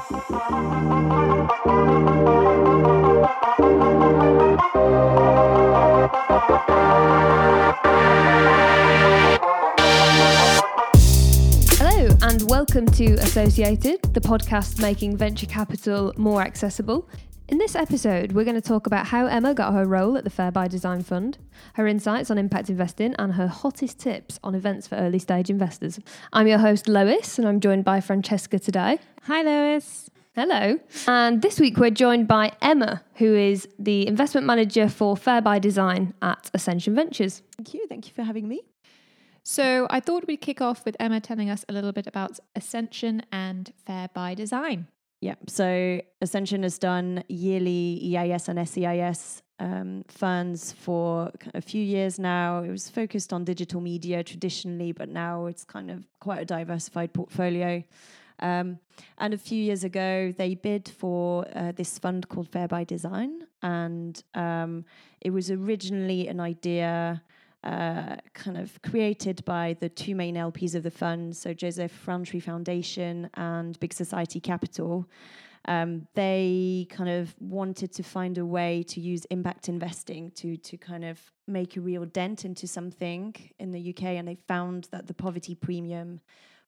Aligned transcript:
Hello, 0.00 0.16
and 12.22 12.48
welcome 12.48 12.86
to 12.86 13.12
Associated, 13.16 14.02
the 14.14 14.20
podcast 14.22 14.80
making 14.80 15.18
venture 15.18 15.44
capital 15.44 16.14
more 16.16 16.40
accessible. 16.40 17.06
In 17.50 17.58
this 17.58 17.74
episode, 17.74 18.30
we're 18.30 18.44
going 18.44 18.54
to 18.54 18.60
talk 18.60 18.86
about 18.86 19.08
how 19.08 19.26
Emma 19.26 19.54
got 19.54 19.72
her 19.72 19.84
role 19.84 20.16
at 20.16 20.22
the 20.22 20.30
Fair 20.30 20.52
by 20.52 20.68
Design 20.68 21.02
Fund, 21.02 21.36
her 21.74 21.88
insights 21.88 22.30
on 22.30 22.38
impact 22.38 22.70
investing, 22.70 23.12
and 23.18 23.32
her 23.32 23.48
hottest 23.48 23.98
tips 23.98 24.38
on 24.44 24.54
events 24.54 24.86
for 24.86 24.94
early 24.94 25.18
stage 25.18 25.50
investors. 25.50 25.98
I'm 26.32 26.46
your 26.46 26.58
host, 26.58 26.86
Lois, 26.86 27.40
and 27.40 27.48
I'm 27.48 27.58
joined 27.58 27.84
by 27.84 28.00
Francesca 28.00 28.60
today. 28.60 29.00
Hi, 29.24 29.42
Lois. 29.42 30.08
Hello. 30.36 30.78
And 31.08 31.42
this 31.42 31.58
week 31.58 31.76
we're 31.76 31.90
joined 31.90 32.28
by 32.28 32.52
Emma, 32.62 33.02
who 33.14 33.34
is 33.34 33.66
the 33.80 34.06
investment 34.06 34.46
manager 34.46 34.88
for 34.88 35.16
Fair 35.16 35.42
by 35.42 35.58
Design 35.58 36.14
at 36.22 36.52
Ascension 36.54 36.94
Ventures. 36.94 37.42
Thank 37.56 37.74
you. 37.74 37.84
Thank 37.88 38.06
you 38.06 38.14
for 38.14 38.22
having 38.22 38.46
me. 38.46 38.62
So, 39.42 39.88
I 39.90 39.98
thought 39.98 40.28
we'd 40.28 40.40
kick 40.40 40.60
off 40.60 40.84
with 40.84 40.94
Emma 41.00 41.20
telling 41.20 41.50
us 41.50 41.64
a 41.68 41.72
little 41.72 41.90
bit 41.90 42.06
about 42.06 42.38
Ascension 42.54 43.22
and 43.32 43.72
Fair 43.84 44.08
by 44.14 44.34
Design. 44.34 44.86
Yeah. 45.20 45.34
So 45.48 46.00
Ascension 46.22 46.62
has 46.62 46.78
done 46.78 47.24
yearly 47.28 48.16
EIS 48.16 48.48
and 48.48 48.68
SEIS 48.68 49.42
um, 49.58 50.04
funds 50.08 50.72
for 50.72 51.30
a 51.52 51.60
few 51.60 51.82
years 51.82 52.18
now. 52.18 52.62
It 52.62 52.70
was 52.70 52.88
focused 52.88 53.32
on 53.32 53.44
digital 53.44 53.80
media 53.80 54.24
traditionally, 54.24 54.92
but 54.92 55.10
now 55.10 55.46
it's 55.46 55.64
kind 55.64 55.90
of 55.90 56.04
quite 56.20 56.40
a 56.40 56.44
diversified 56.46 57.12
portfolio. 57.12 57.84
Um, 58.38 58.78
and 59.18 59.34
a 59.34 59.38
few 59.38 59.62
years 59.62 59.84
ago, 59.84 60.32
they 60.36 60.54
bid 60.54 60.88
for 60.88 61.46
uh, 61.54 61.72
this 61.72 61.98
fund 61.98 62.28
called 62.30 62.48
Fair 62.48 62.68
by 62.68 62.84
Design, 62.84 63.46
and 63.62 64.22
um, 64.34 64.86
it 65.20 65.28
was 65.28 65.50
originally 65.50 66.26
an 66.28 66.40
idea 66.40 67.22
uh, 67.62 68.16
kind 68.32 68.56
of 68.56 68.80
created 68.82 69.44
by 69.44 69.76
the 69.80 69.88
two 69.88 70.14
main 70.14 70.34
LPs 70.34 70.74
of 70.74 70.82
the 70.82 70.90
fund, 70.90 71.36
so 71.36 71.52
Joseph 71.52 72.06
Rowntree 72.06 72.40
Foundation 72.40 73.28
and 73.34 73.78
Big 73.80 73.92
Society 73.92 74.40
Capital. 74.40 75.06
Um, 75.66 76.06
they 76.14 76.86
kind 76.88 77.10
of 77.10 77.34
wanted 77.38 77.92
to 77.92 78.02
find 78.02 78.38
a 78.38 78.46
way 78.46 78.82
to 78.84 79.00
use 79.00 79.26
impact 79.26 79.68
investing 79.68 80.30
to 80.32 80.56
to 80.56 80.78
kind 80.78 81.04
of 81.04 81.20
make 81.46 81.76
a 81.76 81.82
real 81.82 82.06
dent 82.06 82.46
into 82.46 82.66
something 82.66 83.34
in 83.58 83.70
the 83.70 83.90
UK, 83.90 84.04
and 84.04 84.26
they 84.26 84.38
found 84.48 84.88
that 84.90 85.06
the 85.06 85.14
poverty 85.14 85.54
premium 85.54 86.20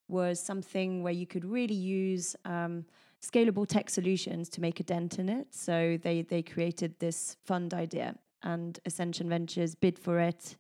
was 0.09 0.39
something 0.39 1.03
where 1.03 1.13
you 1.13 1.27
could 1.27 1.45
really 1.45 1.75
use 1.75 2.37
um, 2.45 2.85
scalable 3.23 3.67
tech 3.67 3.89
solutions 3.89 4.51
to 4.51 4.61
make 4.61 4.79
a 4.79 4.83
dent 4.83 5.19
in 5.19 5.31
it. 5.31 5.47
So 5.55 5.99
they 6.03 6.21
they 6.23 6.43
created 6.43 6.99
this 6.99 7.39
fund 7.45 7.73
idea, 7.73 8.15
and 8.43 8.79
Ascension 8.85 9.29
Ventures 9.29 9.75
bid 9.75 9.99
for 9.99 10.19
it 10.19 10.57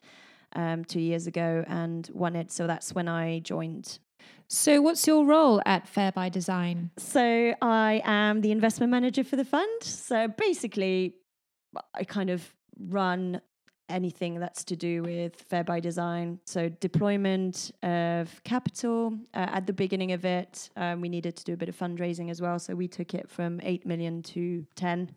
um, 0.55 0.85
two 0.85 1.01
years 1.01 1.27
ago 1.27 1.65
and 1.67 2.09
won 2.13 2.37
it. 2.37 2.51
So 2.51 2.67
that's 2.67 2.95
when 2.95 3.09
I 3.09 3.41
joined. 3.41 3.99
So, 4.49 4.81
what's 4.83 5.07
your 5.07 5.25
role 5.25 5.63
at 5.65 5.89
Fair 5.89 6.13
by 6.13 6.29
Design? 6.29 6.91
So 6.99 7.55
I 7.61 8.03
am 8.05 8.41
the 8.43 8.53
investment 8.53 8.91
manager 8.91 9.25
for 9.25 9.37
the 9.37 9.45
fund. 9.45 9.83
So 9.83 10.29
basically, 10.29 11.15
I 11.95 12.05
kind 12.05 12.31
of 12.31 12.55
run 12.79 13.41
anything 13.89 14.41
that's 14.41 14.65
to 14.65 14.77
do 14.77 15.03
with 15.03 15.37
fair 15.49 15.63
by 15.65 15.79
design. 15.79 16.39
So 16.47 16.69
deployment 16.69 17.71
of 17.83 18.43
capital 18.45 19.15
uh, 19.35 19.47
at 19.53 19.67
the 19.67 19.73
beginning 19.73 20.13
of 20.13 20.25
it, 20.25 20.71
um, 20.77 21.01
we 21.01 21.09
needed 21.09 21.37
to 21.37 21.45
do 21.45 21.53
a 21.53 21.57
bit 21.57 21.69
of 21.69 21.79
fundraising 21.79 22.31
as 22.31 22.41
well. 22.41 22.59
So 22.59 22.75
we 22.75 22.89
took 22.89 23.15
it 23.15 23.29
from 23.29 23.61
eight 23.63 23.85
million 23.87 24.23
to 24.23 24.67
ten 24.75 25.15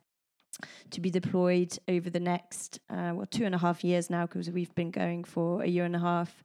to 0.92 1.02
be 1.02 1.09
deployed 1.09 1.78
over 1.88 2.09
the 2.09 2.20
next 2.20 2.80
uh, 2.89 3.11
well 3.14 3.28
two 3.30 3.45
and 3.45 3.56
a 3.56 3.58
half 3.58 3.84
years 3.84 4.10
now 4.10 4.26
because 4.26 4.49
we've 4.49 4.73
been 4.76 4.92
going 4.92 5.23
for 5.23 5.64
a 5.64 5.67
year 5.67 5.86
and 5.86 5.95
a 5.95 5.99
half. 5.99 6.43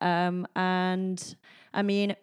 Um, 0.00 0.46
and 0.56 1.36
I 1.74 1.82
mean, 1.82 2.16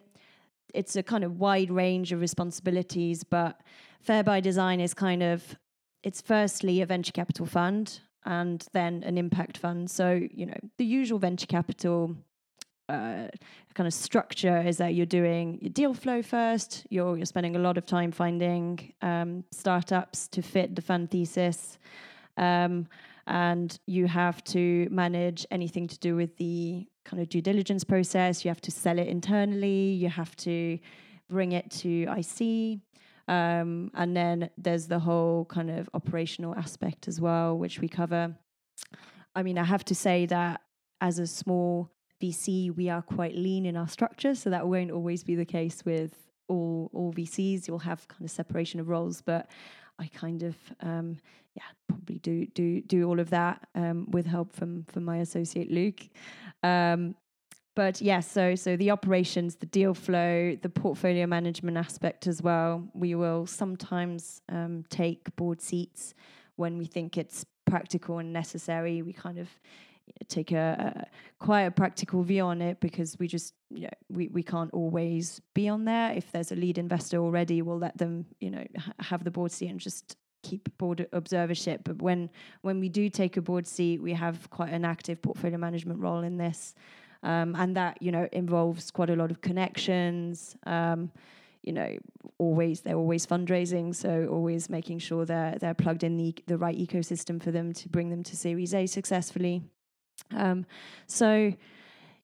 it's 0.73 0.95
a 0.95 1.03
kind 1.03 1.23
of 1.23 1.39
wide 1.39 1.71
range 1.71 2.11
of 2.11 2.21
responsibilities, 2.21 3.23
but 3.23 3.61
Fair 4.01 4.23
by 4.23 4.39
Design 4.39 4.79
is 4.79 4.93
kind 4.93 5.23
of 5.23 5.55
it's 6.03 6.21
firstly 6.21 6.81
a 6.81 6.85
venture 6.85 7.11
capital 7.11 7.45
fund 7.45 7.99
and 8.25 8.65
then 8.73 9.03
an 9.03 9.17
impact 9.17 9.57
fund. 9.57 9.89
So, 9.89 10.21
you 10.31 10.45
know, 10.45 10.57
the 10.77 10.85
usual 10.85 11.17
venture 11.19 11.47
capital 11.47 12.15
uh, 12.89 13.27
kind 13.73 13.87
of 13.87 13.93
structure 13.93 14.61
is 14.61 14.77
that 14.77 14.95
you're 14.95 15.05
doing 15.05 15.59
your 15.61 15.69
deal 15.69 15.93
flow 15.93 16.21
first. 16.21 16.85
You're 16.89 17.17
you're 17.17 17.25
spending 17.25 17.55
a 17.55 17.59
lot 17.59 17.77
of 17.77 17.85
time 17.85 18.11
finding 18.11 18.93
um, 19.01 19.43
startups 19.51 20.27
to 20.29 20.41
fit 20.41 20.75
the 20.75 20.81
fund 20.81 21.11
thesis, 21.11 21.77
um, 22.37 22.87
and 23.27 23.77
you 23.85 24.07
have 24.07 24.43
to 24.45 24.87
manage 24.89 25.45
anything 25.51 25.87
to 25.87 25.99
do 25.99 26.15
with 26.15 26.37
the 26.37 26.87
kind 27.05 27.21
of 27.21 27.29
due 27.29 27.41
diligence 27.41 27.83
process. 27.83 28.43
You 28.43 28.49
have 28.49 28.61
to 28.61 28.71
sell 28.71 28.99
it 28.99 29.07
internally. 29.07 29.91
You 29.91 30.09
have 30.09 30.35
to 30.37 30.79
bring 31.29 31.51
it 31.51 31.69
to 31.71 32.07
IC. 32.17 32.79
Um, 33.27 33.91
and 33.93 34.15
then 34.15 34.49
there's 34.57 34.87
the 34.87 34.99
whole 34.99 35.45
kind 35.45 35.69
of 35.69 35.89
operational 35.93 36.55
aspect 36.55 37.07
as 37.07 37.19
well, 37.19 37.57
which 37.57 37.79
we 37.79 37.89
cover. 37.89 38.35
I 39.35 39.43
mean, 39.43 39.57
I 39.57 39.65
have 39.65 39.83
to 39.85 39.95
say 39.95 40.25
that 40.27 40.61
as 41.01 41.19
a 41.19 41.27
small 41.27 41.91
VC, 42.21 42.75
we 42.75 42.89
are 42.89 43.01
quite 43.01 43.35
lean 43.35 43.65
in 43.65 43.77
our 43.77 43.87
structure, 43.87 44.35
so 44.35 44.49
that 44.49 44.67
won't 44.67 44.91
always 44.91 45.23
be 45.23 45.35
the 45.35 45.45
case 45.45 45.83
with 45.85 46.13
all 46.47 46.89
all 46.93 47.13
VCs. 47.13 47.67
You'll 47.67 47.79
have 47.79 48.07
kind 48.07 48.25
of 48.25 48.31
separation 48.31 48.79
of 48.79 48.89
roles, 48.89 49.21
but 49.21 49.49
I 49.99 50.07
kind 50.07 50.43
of 50.43 50.55
um, 50.81 51.17
yeah 51.55 51.63
probably 51.87 52.19
do 52.19 52.45
do 52.47 52.81
do 52.81 53.07
all 53.07 53.19
of 53.19 53.29
that 53.31 53.67
um, 53.75 54.09
with 54.11 54.25
help 54.25 54.53
from 54.53 54.83
from 54.85 55.03
my 55.05 55.17
associate 55.17 55.71
Luke. 55.71 56.01
Um, 56.63 57.15
but 57.75 58.01
yeah, 58.01 58.21
so 58.21 58.55
so 58.55 58.75
the 58.75 58.89
operations, 58.89 59.57
the 59.57 59.67
deal 59.67 59.93
flow, 59.93 60.57
the 60.59 60.69
portfolio 60.69 61.27
management 61.27 61.77
aspect 61.77 62.25
as 62.25 62.41
well. 62.41 62.83
We 62.95 63.13
will 63.13 63.45
sometimes 63.45 64.41
um, 64.49 64.83
take 64.89 65.35
board 65.35 65.61
seats 65.61 66.15
when 66.55 66.79
we 66.79 66.85
think 66.85 67.17
it's 67.17 67.45
practical 67.65 68.17
and 68.17 68.33
necessary. 68.33 69.03
We 69.03 69.13
kind 69.13 69.37
of 69.37 69.49
take 70.27 70.51
a, 70.51 71.05
a, 71.39 71.43
quite 71.43 71.61
a 71.61 71.71
practical 71.71 72.23
view 72.23 72.43
on 72.43 72.61
it 72.61 72.79
because 72.79 73.17
we 73.19 73.27
just 73.27 73.53
you 73.69 73.83
know, 73.83 73.89
we 74.09 74.27
we 74.29 74.43
can't 74.43 74.71
always 74.73 75.41
be 75.53 75.67
on 75.67 75.85
there. 75.85 76.11
If 76.11 76.31
there's 76.31 76.51
a 76.51 76.55
lead 76.55 76.77
investor 76.77 77.17
already, 77.17 77.61
we'll 77.61 77.79
let 77.79 77.97
them 77.97 78.25
you 78.39 78.51
know 78.51 78.65
have 78.99 79.23
the 79.23 79.31
board 79.31 79.51
seat 79.51 79.69
and 79.69 79.79
just 79.79 80.17
keep 80.43 80.75
board 80.77 81.07
observership. 81.13 81.79
But 81.83 82.01
when 82.01 82.29
when 82.61 82.79
we 82.79 82.89
do 82.89 83.09
take 83.09 83.37
a 83.37 83.41
board 83.41 83.67
seat, 83.67 84.01
we 84.01 84.13
have 84.13 84.49
quite 84.49 84.71
an 84.71 84.85
active 84.85 85.21
portfolio 85.21 85.57
management 85.57 85.99
role 85.99 86.21
in 86.21 86.37
this, 86.37 86.75
um, 87.23 87.55
and 87.55 87.75
that 87.75 88.01
you 88.01 88.11
know 88.11 88.27
involves 88.31 88.91
quite 88.91 89.09
a 89.09 89.15
lot 89.15 89.31
of 89.31 89.41
connections. 89.41 90.55
Um, 90.65 91.11
you 91.63 91.73
know, 91.73 91.97
always 92.37 92.81
they're 92.81 92.95
always 92.95 93.25
fundraising, 93.25 93.93
so 93.93 94.27
always 94.31 94.69
making 94.69 94.99
sure 94.99 95.25
they're 95.25 95.57
they're 95.59 95.73
plugged 95.73 96.03
in 96.03 96.15
the 96.17 96.33
the 96.47 96.57
right 96.57 96.77
ecosystem 96.77 97.41
for 97.41 97.51
them 97.51 97.73
to 97.73 97.89
bring 97.89 98.09
them 98.09 98.23
to 98.23 98.37
Series 98.37 98.73
A 98.73 98.85
successfully. 98.85 99.63
Um, 100.35 100.65
so 101.07 101.53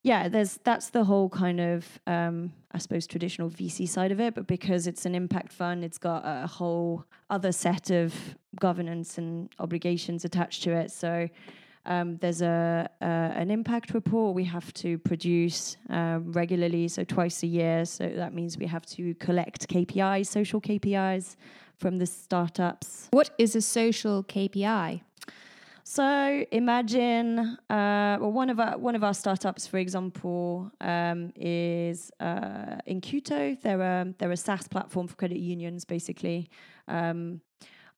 yeah, 0.03 0.28
there's 0.28 0.59
that's 0.64 0.90
the 0.90 1.03
whole 1.03 1.30
kind 1.30 1.59
of 1.59 2.00
um, 2.08 2.52
I 2.72 2.78
suppose 2.78 3.08
traditional 3.08 3.50
VC 3.50 3.88
side 3.88 4.12
of 4.12 4.19
it, 4.19 4.36
but 4.36 4.47
because 4.47 4.86
it's 4.88 5.06
an 5.06 5.16
impact 5.16 5.53
fund, 5.53 5.84
it's 5.84 5.97
got 5.97 6.24
a 6.25 6.47
whole 6.47 7.06
other 7.30 7.52
set 7.52 7.90
of 7.90 8.14
governance 8.59 9.18
and 9.18 9.50
obligations 9.59 10.25
attached 10.25 10.64
to 10.64 10.72
it. 10.72 10.91
So 10.91 11.30
um, 11.86 12.18
there's 12.18 12.41
a, 12.41 12.90
an 13.02 13.52
impact 13.52 13.94
report 13.94 14.35
we 14.35 14.46
have 14.46 14.74
to 14.75 14.97
produce 15.00 15.78
um, 15.90 16.31
regularly, 16.31 16.88
so 16.88 17.03
twice 17.03 17.44
a 17.44 17.47
year. 17.47 17.85
So 17.85 18.09
that 18.09 18.34
means 18.34 18.58
we 18.58 18.68
have 18.68 18.85
to 18.88 19.14
collect 19.16 19.68
KPIs, 19.70 20.28
social 20.28 20.61
KPIs 20.61 21.35
from 21.78 21.97
the 21.97 22.05
startups. 22.05 23.08
What 23.11 23.32
is 23.38 23.55
a 23.55 23.61
social 23.61 24.23
KPI? 24.23 25.02
So 25.85 26.46
imagine, 26.52 27.58
uh, 27.70 28.18
well, 28.20 28.32
one 28.32 28.50
of 28.50 28.59
our 28.59 28.78
one 28.78 28.96
of 28.96 29.03
our 29.03 29.14
startups, 29.14 29.68
for 29.68 29.78
example, 29.78 30.72
um, 30.80 31.34
is 31.35 32.09
uh, 32.22 32.78
Incuto. 32.88 33.59
They're 33.62 33.82
a 33.82 34.14
they're 34.18 34.32
a 34.32 34.38
SaaS 34.38 34.68
platform 34.70 35.08
for 35.08 35.16
credit 35.16 35.40
unions, 35.40 35.84
basically, 35.84 36.50
um, 36.88 37.41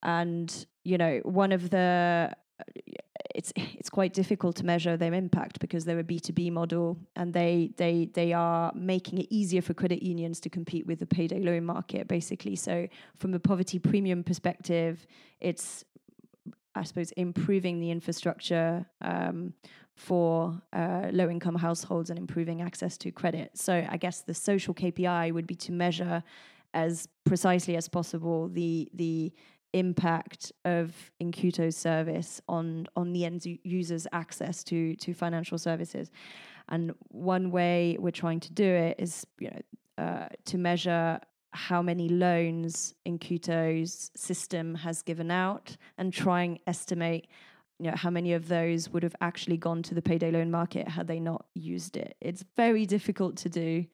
and 0.02 0.66
you 0.84 0.98
know 0.98 1.20
one 1.26 1.52
of 1.52 1.70
the 1.70 2.36
it's 3.36 3.54
it's 3.56 3.90
quite 3.90 4.14
difficult 4.14 4.56
to 4.56 4.66
measure 4.66 4.98
their 4.98 5.14
impact 5.14 5.60
because 5.60 5.86
they're 5.86 6.00
a 6.00 6.04
B2B 6.04 6.52
model 6.52 6.98
and 7.16 7.34
they 7.34 7.72
they 7.78 8.10
they 8.14 8.34
are 8.34 8.72
making 8.74 9.20
it 9.20 9.28
easier 9.30 9.62
for 9.62 9.76
credit 9.76 10.02
unions 10.02 10.40
to 10.40 10.50
compete 10.50 10.88
with 10.88 11.00
the 11.00 11.06
payday 11.06 11.40
loan 11.40 11.66
market 11.66 12.08
basically 12.08 12.56
so 12.56 12.88
from 13.16 13.34
a 13.34 13.40
poverty 13.40 13.78
premium 13.78 14.24
perspective 14.24 15.06
it's 15.42 15.84
I 16.75 16.83
suppose, 16.83 17.12
improving 17.12 17.80
the 17.80 17.92
infrastructure 17.92 18.86
um, 19.01 19.54
for 19.95 20.62
uh, 20.74 21.07
low 21.12 21.30
income 21.30 21.56
households 21.56 22.10
and 22.10 22.19
improving 22.19 22.62
access 22.62 22.98
to 23.00 23.12
credit. 23.12 23.57
So, 23.57 23.88
I 23.89 23.98
guess 23.98 24.22
the 24.22 24.33
social 24.33 24.74
KPI 24.74 25.33
would 25.33 25.48
be 25.48 25.56
to 25.56 25.72
measure 25.72 26.24
as 26.74 27.07
precisely 27.24 27.75
as 27.77 27.88
possible 27.88 28.50
the 28.50 28.89
the 28.94 29.31
impact 29.74 30.54
of 30.63 31.12
Incuto's 31.19 31.75
service 31.75 32.42
on 32.48 32.88
on 32.95 33.13
the 33.13 33.25
end 33.25 33.45
user's 33.63 34.07
access 34.12 34.63
to 34.66 34.95
to 34.98 35.13
financial 35.13 35.57
services. 35.57 36.12
And 36.69 36.94
one 37.10 37.51
way 37.51 37.98
we're 38.00 38.12
trying 38.12 38.39
to 38.42 38.51
do 38.51 38.66
it 38.66 38.95
is, 39.00 39.25
you 39.39 39.51
know, 39.51 40.04
uh, 40.04 40.28
to 40.45 40.57
measure 40.57 41.19
how 41.56 41.81
many 41.81 42.10
loans 42.10 42.94
Incuto's 43.06 44.12
system 44.16 44.75
has 44.75 45.02
given 45.02 45.31
out 45.31 45.78
and 45.98 46.13
try 46.13 46.44
and 46.44 46.60
estimate 46.68 47.28
you 47.80 47.90
know 47.90 47.96
how 47.98 48.10
many 48.10 48.34
of 48.34 48.48
those 48.48 48.90
would 48.90 49.04
have 49.04 49.16
actually 49.22 49.57
gone 49.57 49.84
to 49.84 49.94
the 49.94 50.02
payday 50.02 50.31
loan 50.31 50.50
market 50.50 50.88
had 50.88 51.07
they 51.07 51.19
not 51.19 51.46
used 51.54 51.98
it. 51.98 52.16
It's 52.22 52.46
very 52.56 52.86
difficult 52.86 53.36
to 53.38 53.50
do 53.50 53.86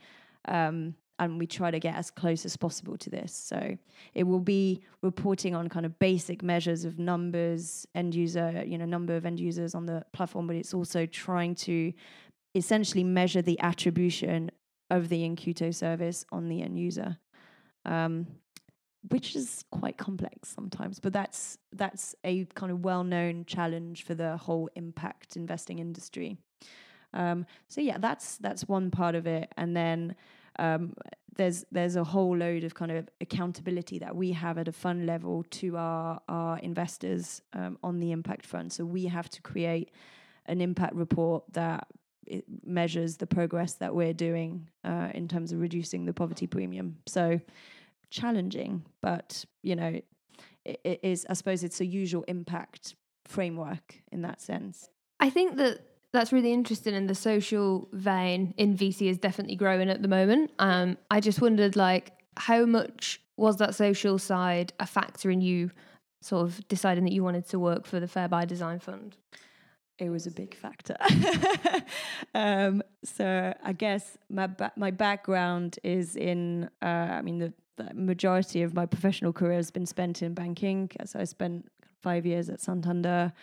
um, 0.47 0.95
and 1.17 1.39
we 1.39 1.47
try 1.47 1.71
to 1.71 1.79
get 1.79 1.95
as 1.95 2.09
close 2.09 2.45
as 2.45 2.57
possible 2.57 2.97
to 2.97 3.09
this. 3.09 3.33
So 3.33 3.77
it 4.13 4.23
will 4.23 4.39
be 4.39 4.81
reporting 5.01 5.55
on 5.55 5.67
kind 5.67 5.85
of 5.85 5.97
basic 5.99 6.41
measures 6.43 6.85
of 6.85 6.99
numbers 6.99 7.87
end 7.95 8.13
user 8.13 8.63
you 8.65 8.77
know 8.77 8.85
number 8.85 9.15
of 9.15 9.25
end 9.25 9.39
users 9.39 9.73
on 9.73 9.85
the 9.85 10.03
platform 10.13 10.47
but 10.47 10.55
it's 10.55 10.73
also 10.73 11.05
trying 11.05 11.55
to 11.55 11.93
essentially 12.53 13.03
measure 13.03 13.41
the 13.41 13.59
attribution 13.61 14.51
of 14.89 15.09
the 15.09 15.21
Incuto 15.23 15.73
service 15.73 16.25
on 16.31 16.49
the 16.49 16.61
end 16.61 16.77
user 16.77 17.17
um, 17.85 18.27
which 19.09 19.35
is 19.35 19.65
quite 19.71 19.97
complex 19.97 20.49
sometimes. 20.49 20.99
But 20.99 21.13
that's 21.13 21.57
that's 21.73 22.15
a 22.23 22.45
kind 22.45 22.71
of 22.71 22.83
well-known 22.83 23.45
challenge 23.45 24.03
for 24.03 24.15
the 24.15 24.37
whole 24.37 24.69
impact 24.75 25.35
investing 25.35 25.79
industry. 25.79 26.37
Um, 27.13 27.45
so 27.67 27.81
yeah, 27.81 27.97
that's 27.97 28.37
that's 28.37 28.67
one 28.67 28.91
part 28.91 29.15
of 29.15 29.27
it, 29.27 29.51
and 29.57 29.75
then 29.75 30.15
um, 30.59 30.93
there's 31.35 31.65
there's 31.71 31.95
a 31.95 32.03
whole 32.03 32.37
load 32.37 32.63
of 32.63 32.73
kind 32.73 32.91
of 32.91 33.09
accountability 33.19 33.99
that 33.99 34.15
we 34.15 34.31
have 34.33 34.57
at 34.57 34.67
a 34.67 34.71
fund 34.71 35.05
level 35.05 35.43
to 35.49 35.77
our 35.77 36.21
our 36.27 36.59
investors 36.59 37.41
um, 37.53 37.77
on 37.83 37.99
the 37.99 38.11
impact 38.11 38.45
fund. 38.45 38.71
So 38.71 38.85
we 38.85 39.05
have 39.05 39.29
to 39.29 39.41
create 39.41 39.91
an 40.45 40.61
impact 40.61 40.95
report 40.95 41.43
that 41.53 41.87
measures 42.63 43.17
the 43.17 43.27
progress 43.27 43.73
that 43.73 43.93
we're 43.93 44.13
doing 44.13 44.69
uh, 44.83 45.09
in 45.13 45.27
terms 45.27 45.51
of 45.51 45.59
reducing 45.59 46.05
the 46.05 46.13
poverty 46.13 46.47
premium. 46.47 46.97
So 47.07 47.39
challenging, 48.09 48.83
but 49.01 49.45
you 49.63 49.75
know, 49.75 49.99
it, 50.65 50.79
it 50.83 50.99
is. 51.03 51.25
I 51.29 51.33
suppose 51.33 51.63
it's 51.63 51.81
a 51.81 51.85
usual 51.85 52.23
impact 52.27 52.95
framework 53.25 53.99
in 54.11 54.21
that 54.21 54.41
sense. 54.41 54.89
I 55.19 55.29
think 55.29 55.57
that 55.57 55.79
that's 56.13 56.33
really 56.33 56.51
interesting 56.51 56.93
in 56.93 57.07
the 57.07 57.15
social 57.15 57.87
vein 57.93 58.53
in 58.57 58.75
VC 58.75 59.09
is 59.09 59.17
definitely 59.17 59.55
growing 59.55 59.89
at 59.89 60.01
the 60.01 60.07
moment. 60.07 60.51
Um, 60.59 60.97
I 61.09 61.19
just 61.19 61.41
wondered, 61.41 61.75
like, 61.75 62.11
how 62.37 62.65
much 62.65 63.21
was 63.37 63.57
that 63.57 63.75
social 63.75 64.17
side 64.17 64.73
a 64.79 64.85
factor 64.85 65.31
in 65.31 65.41
you 65.41 65.71
sort 66.21 66.43
of 66.43 66.67
deciding 66.67 67.05
that 67.05 67.13
you 67.13 67.23
wanted 67.23 67.47
to 67.47 67.59
work 67.59 67.85
for 67.85 67.99
the 67.99 68.07
Fair 68.07 68.27
by 68.27 68.45
Design 68.45 68.79
Fund? 68.79 69.15
It 69.99 70.09
was 70.09 70.25
a 70.25 70.31
big 70.31 70.55
factor. 70.55 70.97
um, 72.33 72.81
so 73.03 73.53
I 73.63 73.73
guess 73.73 74.17
my 74.29 74.47
ba- 74.47 74.71
my 74.75 74.91
background 74.91 75.77
is 75.83 76.15
in, 76.15 76.69
uh, 76.81 76.85
I 76.85 77.21
mean, 77.21 77.37
the 77.37 77.53
the 77.77 77.93
majority 77.93 78.63
of 78.63 78.73
my 78.73 78.85
professional 78.85 79.33
career 79.33 79.55
has 79.55 79.71
been 79.71 79.85
spent 79.85 80.21
in 80.21 80.33
banking. 80.33 80.89
So 81.05 81.19
I 81.19 81.23
spent 81.23 81.67
five 82.01 82.25
years 82.25 82.49
at 82.49 82.59
Santander. 82.59 83.33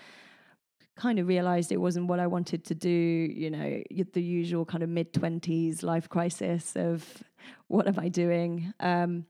Kind 0.96 1.20
of 1.20 1.28
realized 1.28 1.70
it 1.70 1.80
wasn't 1.80 2.08
what 2.08 2.18
I 2.18 2.26
wanted 2.26 2.64
to 2.64 2.74
do. 2.74 2.88
You 2.90 3.50
know, 3.50 3.82
the 4.12 4.22
usual 4.22 4.64
kind 4.64 4.82
of 4.82 4.88
mid 4.88 5.12
twenties 5.12 5.82
life 5.84 6.08
crisis 6.08 6.74
of 6.74 7.22
what 7.68 7.86
am 7.86 7.98
I 8.00 8.08
doing. 8.08 8.72
Um, 8.80 9.26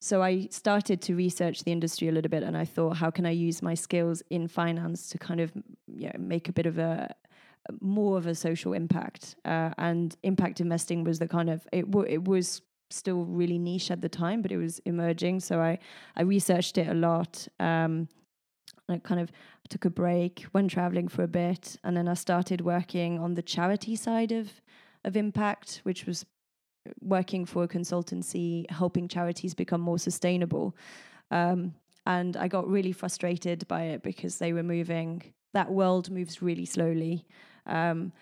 so 0.00 0.22
I 0.22 0.48
started 0.50 1.02
to 1.02 1.14
research 1.14 1.64
the 1.64 1.72
industry 1.72 2.08
a 2.08 2.12
little 2.12 2.30
bit, 2.30 2.42
and 2.42 2.56
I 2.56 2.64
thought, 2.64 2.96
how 2.96 3.10
can 3.10 3.26
I 3.26 3.30
use 3.30 3.62
my 3.62 3.74
skills 3.74 4.22
in 4.30 4.48
finance 4.48 5.08
to 5.10 5.18
kind 5.18 5.40
of 5.40 5.52
you 5.86 6.06
know, 6.06 6.18
make 6.18 6.48
a 6.48 6.52
bit 6.52 6.66
of 6.66 6.78
a 6.78 7.14
more 7.80 8.18
of 8.18 8.26
a 8.26 8.34
social 8.34 8.72
impact. 8.72 9.36
Uh, 9.44 9.70
and 9.78 10.16
impact 10.22 10.60
investing 10.60 11.04
was 11.04 11.18
the 11.18 11.28
kind 11.28 11.50
of 11.50 11.66
it. 11.72 11.90
W- 11.90 12.08
it 12.08 12.26
was 12.26 12.62
still 12.90 13.24
really 13.24 13.58
niche 13.58 13.90
at 13.90 14.00
the 14.00 14.08
time, 14.08 14.42
but 14.42 14.50
it 14.50 14.56
was 14.56 14.80
emerging. 14.80 15.40
So 15.40 15.60
I 15.60 15.78
I 16.16 16.22
researched 16.22 16.78
it 16.78 16.88
a 16.88 16.94
lot. 16.94 17.46
Um, 17.58 18.08
I 18.88 18.98
kind 18.98 19.20
of 19.20 19.30
took 19.68 19.84
a 19.84 19.90
break, 19.90 20.46
went 20.52 20.70
traveling 20.70 21.08
for 21.08 21.22
a 21.22 21.28
bit, 21.28 21.76
and 21.84 21.96
then 21.96 22.08
I 22.08 22.14
started 22.14 22.60
working 22.62 23.18
on 23.18 23.34
the 23.34 23.42
charity 23.42 23.96
side 23.96 24.32
of 24.32 24.60
of 25.04 25.16
impact, 25.16 25.80
which 25.84 26.06
was 26.06 26.26
working 27.00 27.46
for 27.46 27.64
a 27.64 27.68
consultancy, 27.68 28.70
helping 28.70 29.08
charities 29.08 29.54
become 29.54 29.80
more 29.80 29.98
sustainable. 29.98 30.74
Um, 31.30 31.74
and 32.06 32.36
I 32.36 32.48
got 32.48 32.68
really 32.68 32.92
frustrated 32.92 33.66
by 33.68 33.82
it 33.84 34.02
because 34.02 34.38
they 34.38 34.52
were 34.52 34.62
moving. 34.62 35.22
That 35.52 35.70
world 35.70 36.10
moves 36.10 36.42
really 36.42 36.66
slowly. 36.66 37.26
Um, 37.66 38.12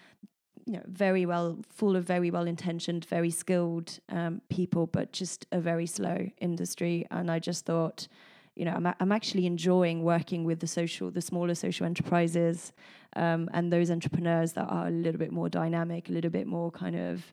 you 0.67 0.75
know, 0.75 0.83
very 0.87 1.25
well, 1.25 1.59
full 1.71 1.97
of 1.97 2.05
very 2.05 2.31
well 2.31 2.47
intentioned, 2.47 3.07
very 3.07 3.31
skilled 3.31 3.99
um, 4.11 4.43
people, 4.51 4.87
but 4.87 5.13
just 5.13 5.47
a 5.51 5.61
very 5.61 5.87
slow 5.87 6.29
industry. 6.41 7.07
And 7.11 7.31
I 7.31 7.39
just 7.39 7.65
thought, 7.65 8.07
you 8.55 8.67
know, 8.67 8.73
I'm, 8.73 8.85
a- 8.85 8.97
I'm 9.01 9.13
actually 9.13 9.47
enjoying 9.47 10.03
working 10.03 10.45
with 10.45 10.61
the 10.61 10.67
social, 10.67 11.11
the 11.11 11.23
smaller 11.23 11.55
social 11.55 11.87
enterprises, 11.87 12.73
um, 13.17 13.49
and 13.55 13.73
those 13.73 13.91
entrepreneurs 13.91 14.53
that 14.55 14.67
are 14.67 14.89
a 14.89 14.91
little 14.91 15.19
bit 15.19 15.33
more 15.33 15.49
dynamic, 15.49 16.11
a 16.11 16.13
little 16.13 16.31
bit 16.31 16.47
more 16.47 16.71
kind 16.71 16.97
of, 16.97 17.33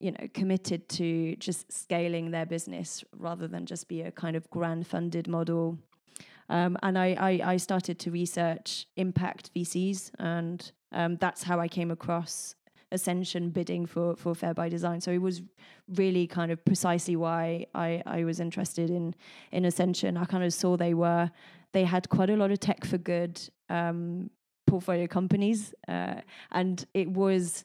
you 0.00 0.12
know, 0.12 0.28
committed 0.32 0.88
to 0.88 1.36
just 1.36 1.72
scaling 1.72 2.30
their 2.30 2.46
business 2.46 3.04
rather 3.16 3.48
than 3.48 3.66
just 3.66 3.88
be 3.88 4.02
a 4.02 4.12
kind 4.12 4.36
of 4.36 4.48
grant 4.50 4.86
funded 4.86 5.26
model. 5.26 5.78
Um, 6.48 6.78
and 6.82 6.98
I, 6.98 7.16
I, 7.18 7.52
I, 7.52 7.56
started 7.58 7.98
to 8.00 8.10
research 8.10 8.86
impact 8.96 9.52
VCs, 9.54 10.12
and 10.18 10.72
um, 10.92 11.16
that's 11.16 11.42
how 11.42 11.60
I 11.60 11.68
came 11.68 11.90
across 11.90 12.54
Ascension 12.90 13.50
bidding 13.50 13.84
for 13.84 14.16
for 14.16 14.34
Fair 14.34 14.54
by 14.54 14.68
Design. 14.68 15.00
So 15.00 15.10
it 15.10 15.20
was 15.20 15.42
really 15.96 16.26
kind 16.26 16.50
of 16.50 16.64
precisely 16.64 17.16
why 17.16 17.66
I 17.74 18.02
I 18.06 18.24
was 18.24 18.40
interested 18.40 18.88
in 18.88 19.14
in 19.52 19.66
Ascension. 19.66 20.16
I 20.16 20.24
kind 20.24 20.42
of 20.42 20.54
saw 20.54 20.76
they 20.76 20.94
were 20.94 21.30
they 21.72 21.84
had 21.84 22.08
quite 22.08 22.30
a 22.30 22.36
lot 22.36 22.50
of 22.50 22.60
tech 22.60 22.86
for 22.86 22.96
good 22.96 23.40
um, 23.68 24.30
portfolio 24.66 25.06
companies, 25.06 25.74
uh, 25.86 26.20
and 26.52 26.86
it 26.94 27.10
was 27.10 27.64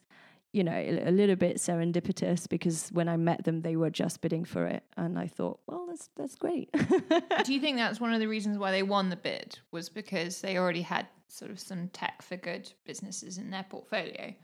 you 0.54 0.62
know 0.62 0.72
a, 0.72 1.10
little 1.10 1.36
bit 1.36 1.56
serendipitous 1.56 2.48
because 2.48 2.88
when 2.92 3.08
I 3.08 3.16
met 3.16 3.44
them, 3.44 3.62
they 3.62 3.76
were 3.76 3.90
just 3.90 4.20
bidding 4.20 4.44
for 4.44 4.66
it, 4.66 4.84
and 4.96 5.18
I 5.18 5.26
thought, 5.26 5.60
well, 5.66 5.86
that's 5.88 6.10
that's 6.16 6.36
great. 6.36 6.70
Do 6.72 7.52
you 7.52 7.60
think 7.60 7.76
that's 7.76 8.00
one 8.00 8.12
of 8.12 8.20
the 8.20 8.28
reasons 8.28 8.58
why 8.58 8.70
they 8.70 8.82
won 8.82 9.08
the 9.08 9.16
bid 9.16 9.58
was 9.72 9.88
because 9.88 10.40
they 10.40 10.56
already 10.56 10.82
had 10.82 11.06
sort 11.28 11.50
of 11.50 11.58
some 11.58 11.88
tech 11.88 12.22
for 12.22 12.36
good 12.36 12.72
businesses 12.84 13.38
in 13.38 13.50
their 13.50 13.64
portfolio? 13.68 14.34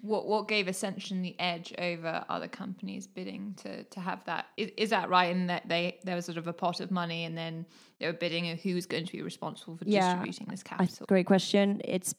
what 0.00 0.26
what 0.26 0.48
gave 0.48 0.68
Ascension 0.68 1.22
the 1.22 1.38
edge 1.40 1.74
over 1.78 2.24
other 2.28 2.48
companies 2.48 3.06
bidding 3.06 3.54
to 3.58 3.84
to 3.84 4.00
have 4.00 4.24
that? 4.24 4.46
Is, 4.56 4.70
is 4.76 4.90
that 4.90 5.08
right? 5.08 5.30
In 5.30 5.48
that 5.48 5.68
they 5.68 5.98
there 6.04 6.14
was 6.14 6.24
sort 6.24 6.38
of 6.38 6.46
a 6.46 6.52
pot 6.52 6.80
of 6.80 6.90
money, 6.90 7.24
and 7.24 7.36
then 7.36 7.66
they 7.98 8.06
were 8.06 8.12
bidding 8.12 8.50
of 8.50 8.60
who's 8.60 8.86
going 8.86 9.06
to 9.06 9.12
be 9.12 9.22
responsible 9.22 9.76
for 9.76 9.84
yeah, 9.86 10.14
distributing 10.14 10.46
this 10.50 10.62
capital. 10.62 11.06
great 11.06 11.26
question. 11.26 11.80
It's 11.84 12.14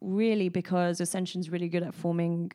really 0.00 0.48
because 0.48 1.00
Ascension's 1.00 1.50
really 1.50 1.68
good 1.68 1.82
at 1.82 1.94
forming 1.94 2.52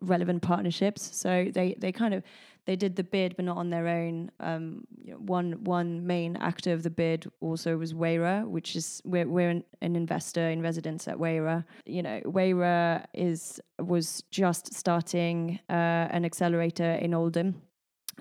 relevant 0.00 0.42
partnerships. 0.42 1.16
So 1.16 1.50
they 1.52 1.74
they 1.78 1.92
kind 1.92 2.14
of 2.14 2.22
they 2.66 2.76
did 2.76 2.96
the 2.96 3.04
bid, 3.04 3.36
but 3.36 3.44
not 3.44 3.56
on 3.56 3.70
their 3.70 3.88
own. 3.88 4.30
Um, 4.40 4.84
you 4.96 5.12
know, 5.12 5.18
one 5.18 5.64
one 5.64 6.06
main 6.06 6.36
actor 6.36 6.72
of 6.72 6.82
the 6.82 6.90
bid 6.90 7.30
also 7.40 7.76
was 7.76 7.92
Wayra, 7.92 8.46
which 8.46 8.76
is 8.76 9.02
we're 9.04 9.28
we're 9.28 9.50
an, 9.50 9.64
an 9.82 9.96
investor 9.96 10.48
in 10.48 10.62
residence 10.62 11.06
at 11.08 11.16
Wayra. 11.16 11.64
You 11.84 12.02
know, 12.02 12.20
Wayra 12.24 13.04
is 13.14 13.60
was 13.78 14.22
just 14.30 14.74
starting 14.74 15.60
uh, 15.68 16.08
an 16.10 16.24
accelerator 16.24 16.92
in 16.92 17.14
Oldham. 17.14 17.60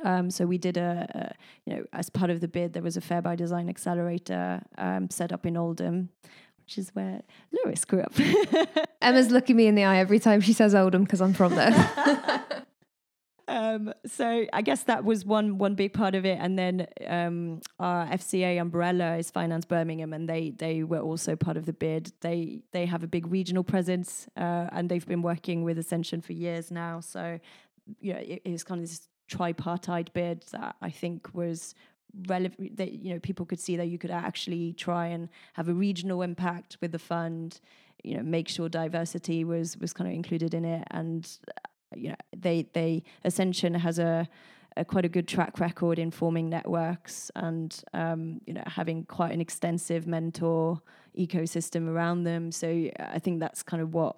Um, 0.04 0.32
so 0.32 0.48
we 0.48 0.58
did 0.58 0.78
a, 0.78 1.08
a, 1.14 1.36
you 1.66 1.76
know, 1.76 1.86
as 1.94 2.10
part 2.10 2.32
of 2.32 2.42
the 2.42 2.48
bid, 2.48 2.74
there 2.74 2.82
was 2.82 2.98
a 2.98 3.02
Fair 3.02 3.22
by 3.22 3.36
Design 3.36 3.70
accelerator 3.70 4.60
um, 4.80 5.08
set 5.12 5.32
up 5.32 5.46
in 5.46 5.56
Oldham, 5.56 6.10
which 6.66 6.78
is 6.78 6.90
where 6.96 7.22
Lois 7.66 7.86
grew 7.86 8.02
up. 8.02 8.14
Emma's 9.02 9.32
looking 9.32 9.56
me 9.56 9.68
in 9.68 9.76
the 9.76 9.84
eye 9.84 9.98
every 9.98 10.20
time 10.20 10.42
she 10.42 10.54
says 10.54 10.74
Oldham 10.74 11.04
because 11.04 11.22
I'm 11.22 11.34
from 11.34 11.56
there. 11.56 12.44
um, 13.48 13.94
so 14.06 14.46
I 14.54 14.62
guess 14.62 14.84
that 14.84 15.04
was 15.04 15.26
one 15.26 15.58
one 15.58 15.76
big 15.76 15.94
part 15.94 16.16
of 16.16 16.26
it, 16.26 16.38
and 16.40 16.58
then 16.58 16.88
um, 17.08 17.62
our 17.80 18.08
FCA 18.08 18.62
umbrella 18.62 19.18
is 19.18 19.30
Finance 19.30 19.66
Birmingham, 19.66 20.14
and 20.14 20.28
they 20.28 20.52
they 20.52 20.84
were 20.84 21.00
also 21.00 21.36
part 21.36 21.58
of 21.58 21.66
the 21.66 21.74
bid. 21.74 22.14
They 22.22 22.62
they 22.72 22.86
have 22.86 23.04
a 23.04 23.08
big 23.08 23.28
regional 23.28 23.64
presence, 23.64 24.28
uh, 24.38 24.70
and 24.72 24.90
they've 24.90 25.06
been 25.06 25.22
working 25.22 25.64
with 25.64 25.78
Ascension 25.78 26.22
for 26.22 26.34
years 26.34 26.72
now. 26.72 27.02
So 27.02 27.40
you 28.00 28.14
know, 28.14 28.20
it, 28.20 28.42
it 28.46 28.52
was 28.52 28.64
kind 28.64 28.82
of 28.82 28.88
this 28.88 29.08
tripartite 29.28 30.14
bid 30.14 30.46
that 30.52 30.76
I 30.82 30.90
think 30.90 31.34
was 31.34 31.76
relevant 32.28 32.78
that 32.78 32.94
you 32.94 33.14
know 33.14 33.20
people 33.20 33.46
could 33.46 33.60
see 33.60 33.76
that 33.76 33.88
you 33.88 33.98
could 33.98 34.12
actually 34.12 34.74
try 34.74 35.08
and 35.08 35.30
have 35.54 35.68
a 35.68 35.74
regional 35.74 36.22
impact 36.22 36.78
with 36.80 36.92
the 36.92 37.00
fund 37.00 37.60
you 38.04 38.16
know 38.16 38.24
make 38.24 38.48
sure 38.48 38.70
diversity 38.70 39.44
was 39.44 39.78
was 39.78 39.94
kind 39.94 40.10
of 40.10 40.16
included 40.16 40.54
in 40.54 40.64
it 40.64 40.88
and 40.92 41.40
uh, 41.48 41.96
you 41.96 42.10
know 42.10 42.16
they 42.38 42.68
they 42.74 43.04
ascension 43.24 43.74
has 43.74 43.98
a 44.00 44.28
a 44.76 44.86
quite 44.86 45.06
a 45.06 45.10
good 45.10 45.28
track 45.28 45.60
record 45.60 46.00
in 46.00 46.12
forming 46.12 46.50
networks 46.50 47.32
and 47.36 47.84
um, 47.94 48.42
you 48.46 48.54
know 48.54 48.64
having 48.66 49.06
quite 49.06 49.32
an 49.32 49.42
extensive 49.42 50.08
mentor 50.08 50.82
ecosystem 51.18 51.88
around 51.88 52.24
them. 52.24 52.52
So 52.52 52.90
I 53.00 53.20
think 53.20 53.40
that's 53.40 53.64
kind 53.64 53.82
of 53.82 53.94
what 53.94 54.18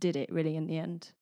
did 0.00 0.16
it 0.16 0.32
really 0.32 0.56
in 0.56 0.66
the 0.66 0.78
end. 0.78 1.12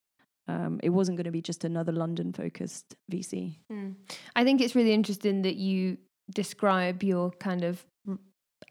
Um, 0.51 0.81
it 0.83 0.91
wasn't 0.91 1.17
going 1.17 1.25
to 1.25 1.31
be 1.31 1.43
just 1.43 1.65
another 1.65 1.93
London 1.93 2.33
focused 2.33 2.97
VC. 3.11 3.57
Mm. 3.73 3.95
I 4.35 4.45
think 4.45 4.61
it's 4.61 4.75
really 4.75 4.93
interesting 4.93 5.43
that 5.43 5.57
you 5.57 5.99
describe 6.31 7.03
your 7.03 7.31
kind 7.33 7.65
of 7.65 7.85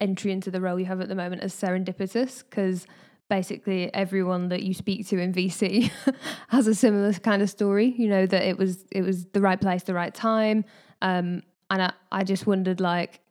entry 0.02 0.32
into 0.32 0.52
the 0.52 0.62
role 0.62 0.80
you 0.80 0.86
have 0.86 1.02
at 1.02 1.10
the 1.10 1.16
moment 1.16 1.42
as 1.42 1.54
serendipitous 1.54 2.44
because 2.50 2.86
basically 3.30 3.94
everyone 3.94 4.50
that 4.50 4.64
you 4.64 4.74
speak 4.74 5.08
to 5.08 5.20
in 5.20 5.34
VC 5.34 5.92
has 6.50 6.68
a 6.68 6.76
similar 6.76 7.14
kind 7.14 7.42
of 7.42 7.50
story. 7.50 7.94
You 7.98 8.08
know 8.10 8.26
that 8.26 8.44
it 8.44 8.58
was 8.58 8.86
it 8.92 9.02
was 9.02 9.26
the 9.28 9.42
right 9.42 9.60
place, 9.60 9.84
the 9.84 9.94
right 9.94 10.14
time, 10.14 10.66
um, 11.02 11.44
and 11.70 11.82
I, 11.84 11.94
I 12.12 12.24
just 12.24 12.48
wondered 12.48 12.80
like, 12.80 13.22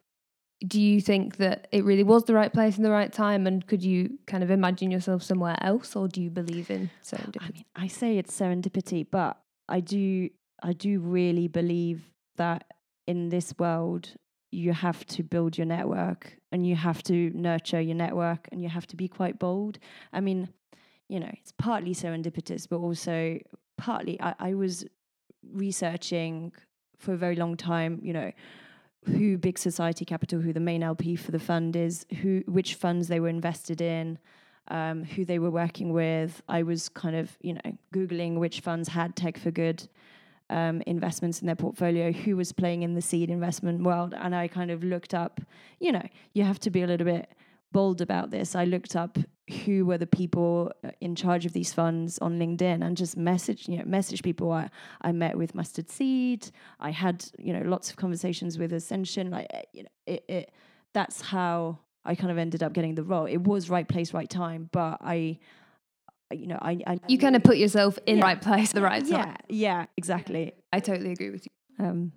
do 0.67 0.81
you 0.81 1.01
think 1.01 1.37
that 1.37 1.69
it 1.71 1.85
really 1.85 2.03
was 2.03 2.25
the 2.25 2.35
right 2.35 2.53
place 2.53 2.77
and 2.77 2.85
the 2.85 2.91
right 2.91 3.13
time, 3.13 3.47
and 3.47 3.67
could 3.67 3.83
you 3.83 4.19
kind 4.27 4.43
of 4.43 4.51
imagine 4.51 4.91
yourself 4.91 5.23
somewhere 5.23 5.57
else, 5.61 5.95
or 5.95 6.09
do 6.09 6.21
you 6.21 6.31
believe 6.31 6.71
in 6.71 6.91
serendipity? 7.03 7.37
I 7.41 7.51
mean, 7.51 7.65
I 7.77 7.87
say 7.87 8.19
it's 8.19 8.39
serendipity, 8.39 9.07
but 9.09 9.39
I 9.69 9.81
do 9.81 10.31
I 10.63 10.73
do 10.73 10.99
really 10.99 11.47
believe 11.47 12.11
that 12.37 12.65
in 13.07 13.29
this 13.29 13.55
world 13.59 14.15
you 14.51 14.73
have 14.73 15.07
to 15.07 15.23
build 15.23 15.59
your 15.59 15.67
network 15.67 16.37
and 16.51 16.67
you 16.67 16.75
have 16.75 17.03
to 17.05 17.31
nurture 17.31 17.81
your 17.81 17.95
network 17.95 18.49
and 18.51 18.63
you 18.63 18.69
have 18.69 18.87
to 18.87 18.97
be 18.97 19.07
quite 19.07 19.39
bold. 19.39 19.79
I 20.13 20.21
mean, 20.21 20.49
you 21.09 21.21
know, 21.21 21.31
it's 21.33 21.53
partly 21.53 21.95
serendipitous, 21.95 22.67
but 22.69 22.79
also 22.79 23.39
partly 23.77 24.21
I, 24.21 24.35
I 24.39 24.55
was 24.55 24.87
researching 25.53 26.53
for 26.99 27.13
a 27.13 27.17
very 27.17 27.37
long 27.37 27.57
time, 27.57 28.01
you 28.03 28.13
know, 28.13 28.33
who 29.05 29.39
Big 29.39 29.59
Society 29.59 30.05
Capital, 30.05 30.41
who 30.41 30.53
the 30.53 30.61
main 30.61 30.83
LP 30.83 31.17
for 31.17 31.31
the 31.31 31.39
fund 31.39 31.77
is, 31.77 32.07
who 32.21 32.43
which 32.47 32.75
funds 32.75 33.09
they 33.09 33.21
were 33.21 33.29
invested 33.29 33.81
in, 33.81 34.19
um, 34.69 35.05
who 35.05 35.25
they 35.25 35.39
were 35.39 35.51
working 35.51 35.93
with. 35.93 36.43
I 36.49 36.63
was 36.63 36.89
kind 36.89 37.17
of, 37.17 37.37
you 37.41 37.55
know, 37.55 37.79
Googling 37.93 38.39
which 38.39 38.61
funds 38.61 38.89
had 38.89 39.17
tech 39.17 39.39
for 39.39 39.51
good 39.51 39.89
um, 40.51 40.83
investments 40.87 41.41
in 41.41 41.47
their 41.47 41.57
portfolio 41.57 42.13
who 42.13 42.37
was 42.37 42.53
playing 42.53 42.83
in 42.83 42.95
the 42.95 43.03
seed 43.03 43.31
investment 43.31 43.83
world. 43.83 44.15
And 44.17 44.35
I 44.35 44.49
kind 44.49 44.71
of 44.71 44.83
looked 44.83 45.15
up, 45.15 45.41
you 45.81 45.93
know, 45.93 46.07
you 46.33 46.45
have 46.45 46.59
to 46.61 46.71
be 46.71 46.83
a 46.83 46.87
little 46.87 47.07
bit 47.07 47.31
bold 47.73 48.01
about 48.01 48.31
this. 48.31 48.55
I 48.55 48.65
looked 48.65 48.97
up 48.97 49.19
who 49.65 49.85
were 49.87 49.99
the 49.99 50.07
people 50.07 50.73
uh, 50.85 50.91
in 51.01 51.15
charge 51.15 51.47
of 51.47 51.53
these 51.53 51.73
funds 51.73 52.19
on 52.19 52.39
LinkedIn 52.39 52.85
and 52.85 52.97
just 52.97 53.17
message, 53.17 53.69
you 53.69 53.79
know, 53.79 53.85
message 53.85 54.23
people. 54.23 54.53
I, 54.53 54.71
I 55.03 55.13
met 55.13 55.37
with 55.37 55.55
Mustard 55.55 55.91
Seed. 55.91 56.51
I 56.81 56.91
had, 56.91 57.25
you 57.39 57.53
know, 57.53 57.63
lots 57.69 57.91
of 57.91 57.97
conversations 57.97 58.59
with 58.59 58.73
Ascension. 58.73 59.31
Like, 59.31 59.47
eh, 59.51 59.63
you 59.73 59.83
know, 59.85 59.89
it, 60.07 60.25
it 60.29 60.53
that's 60.95 61.21
how 61.21 61.79
I 62.05 62.15
kind 62.15 62.31
of 62.31 62.39
ended 62.39 62.63
up 62.63 62.73
getting 62.73 62.95
the 62.95 63.03
role. 63.03 63.27
It 63.27 63.39
was 63.39 63.71
right 63.71 63.87
place, 63.87 64.15
right 64.15 64.29
time, 64.29 64.69
but 64.73 64.99
I 65.01 65.39
you 66.31 66.47
know, 66.47 66.59
I, 66.61 66.81
I 66.87 67.01
you 67.09 67.19
kind 67.19 67.37
of 67.37 67.43
put 67.43 67.57
yourself 67.57 67.99
in 68.07 68.17
yeah. 68.17 68.23
the 68.23 68.27
right 68.27 68.43
place, 68.43 68.73
the 68.73 68.83
right 68.83 69.03
time. 69.03 69.11
Yeah, 69.11 69.37
yeah, 69.49 69.87
exactly. 69.97 70.53
I 70.73 70.81
totally 70.81 71.13
agree 71.13 71.31
with 71.31 71.47
you. 71.47 71.85
Um, 71.85 72.13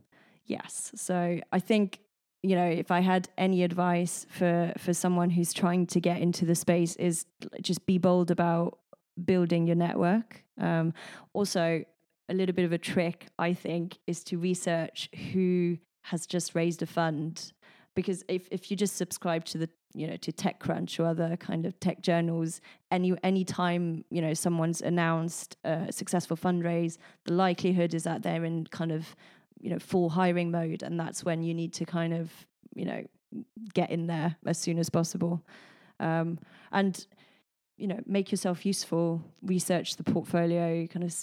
yes. 0.46 0.92
So 0.96 1.40
I 1.52 1.60
think 1.60 2.00
you 2.44 2.56
know, 2.56 2.66
if 2.66 2.90
I 2.90 3.02
had 3.02 3.30
any 3.38 3.64
advice 3.64 4.26
for 4.30 4.74
for 4.78 4.94
someone 4.94 5.30
who's 5.30 5.54
trying 5.54 5.86
to 5.88 6.00
get 6.00 6.20
into 6.22 6.46
the 6.46 6.56
space, 6.56 6.96
is 6.96 7.26
just 7.62 7.86
be 7.86 7.98
bold 7.98 8.32
about 8.32 8.80
building 9.24 9.68
your 9.68 9.76
network. 9.76 10.44
Um, 10.60 10.94
also, 11.34 11.84
a 12.30 12.34
little 12.34 12.56
bit 12.56 12.66
of 12.66 12.72
a 12.72 12.78
trick 12.78 13.28
I 13.38 13.54
think 13.54 13.98
is 14.08 14.24
to 14.26 14.38
research 14.38 15.10
who 15.34 15.78
has 16.04 16.26
just 16.26 16.56
raised 16.56 16.82
a 16.82 16.88
fund 16.88 17.52
because 17.96 18.24
if, 18.28 18.48
if 18.52 18.72
you 18.72 18.78
just 18.78 18.96
subscribe 18.96 19.46
to 19.46 19.58
the 19.58 19.70
you 19.94 20.08
know 20.08 20.16
to 20.18 20.32
TechCrunch 20.32 21.00
or 21.00 21.06
other 21.06 21.36
kind 21.38 21.66
of 21.66 21.80
tech 21.80 22.02
journals, 22.02 22.62
any 22.90 23.14
any 23.24 23.44
time 23.44 24.06
you 24.10 24.22
know 24.22 24.34
someone's 24.34 24.82
announced 24.82 25.58
a 25.64 25.92
successful 25.92 26.38
fundraise, 26.38 26.98
the 27.26 27.34
likelihood 27.34 27.94
is 27.94 28.04
that 28.04 28.24
they're 28.24 28.46
in 28.46 28.66
kind 28.68 28.92
of 28.92 29.16
you 29.62 29.70
know 29.70 29.80
full 29.80 30.10
hiring 30.10 30.52
mode, 30.52 30.84
and 30.84 31.00
that's 31.00 31.24
when 31.24 31.44
you 31.44 31.54
need 31.54 31.74
to 31.74 31.86
kind 31.86 32.14
of 32.14 32.32
you 32.76 32.86
know 32.86 33.04
get 33.74 33.90
in 33.92 34.08
there 34.08 34.36
as 34.46 34.58
soon 34.58 34.78
as 34.78 34.90
possible. 34.90 35.42
Um, 36.00 36.40
and 36.72 37.06
you 37.82 37.88
know 37.88 38.00
make 38.06 38.32
yourself 38.32 38.66
useful 38.66 39.24
research 39.42 39.96
the 39.96 40.04
portfolio 40.04 40.86
kind 40.86 41.04
of 41.04 41.16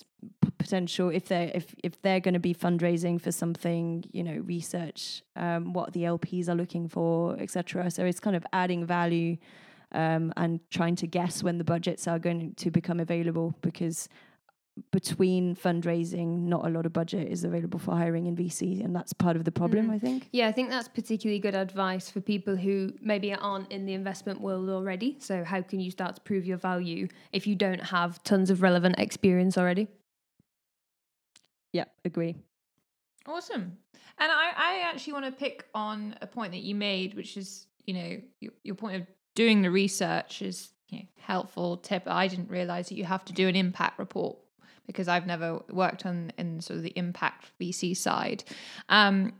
potential 0.58 1.08
if 1.08 1.26
they're 1.26 1.52
if 1.54 1.74
if 1.84 2.02
they're 2.02 2.18
going 2.18 2.34
to 2.34 2.40
be 2.40 2.52
fundraising 2.52 3.20
for 3.20 3.30
something 3.30 4.04
you 4.12 4.24
know 4.24 4.42
research 4.44 5.22
um, 5.36 5.72
what 5.72 5.92
the 5.92 6.02
lps 6.02 6.48
are 6.48 6.56
looking 6.56 6.88
for 6.88 7.38
etc 7.38 7.90
so 7.90 8.04
it's 8.04 8.18
kind 8.18 8.34
of 8.34 8.44
adding 8.52 8.84
value 8.84 9.36
um, 9.92 10.32
and 10.36 10.60
trying 10.68 10.96
to 10.96 11.06
guess 11.06 11.42
when 11.42 11.58
the 11.58 11.64
budgets 11.64 12.08
are 12.08 12.18
going 12.18 12.52
to 12.54 12.70
become 12.70 12.98
available 12.98 13.54
because 13.62 14.08
between 14.90 15.54
fundraising, 15.54 16.44
not 16.44 16.66
a 16.66 16.68
lot 16.68 16.86
of 16.86 16.92
budget 16.92 17.28
is 17.28 17.44
available 17.44 17.78
for 17.78 17.92
hiring 17.92 18.26
in 18.26 18.36
VC, 18.36 18.84
and 18.84 18.94
that's 18.94 19.12
part 19.12 19.36
of 19.36 19.44
the 19.44 19.52
problem, 19.52 19.88
mm. 19.88 19.94
I 19.94 19.98
think. 19.98 20.28
Yeah, 20.32 20.48
I 20.48 20.52
think 20.52 20.70
that's 20.70 20.88
particularly 20.88 21.38
good 21.38 21.54
advice 21.54 22.10
for 22.10 22.20
people 22.20 22.56
who 22.56 22.92
maybe 23.00 23.32
aren't 23.34 23.70
in 23.70 23.86
the 23.86 23.94
investment 23.94 24.40
world 24.40 24.68
already. 24.68 25.16
So, 25.20 25.44
how 25.44 25.62
can 25.62 25.80
you 25.80 25.90
start 25.90 26.16
to 26.16 26.20
prove 26.22 26.46
your 26.46 26.58
value 26.58 27.08
if 27.32 27.46
you 27.46 27.54
don't 27.54 27.82
have 27.82 28.22
tons 28.22 28.50
of 28.50 28.62
relevant 28.62 28.98
experience 28.98 29.56
already? 29.58 29.88
Yeah, 31.72 31.84
agree. 32.04 32.36
Awesome. 33.26 33.76
And 34.20 34.32
I, 34.32 34.52
I 34.56 34.90
actually 34.90 35.12
want 35.12 35.26
to 35.26 35.32
pick 35.32 35.66
on 35.74 36.16
a 36.20 36.26
point 36.26 36.52
that 36.52 36.62
you 36.62 36.74
made, 36.74 37.14
which 37.14 37.36
is, 37.36 37.66
you 37.86 37.94
know, 37.94 38.20
your, 38.40 38.52
your 38.64 38.74
point 38.74 38.96
of 38.96 39.06
doing 39.34 39.62
the 39.62 39.70
research 39.70 40.42
is 40.42 40.70
you 40.88 40.98
know, 40.98 41.04
helpful 41.20 41.76
tip. 41.76 42.04
I 42.06 42.26
didn't 42.26 42.50
realize 42.50 42.88
that 42.88 42.96
you 42.96 43.04
have 43.04 43.24
to 43.26 43.32
do 43.32 43.46
an 43.48 43.54
impact 43.54 43.98
report 43.98 44.38
because 44.88 45.06
I've 45.06 45.26
never 45.26 45.60
worked 45.70 46.04
on 46.04 46.32
in 46.36 46.60
sort 46.60 46.78
of 46.78 46.82
the 46.82 46.92
impact 46.96 47.52
VC 47.60 47.96
side. 47.96 48.42
Um, 48.88 49.34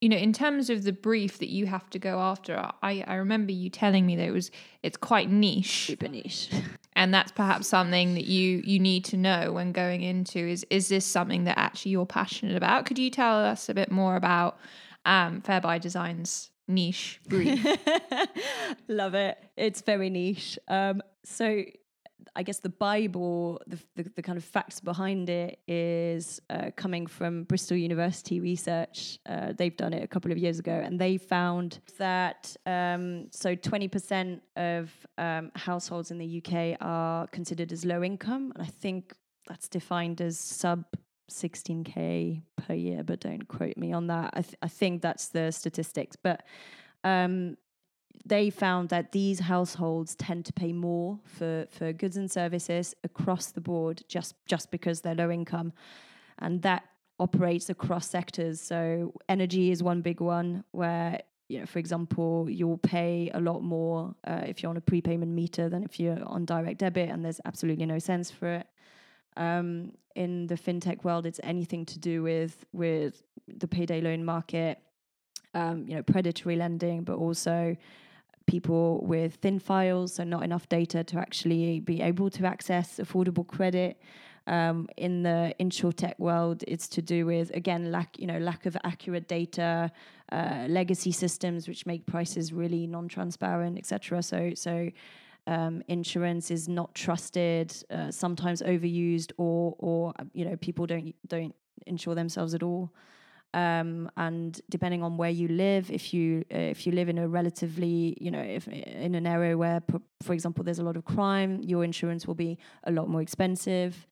you 0.00 0.08
know, 0.08 0.16
in 0.16 0.32
terms 0.32 0.70
of 0.70 0.84
the 0.84 0.92
brief 0.92 1.38
that 1.38 1.48
you 1.48 1.66
have 1.66 1.90
to 1.90 1.98
go 1.98 2.20
after, 2.20 2.56
I, 2.82 3.02
I 3.06 3.14
remember 3.14 3.50
you 3.50 3.68
telling 3.68 4.06
me 4.06 4.14
that 4.14 4.28
it 4.28 4.30
was 4.30 4.52
it's 4.84 4.96
quite 4.96 5.28
niche, 5.28 5.86
super 5.86 6.06
niche, 6.06 6.50
and 6.94 7.12
that's 7.12 7.32
perhaps 7.32 7.66
something 7.66 8.14
that 8.14 8.26
you 8.26 8.62
you 8.64 8.78
need 8.78 9.04
to 9.06 9.16
know 9.16 9.52
when 9.52 9.72
going 9.72 10.02
into 10.02 10.38
is 10.38 10.64
is 10.70 10.88
this 10.88 11.04
something 11.04 11.44
that 11.44 11.58
actually 11.58 11.92
you're 11.92 12.06
passionate 12.06 12.56
about? 12.56 12.86
Could 12.86 12.98
you 12.98 13.10
tell 13.10 13.38
us 13.38 13.68
a 13.68 13.74
bit 13.74 13.90
more 13.90 14.14
about 14.14 14.58
um, 15.04 15.40
Fair 15.40 15.60
by 15.60 15.78
Design's 15.78 16.50
niche 16.68 17.18
brief? 17.26 17.66
Love 18.88 19.14
it. 19.14 19.36
It's 19.56 19.80
very 19.80 20.10
niche. 20.10 20.60
Um, 20.68 21.02
so 21.24 21.64
I 22.36 22.42
guess 22.42 22.58
the 22.58 22.68
Bible, 22.68 23.60
the, 23.66 23.78
the, 23.96 24.10
the, 24.16 24.22
kind 24.22 24.38
of 24.38 24.44
facts 24.44 24.80
behind 24.80 25.28
it 25.30 25.58
is 25.66 26.40
uh, 26.50 26.70
coming 26.76 27.06
from 27.06 27.44
Bristol 27.44 27.76
University 27.76 28.40
research. 28.40 29.18
Uh, 29.26 29.52
they've 29.56 29.76
done 29.76 29.92
it 29.92 30.02
a 30.02 30.06
couple 30.06 30.32
of 30.32 30.38
years 30.38 30.58
ago, 30.58 30.72
and 30.72 30.98
they 30.98 31.16
found 31.16 31.80
that 31.98 32.56
um, 32.66 33.28
so 33.30 33.54
20% 33.56 34.40
of 34.56 34.90
um, 35.18 35.50
households 35.54 36.10
in 36.10 36.18
the 36.18 36.42
UK 36.44 36.76
are 36.80 37.26
considered 37.28 37.72
as 37.72 37.84
low 37.84 38.02
income, 38.02 38.52
and 38.54 38.62
I 38.62 38.70
think 38.70 39.14
that's 39.46 39.68
defined 39.68 40.20
as 40.20 40.38
sub 40.38 40.84
16k 41.30 42.42
per 42.56 42.74
year, 42.74 43.02
but 43.04 43.20
don't 43.20 43.46
quote 43.48 43.76
me 43.76 43.92
on 43.92 44.06
that. 44.08 44.30
I, 44.34 44.42
th- 44.42 44.56
I 44.62 44.68
think 44.68 45.02
that's 45.02 45.28
the 45.28 45.52
statistics, 45.52 46.16
but 46.16 46.42
um, 47.04 47.56
they 48.24 48.50
found 48.50 48.90
that 48.90 49.12
these 49.12 49.40
households 49.40 50.14
tend 50.14 50.44
to 50.44 50.52
pay 50.52 50.72
more 50.72 51.18
for, 51.24 51.66
for 51.70 51.92
goods 51.92 52.16
and 52.16 52.30
services 52.30 52.94
across 53.02 53.46
the 53.46 53.60
board 53.60 54.02
just, 54.08 54.34
just 54.46 54.70
because 54.70 55.00
they're 55.00 55.14
low 55.14 55.30
income. 55.30 55.72
And 56.38 56.62
that 56.62 56.84
operates 57.18 57.70
across 57.70 58.08
sectors. 58.08 58.60
So 58.60 59.14
energy 59.28 59.70
is 59.70 59.82
one 59.82 60.02
big 60.02 60.20
one 60.20 60.64
where, 60.72 61.20
you 61.48 61.60
know, 61.60 61.66
for 61.66 61.78
example, 61.78 62.48
you'll 62.50 62.78
pay 62.78 63.30
a 63.32 63.40
lot 63.40 63.62
more 63.62 64.14
uh, 64.26 64.42
if 64.46 64.62
you're 64.62 64.70
on 64.70 64.76
a 64.76 64.82
prepayment 64.82 65.32
meter 65.32 65.68
than 65.68 65.82
if 65.82 65.98
you're 65.98 66.22
on 66.24 66.44
direct 66.44 66.78
debit, 66.78 67.08
and 67.08 67.24
there's 67.24 67.40
absolutely 67.44 67.86
no 67.86 67.98
sense 67.98 68.30
for 68.30 68.48
it. 68.48 68.66
Um, 69.36 69.92
in 70.14 70.46
the 70.48 70.56
fintech 70.56 71.04
world, 71.04 71.24
it's 71.26 71.40
anything 71.42 71.86
to 71.86 71.98
do 71.98 72.22
with 72.22 72.66
with 72.72 73.22
the 73.46 73.66
payday 73.66 74.00
loan 74.00 74.24
market, 74.24 74.78
um, 75.54 75.86
you 75.88 75.96
know, 75.96 76.02
predatory 76.02 76.56
lending, 76.56 77.02
but 77.02 77.16
also 77.16 77.76
people 78.46 79.04
with 79.04 79.34
thin 79.36 79.58
files, 79.58 80.14
so 80.14 80.24
not 80.24 80.42
enough 80.42 80.68
data 80.68 81.04
to 81.04 81.18
actually 81.18 81.80
be 81.80 82.00
able 82.00 82.30
to 82.30 82.46
access 82.46 82.98
affordable 82.98 83.46
credit. 83.46 84.00
Um, 84.46 84.88
in 84.96 85.24
the 85.24 85.54
insurtech 85.60 86.18
world, 86.18 86.64
it's 86.66 86.88
to 86.88 87.02
do 87.02 87.26
with 87.26 87.54
again 87.54 87.92
lack, 87.92 88.18
you 88.18 88.26
know, 88.26 88.38
lack 88.38 88.64
of 88.64 88.78
accurate 88.82 89.28
data, 89.28 89.92
uh, 90.32 90.64
legacy 90.68 91.12
systems 91.12 91.68
which 91.68 91.84
make 91.84 92.06
prices 92.06 92.50
really 92.50 92.86
non-transparent, 92.86 93.76
etc. 93.76 94.22
So, 94.22 94.52
so 94.54 94.88
um, 95.46 95.82
insurance 95.88 96.50
is 96.50 96.66
not 96.66 96.94
trusted, 96.94 97.74
uh, 97.90 98.10
sometimes 98.10 98.62
overused, 98.62 99.32
or 99.36 99.76
or 99.78 100.14
you 100.32 100.46
know 100.46 100.56
people 100.56 100.86
don't 100.86 101.14
don't 101.26 101.54
insure 101.86 102.14
themselves 102.14 102.54
at 102.54 102.62
all. 102.62 102.90
Um, 103.54 104.10
and 104.16 104.60
depending 104.68 105.02
on 105.02 105.16
where 105.16 105.30
you 105.30 105.48
live, 105.48 105.90
if 105.90 106.12
you 106.12 106.44
uh, 106.52 106.58
if 106.58 106.86
you 106.86 106.92
live 106.92 107.08
in 107.08 107.18
a 107.18 107.26
relatively 107.26 108.16
you 108.20 108.30
know 108.30 108.40
if 108.42 108.68
in 108.68 109.14
an 109.14 109.26
area 109.26 109.56
where, 109.56 109.82
for 110.22 110.34
example, 110.34 110.64
there's 110.64 110.78
a 110.78 110.84
lot 110.84 110.96
of 110.96 111.04
crime, 111.04 111.62
your 111.62 111.82
insurance 111.82 112.26
will 112.26 112.34
be 112.34 112.58
a 112.84 112.92
lot 112.92 113.08
more 113.08 113.22
expensive. 113.22 114.06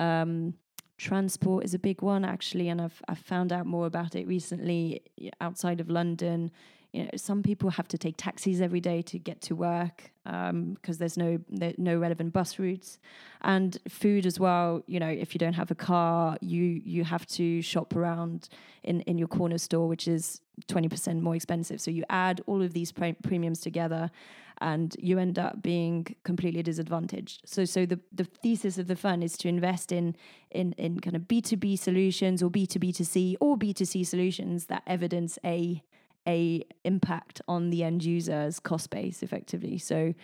Um, 0.00 0.54
transport 0.98 1.64
is 1.64 1.74
a 1.74 1.78
big 1.78 2.02
one 2.02 2.24
actually, 2.24 2.68
and 2.68 2.80
I've 2.80 3.00
I've 3.06 3.18
found 3.18 3.52
out 3.52 3.66
more 3.66 3.86
about 3.86 4.16
it 4.16 4.26
recently 4.26 5.02
outside 5.40 5.80
of 5.80 5.88
London 5.88 6.50
you 6.92 7.04
know 7.04 7.10
some 7.16 7.42
people 7.42 7.70
have 7.70 7.88
to 7.88 7.98
take 7.98 8.16
taxis 8.16 8.60
every 8.60 8.80
day 8.80 9.02
to 9.02 9.18
get 9.18 9.40
to 9.40 9.56
work 9.56 10.10
because 10.24 10.50
um, 10.50 10.76
there's 10.98 11.16
no 11.16 11.38
there, 11.48 11.74
no 11.78 11.98
relevant 11.98 12.32
bus 12.32 12.58
routes. 12.58 12.98
And 13.40 13.76
food 13.88 14.26
as 14.26 14.38
well 14.38 14.82
you 14.86 15.00
know 15.00 15.08
if 15.08 15.34
you 15.34 15.38
don't 15.38 15.54
have 15.54 15.70
a 15.70 15.74
car 15.74 16.36
you 16.40 16.64
you 16.84 17.04
have 17.04 17.26
to 17.28 17.62
shop 17.62 17.96
around 17.96 18.48
in 18.82 19.00
in 19.02 19.18
your 19.18 19.28
corner 19.28 19.58
store 19.58 19.88
which 19.88 20.06
is 20.06 20.40
20% 20.68 21.20
more 21.22 21.34
expensive. 21.34 21.80
So 21.80 21.90
you 21.90 22.04
add 22.10 22.42
all 22.46 22.62
of 22.62 22.74
these 22.74 22.92
pre- 22.92 23.14
premiums 23.14 23.60
together 23.60 24.10
and 24.58 24.94
you 24.98 25.18
end 25.18 25.38
up 25.38 25.62
being 25.62 26.14
completely 26.24 26.62
disadvantaged. 26.62 27.42
So 27.46 27.64
so 27.64 27.86
the 27.86 27.98
the 28.12 28.24
thesis 28.24 28.78
of 28.78 28.86
the 28.86 28.96
fund 28.96 29.24
is 29.24 29.36
to 29.38 29.48
invest 29.48 29.92
in 29.92 30.14
in 30.50 30.72
in 30.72 31.00
kind 31.00 31.16
of 31.16 31.22
b2b 31.22 31.78
solutions 31.78 32.42
or 32.42 32.50
b2b2c 32.50 33.36
or 33.40 33.56
b2c 33.56 34.06
solutions 34.06 34.66
that 34.66 34.82
evidence 34.86 35.38
a 35.44 35.82
a 36.26 36.64
impact 36.84 37.42
on 37.48 37.70
the 37.70 37.82
end 37.82 38.04
user's 38.04 38.60
cost 38.60 38.90
base 38.90 39.22
effectively. 39.22 39.78
So 39.78 40.14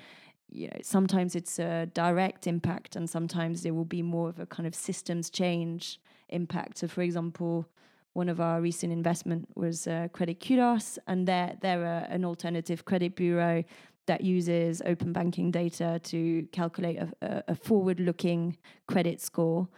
you 0.50 0.68
know 0.68 0.78
sometimes 0.82 1.34
it's 1.34 1.58
a 1.58 1.86
direct 1.86 2.46
impact 2.46 2.96
and 2.96 3.08
sometimes 3.08 3.62
there 3.62 3.74
will 3.74 3.84
be 3.84 4.02
more 4.02 4.28
of 4.28 4.38
a 4.38 4.46
kind 4.46 4.66
of 4.66 4.74
systems 4.74 5.30
change 5.30 6.00
impact. 6.28 6.78
So 6.78 6.88
for 6.88 7.02
example, 7.02 7.68
one 8.12 8.28
of 8.28 8.40
our 8.40 8.60
recent 8.60 8.92
investment 8.92 9.48
was 9.54 9.86
uh, 9.86 10.08
Credit 10.12 10.40
Kudos, 10.40 10.98
and 11.06 11.26
they're 11.26 11.56
they're 11.60 11.84
a, 11.84 12.06
an 12.10 12.24
alternative 12.24 12.84
credit 12.84 13.14
bureau 13.14 13.64
that 14.06 14.22
uses 14.22 14.82
open 14.86 15.12
banking 15.12 15.50
data 15.50 16.00
to 16.02 16.42
calculate 16.50 16.98
a, 16.98 17.44
a 17.48 17.54
forward-looking 17.54 18.56
credit 18.86 19.20
score. 19.20 19.68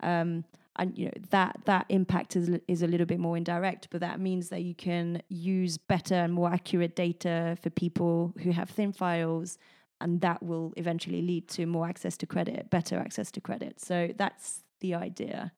Um, 0.00 0.44
and 0.80 0.98
you 0.98 1.04
know 1.04 1.12
that 1.30 1.60
that 1.66 1.86
impact 1.90 2.34
is 2.34 2.50
is 2.66 2.82
a 2.82 2.86
little 2.86 3.06
bit 3.06 3.20
more 3.20 3.36
indirect 3.36 3.86
but 3.90 4.00
that 4.00 4.18
means 4.18 4.48
that 4.48 4.62
you 4.62 4.74
can 4.74 5.22
use 5.28 5.78
better 5.78 6.14
and 6.14 6.32
more 6.32 6.50
accurate 6.52 6.96
data 6.96 7.56
for 7.62 7.70
people 7.70 8.34
who 8.42 8.50
have 8.50 8.68
thin 8.68 8.92
files 8.92 9.58
and 10.00 10.20
that 10.22 10.42
will 10.42 10.72
eventually 10.76 11.22
lead 11.22 11.46
to 11.48 11.66
more 11.66 11.86
access 11.86 12.16
to 12.16 12.26
credit 12.26 12.70
better 12.70 12.98
access 12.98 13.30
to 13.30 13.40
credit. 13.40 13.80
So 13.80 14.10
that's 14.16 14.64
the 14.80 14.94
idea 14.94 15.52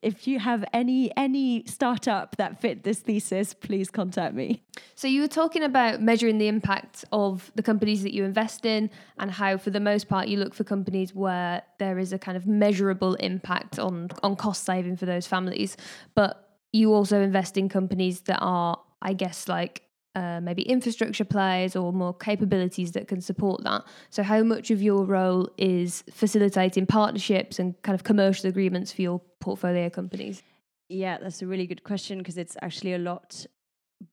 if 0.00 0.28
you 0.28 0.38
have 0.38 0.64
any 0.72 1.14
any 1.16 1.64
startup 1.66 2.36
that 2.36 2.60
fit 2.60 2.84
this 2.84 3.00
thesis, 3.00 3.52
please 3.54 3.90
contact 3.90 4.34
me. 4.34 4.62
So 4.94 5.08
you 5.08 5.22
were 5.22 5.28
talking 5.28 5.64
about 5.64 6.00
measuring 6.00 6.38
the 6.38 6.48
impact 6.48 7.04
of 7.10 7.50
the 7.56 7.62
companies 7.62 8.02
that 8.04 8.14
you 8.14 8.24
invest 8.24 8.64
in 8.64 8.90
and 9.18 9.30
how 9.30 9.56
for 9.56 9.70
the 9.70 9.80
most 9.80 10.08
part 10.08 10.28
you 10.28 10.38
look 10.38 10.54
for 10.54 10.64
companies 10.64 11.14
where 11.14 11.62
there 11.78 11.98
is 11.98 12.12
a 12.12 12.18
kind 12.18 12.36
of 12.36 12.46
measurable 12.46 13.14
impact 13.14 13.78
on 13.78 14.10
on 14.22 14.36
cost 14.36 14.64
saving 14.64 14.96
for 14.96 15.06
those 15.06 15.26
families, 15.26 15.76
but 16.14 16.48
you 16.72 16.92
also 16.92 17.20
invest 17.20 17.56
in 17.56 17.68
companies 17.68 18.20
that 18.22 18.38
are 18.40 18.78
I 19.02 19.14
guess 19.14 19.48
like 19.48 19.82
uh, 20.14 20.40
maybe 20.40 20.62
infrastructure 20.62 21.24
players 21.24 21.76
or 21.76 21.92
more 21.92 22.14
capabilities 22.14 22.92
that 22.92 23.08
can 23.08 23.20
support 23.20 23.62
that. 23.64 23.84
So, 24.10 24.22
how 24.22 24.42
much 24.42 24.70
of 24.70 24.82
your 24.82 25.04
role 25.04 25.48
is 25.56 26.02
facilitating 26.10 26.86
partnerships 26.86 27.58
and 27.58 27.80
kind 27.82 27.94
of 27.94 28.04
commercial 28.04 28.48
agreements 28.48 28.92
for 28.92 29.02
your 29.02 29.20
portfolio 29.40 29.90
companies? 29.90 30.42
Yeah, 30.88 31.18
that's 31.18 31.42
a 31.42 31.46
really 31.46 31.66
good 31.66 31.84
question 31.84 32.18
because 32.18 32.38
it's 32.38 32.56
actually 32.62 32.94
a 32.94 32.98
lot 32.98 33.46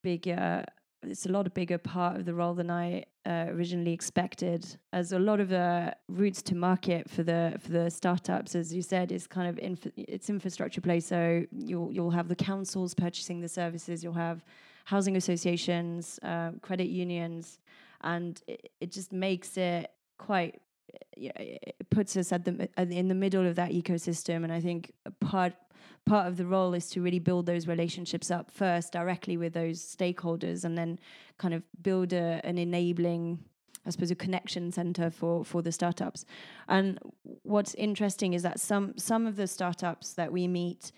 bigger. 0.04 0.66
It's 1.04 1.26
a 1.26 1.30
lot 1.30 1.52
bigger 1.54 1.78
part 1.78 2.18
of 2.18 2.26
the 2.26 2.34
role 2.34 2.56
than 2.56 2.70
I 2.70 3.06
uh, 3.26 3.46
originally 3.50 3.94
expected. 3.94 4.66
As 4.92 5.12
a 5.12 5.20
lot 5.20 5.40
of 5.40 5.50
the 5.50 5.96
routes 6.10 6.42
to 6.44 6.56
market 6.56 7.10
for 7.10 7.24
the 7.24 7.56
for 7.60 7.72
the 7.72 7.90
startups, 7.90 8.56
as 8.56 8.74
you 8.74 8.82
said, 8.82 9.12
is 9.12 9.28
kind 9.28 9.48
of 9.48 9.58
infra- 9.60 9.92
it's 9.96 10.30
infrastructure 10.30 10.82
play. 10.82 11.00
So 11.00 11.46
you'll 11.52 11.92
you'll 11.92 12.12
have 12.12 12.28
the 12.28 12.36
councils 12.36 12.94
purchasing 12.94 13.40
the 13.40 13.50
services. 13.50 14.04
You'll 14.04 14.14
have 14.14 14.44
housing 14.86 15.18
associations, 15.18 16.20
uh, 16.24 16.52
credit 16.62 16.88
unions, 16.88 17.60
and 18.02 18.42
it, 18.48 18.70
it, 18.80 18.92
just 18.92 19.12
makes 19.12 19.58
it 19.58 19.92
quite. 20.18 20.62
It 21.18 21.76
puts 21.90 22.16
us 22.16 22.32
at 22.32 22.46
the 22.46 22.70
in 22.78 23.08
the 23.08 23.16
middle 23.16 23.46
of 23.46 23.56
that 23.56 23.72
ecosystem, 23.72 24.44
and 24.44 24.54
I 24.54 24.62
think 24.62 24.94
part 25.20 25.54
part 26.06 26.28
of 26.28 26.38
the 26.38 26.46
role 26.46 26.74
is 26.76 26.90
to 26.92 27.02
really 27.02 27.20
build 27.20 27.48
those 27.48 27.68
relationships 27.68 28.30
up 28.30 28.52
first 28.52 28.94
directly 28.94 29.38
with 29.38 29.54
those 29.54 29.82
stakeholders, 29.82 30.64
and 30.64 30.78
then 30.78 31.00
kind 31.38 31.54
of 31.54 31.64
build 31.82 32.14
a, 32.14 32.40
an 32.44 32.58
enabling 32.58 33.40
I 33.86 33.92
suppose 33.92 34.12
a 34.12 34.16
connection 34.16 34.72
center 34.72 35.10
for 35.10 35.44
for 35.44 35.62
the 35.62 35.72
startups. 35.72 36.26
And 36.68 37.00
what's 37.44 37.74
interesting 37.76 38.34
is 38.34 38.44
that 38.44 38.60
some 38.60 38.98
some 38.98 39.28
of 39.28 39.36
the 39.36 39.48
startups 39.48 40.14
that 40.14 40.32
we 40.32 40.48
meet 40.48 40.92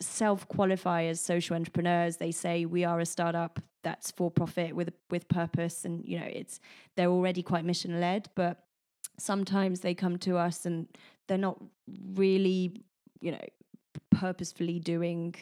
self 0.00 0.46
qualify 0.48 1.04
as 1.04 1.20
social 1.20 1.56
entrepreneurs. 1.56 2.16
They 2.16 2.32
say 2.32 2.64
we 2.64 2.84
are 2.84 3.00
a 3.00 3.06
startup 3.06 3.60
that's 3.82 4.10
for 4.10 4.30
profit 4.30 4.74
with 4.74 4.92
with 5.10 5.28
purpose, 5.28 5.84
and 5.84 6.04
you 6.04 6.18
know 6.18 6.26
it's 6.26 6.60
they're 6.96 7.10
already 7.10 7.42
quite 7.42 7.64
mission 7.64 8.00
led. 8.00 8.28
But 8.34 8.64
sometimes 9.18 9.80
they 9.80 9.94
come 9.94 10.18
to 10.18 10.36
us 10.36 10.66
and 10.66 10.86
they're 11.26 11.38
not 11.38 11.62
really, 12.14 12.82
you 13.20 13.32
know, 13.32 13.44
purposefully 14.10 14.78
doing 14.78 15.34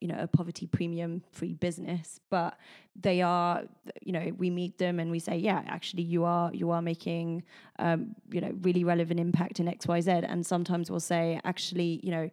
you 0.00 0.08
know 0.08 0.18
a 0.18 0.26
poverty 0.26 0.66
premium 0.66 1.22
free 1.32 1.54
business 1.54 2.20
but 2.28 2.58
they 3.00 3.22
are 3.22 3.62
you 4.02 4.12
know 4.12 4.30
we 4.36 4.50
meet 4.50 4.76
them 4.76 5.00
and 5.00 5.10
we 5.10 5.18
say 5.18 5.36
yeah 5.36 5.62
actually 5.66 6.02
you 6.02 6.22
are 6.24 6.52
you 6.52 6.70
are 6.70 6.82
making 6.82 7.42
um, 7.78 8.14
you 8.30 8.40
know 8.40 8.52
really 8.60 8.84
relevant 8.84 9.18
impact 9.18 9.58
in 9.58 9.66
xyz 9.66 10.24
and 10.28 10.44
sometimes 10.44 10.90
we'll 10.90 11.00
say 11.00 11.40
actually 11.44 12.00
you 12.02 12.10
know 12.10 12.30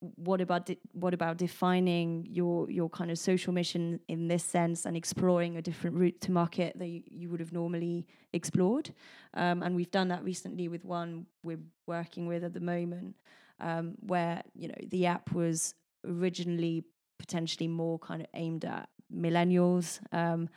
what 0.00 0.40
about 0.40 0.66
de- 0.66 0.78
what 0.92 1.14
about 1.14 1.36
defining 1.36 2.26
your 2.30 2.70
your 2.70 2.88
kind 2.88 3.10
of 3.10 3.18
social 3.18 3.52
mission 3.52 4.00
in 4.08 4.28
this 4.28 4.44
sense 4.44 4.86
and 4.86 4.96
exploring 4.96 5.56
a 5.56 5.62
different 5.62 5.96
route 5.96 6.20
to 6.22 6.32
market 6.32 6.78
that 6.78 6.86
you, 6.86 7.02
you 7.06 7.28
would 7.28 7.40
have 7.40 7.52
normally 7.52 8.06
explored? 8.32 8.94
Um, 9.34 9.62
and 9.62 9.74
we've 9.74 9.90
done 9.90 10.08
that 10.08 10.24
recently 10.24 10.68
with 10.68 10.84
one 10.84 11.26
we're 11.42 11.60
working 11.86 12.26
with 12.26 12.44
at 12.44 12.54
the 12.54 12.60
moment 12.60 13.16
um, 13.60 13.94
where 14.00 14.42
you 14.54 14.68
know 14.68 14.74
the 14.88 15.06
app 15.06 15.32
was 15.32 15.74
originally 16.06 16.84
potentially 17.18 17.68
more 17.68 17.98
kind 17.98 18.22
of 18.22 18.28
aimed 18.34 18.64
at 18.64 18.88
millennials 19.14 20.00
um, 20.12 20.48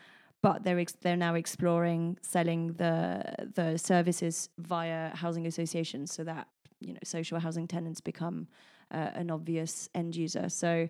but 0.42 0.64
they're 0.64 0.80
ex- 0.80 0.98
they're 1.02 1.18
now 1.18 1.36
exploring 1.36 2.18
selling 2.22 2.74
the 2.74 3.24
the 3.56 3.78
services 3.78 4.50
via 4.60 5.10
housing 5.16 5.48
associations 5.48 6.14
so 6.14 6.24
that 6.24 6.48
you 6.80 6.94
know 6.94 7.00
social 7.04 7.40
housing 7.40 7.68
tenants 7.68 8.02
become 8.02 8.48
uh, 8.94 9.12
an 9.16 9.32
obvious 9.32 9.90
end 9.96 10.16
user. 10.16 10.50
So 10.50 10.88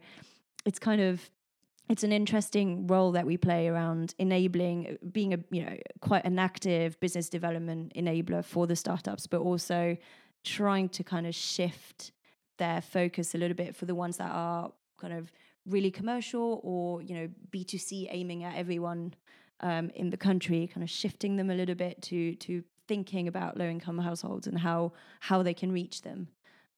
it's 0.66 0.80
kind 0.80 1.02
of 1.02 1.30
it's 1.90 2.04
an 2.04 2.12
interesting 2.12 2.88
role 2.88 3.12
that 3.12 3.26
we 3.26 3.38
play 3.38 3.68
around 3.68 4.16
enabling 4.18 4.98
being 5.12 5.34
a 5.34 5.38
you 5.52 5.66
know 5.66 5.76
quite 6.02 6.26
an 6.26 6.40
active 6.40 7.00
business 7.00 7.30
development 7.30 7.94
enabler 7.96 8.44
for 8.44 8.68
the 8.68 8.76
startups 8.76 9.28
but 9.28 9.42
also 9.42 9.98
trying 10.44 10.90
to 10.90 11.04
kind 11.04 11.28
of 11.28 11.36
shift 11.36 12.12
their 12.58 12.82
focus 12.82 13.36
a 13.36 13.38
little 13.38 13.56
bit 13.56 13.76
for 13.76 13.86
the 13.86 13.96
ones 13.96 14.18
that 14.18 14.32
are 14.32 14.72
kind 14.98 15.14
of 15.14 15.32
really 15.66 15.92
commercial 15.92 16.62
or 16.64 17.02
you 17.02 17.16
know 17.16 17.30
b2c 17.52 18.08
aiming 18.12 18.44
at 18.44 18.56
everyone 18.56 19.14
um, 19.60 19.90
in 19.96 20.10
the 20.10 20.18
country 20.18 20.70
kind 20.74 20.84
of 20.84 20.90
shifting 20.90 21.36
them 21.38 21.50
a 21.50 21.56
little 21.56 21.76
bit 21.76 22.02
to 22.02 22.36
to 22.36 22.64
thinking 22.88 23.28
about 23.28 23.58
low 23.58 23.66
income 23.66 23.98
households 23.98 24.48
and 24.48 24.60
how 24.60 24.92
how 25.22 25.42
they 25.44 25.54
can 25.54 25.72
reach 25.72 26.02
them 26.02 26.28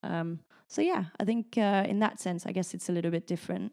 um, 0.03 0.39
so 0.67 0.81
yeah, 0.81 1.05
I 1.19 1.25
think 1.25 1.57
uh, 1.57 1.85
in 1.87 1.99
that 1.99 2.19
sense, 2.19 2.45
I 2.45 2.51
guess 2.51 2.73
it's 2.73 2.89
a 2.89 2.91
little 2.91 3.11
bit 3.11 3.27
different. 3.27 3.71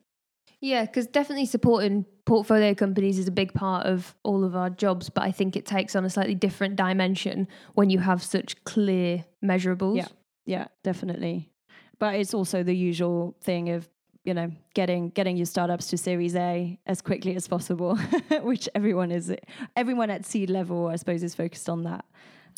Yeah, 0.60 0.84
because 0.84 1.08
definitely 1.08 1.46
supporting 1.46 2.06
portfolio 2.24 2.72
companies 2.74 3.18
is 3.18 3.26
a 3.26 3.32
big 3.32 3.52
part 3.52 3.84
of 3.84 4.14
all 4.22 4.44
of 4.44 4.54
our 4.54 4.70
jobs, 4.70 5.10
but 5.10 5.24
I 5.24 5.32
think 5.32 5.56
it 5.56 5.66
takes 5.66 5.96
on 5.96 6.04
a 6.04 6.10
slightly 6.10 6.36
different 6.36 6.76
dimension 6.76 7.48
when 7.74 7.90
you 7.90 7.98
have 7.98 8.22
such 8.22 8.62
clear 8.62 9.24
measurables. 9.44 9.96
Yeah, 9.96 10.06
yeah, 10.46 10.66
definitely. 10.84 11.50
But 11.98 12.14
it's 12.14 12.32
also 12.32 12.62
the 12.62 12.76
usual 12.76 13.36
thing 13.40 13.70
of 13.70 13.88
you 14.24 14.34
know 14.34 14.52
getting 14.74 15.08
getting 15.10 15.36
your 15.36 15.46
startups 15.46 15.88
to 15.88 15.98
Series 15.98 16.36
A 16.36 16.78
as 16.86 17.02
quickly 17.02 17.34
as 17.34 17.48
possible, 17.48 17.96
which 18.42 18.68
everyone 18.74 19.10
is 19.10 19.34
everyone 19.76 20.10
at 20.10 20.24
seed 20.24 20.48
level, 20.48 20.86
I 20.86 20.96
suppose, 20.96 21.24
is 21.24 21.34
focused 21.34 21.68
on 21.68 21.82
that. 21.84 22.04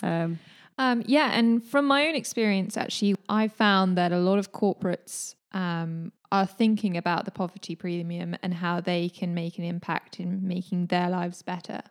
Um, 0.02 0.38
um, 0.78 1.02
yeah, 1.06 1.30
and 1.32 1.62
from 1.62 1.86
my 1.86 2.06
own 2.08 2.14
experience, 2.14 2.76
actually, 2.76 3.14
I 3.28 3.48
found 3.48 3.96
that 3.96 4.12
a 4.12 4.18
lot 4.18 4.38
of 4.38 4.52
corporates 4.52 5.34
um, 5.52 6.12
are 6.32 6.46
thinking 6.46 6.96
about 6.96 7.24
the 7.24 7.30
poverty 7.30 7.76
premium 7.76 8.36
and 8.42 8.54
how 8.54 8.80
they 8.80 9.08
can 9.08 9.34
make 9.34 9.58
an 9.58 9.64
impact 9.64 10.18
in 10.18 10.46
making 10.46 10.86
their 10.86 11.08
lives 11.08 11.42
better. 11.42 11.82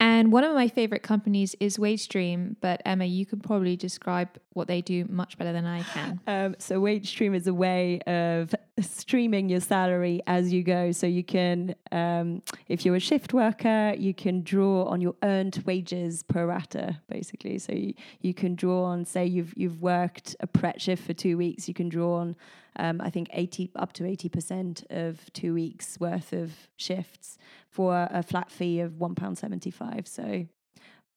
And 0.00 0.32
one 0.32 0.42
of 0.42 0.52
my 0.52 0.66
favorite 0.66 1.04
companies 1.04 1.54
is 1.60 1.76
WageStream, 1.76 2.56
but 2.60 2.82
Emma, 2.84 3.04
you 3.04 3.24
could 3.24 3.40
probably 3.40 3.76
describe 3.76 4.30
what 4.52 4.66
they 4.66 4.80
do 4.80 5.04
much 5.08 5.38
better 5.38 5.52
than 5.52 5.64
I 5.64 5.84
can. 5.84 6.20
Um, 6.26 6.56
so 6.58 6.80
WageStream 6.80 7.36
is 7.36 7.46
a 7.46 7.54
way 7.54 8.00
of 8.00 8.52
streaming 8.80 9.48
your 9.48 9.60
salary 9.60 10.22
as 10.26 10.52
you 10.52 10.62
go. 10.62 10.92
So 10.92 11.06
you 11.06 11.22
can, 11.22 11.74
um, 11.90 12.42
if 12.68 12.84
you're 12.84 12.96
a 12.96 13.00
shift 13.00 13.34
worker, 13.34 13.94
you 13.96 14.14
can 14.14 14.42
draw 14.42 14.84
on 14.84 15.00
your 15.00 15.14
earned 15.22 15.62
wages 15.66 16.22
pro 16.22 16.46
rata, 16.46 17.00
basically. 17.08 17.58
So 17.58 17.72
you, 17.72 17.94
you 18.20 18.32
can 18.32 18.54
draw 18.54 18.84
on, 18.84 19.04
say 19.04 19.26
you've 19.26 19.52
you've 19.56 19.82
worked 19.82 20.36
a 20.40 20.46
pret 20.46 20.80
shift 20.80 21.04
for 21.04 21.12
two 21.12 21.36
weeks, 21.36 21.68
you 21.68 21.74
can 21.74 21.88
draw 21.88 22.16
on, 22.16 22.36
um, 22.76 23.00
I 23.00 23.10
think 23.10 23.28
eighty 23.32 23.70
up 23.76 23.92
to 23.94 24.06
eighty 24.06 24.28
percent 24.28 24.84
of 24.90 25.20
two 25.32 25.52
weeks 25.52 25.98
worth 26.00 26.32
of 26.32 26.52
shifts 26.76 27.36
for 27.68 28.08
a 28.10 28.22
flat 28.22 28.50
fee 28.50 28.80
of 28.80 28.98
one 28.98 29.14
pound 29.14 29.36
seventy 29.36 29.70
five. 29.70 30.08
So 30.08 30.46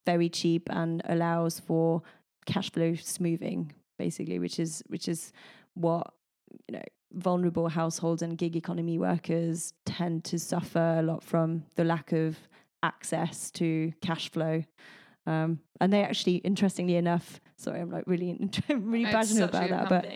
very 0.04 0.28
cheap 0.28 0.68
and 0.70 1.02
allows 1.06 1.58
for 1.58 2.02
cash 2.44 2.70
flow 2.70 2.94
smoothing 2.94 3.72
basically 3.98 4.38
which 4.38 4.60
is 4.60 4.80
which 4.86 5.08
is 5.08 5.32
what 5.74 6.12
you 6.68 6.74
know 6.74 6.82
vulnerable 7.12 7.68
households 7.68 8.22
and 8.22 8.36
gig 8.36 8.56
economy 8.56 8.98
workers 8.98 9.72
tend 9.84 10.24
to 10.24 10.38
suffer 10.38 10.96
a 10.98 11.02
lot 11.02 11.22
from 11.22 11.64
the 11.76 11.84
lack 11.84 12.12
of 12.12 12.36
access 12.82 13.50
to 13.52 13.92
cash 14.00 14.30
flow. 14.30 14.64
Um, 15.26 15.60
and 15.80 15.92
they 15.92 16.04
actually 16.04 16.36
interestingly 16.36 16.94
enough 16.94 17.40
sorry 17.56 17.80
i'm 17.80 17.90
like 17.90 18.04
really 18.06 18.38
really 18.68 19.06
passionate 19.06 19.48
about 19.48 19.70
that 19.70 19.88
but 19.88 20.06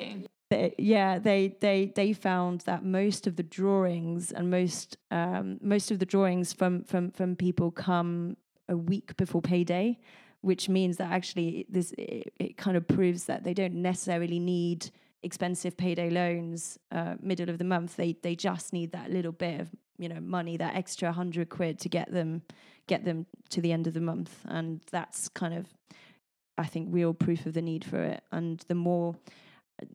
they, 0.51 0.75
yeah, 0.79 1.21
they 1.21 1.57
they 1.61 1.93
they 1.95 2.13
found 2.13 2.63
that 2.63 2.85
most 2.85 3.29
of 3.29 3.37
the 3.37 3.43
drawings 3.45 4.33
and 4.33 4.51
most 4.51 4.97
um, 5.13 5.59
most 5.63 5.93
of 5.93 6.01
the 6.01 6.07
drawings 6.07 6.53
from 6.53 6.83
from 6.83 7.13
from 7.13 7.37
people 7.37 7.71
come 7.71 8.37
a 8.69 8.77
week 8.77 9.17
before 9.17 9.41
payday, 9.41 9.99
which 10.41 10.69
means 10.69 10.97
that 10.97 11.13
actually 11.13 11.67
this 11.69 11.95
it, 11.97 12.33
it 12.41 12.57
kind 12.57 12.77
of 12.77 12.87
proves 12.89 13.25
that 13.25 13.45
they 13.45 13.55
don't 13.55 13.75
necessarily 13.75 14.41
need 14.41 14.91
expensive 15.23 15.77
payday 15.77 16.11
loans 16.11 16.79
uh, 16.93 17.15
middle 17.21 17.51
of 17.51 17.59
the 17.59 17.65
month. 17.65 17.97
They 17.97 18.17
they 18.23 18.35
just 18.35 18.73
need 18.73 18.93
that 18.93 19.11
little 19.11 19.33
bit 19.33 19.61
of 19.61 19.69
you 19.99 20.09
know 20.09 20.21
money, 20.21 20.57
that 20.57 20.75
extra 20.75 21.13
hundred 21.13 21.49
quid 21.49 21.79
to 21.81 21.89
get 21.89 22.13
them 22.13 22.43
get 22.87 23.05
them 23.05 23.27
to 23.51 23.61
the 23.61 23.73
end 23.73 23.87
of 23.87 23.95
the 23.95 24.01
month, 24.01 24.41
and 24.47 24.81
that's 24.91 25.29
kind 25.29 25.55
of 25.55 25.67
I 26.59 26.67
think 26.67 26.89
real 26.91 27.15
proof 27.15 27.47
of 27.47 27.55
the 27.55 27.63
need 27.63 27.85
for 27.85 28.03
it. 28.03 28.23
And 28.33 28.65
the 28.69 28.75
more 28.75 29.17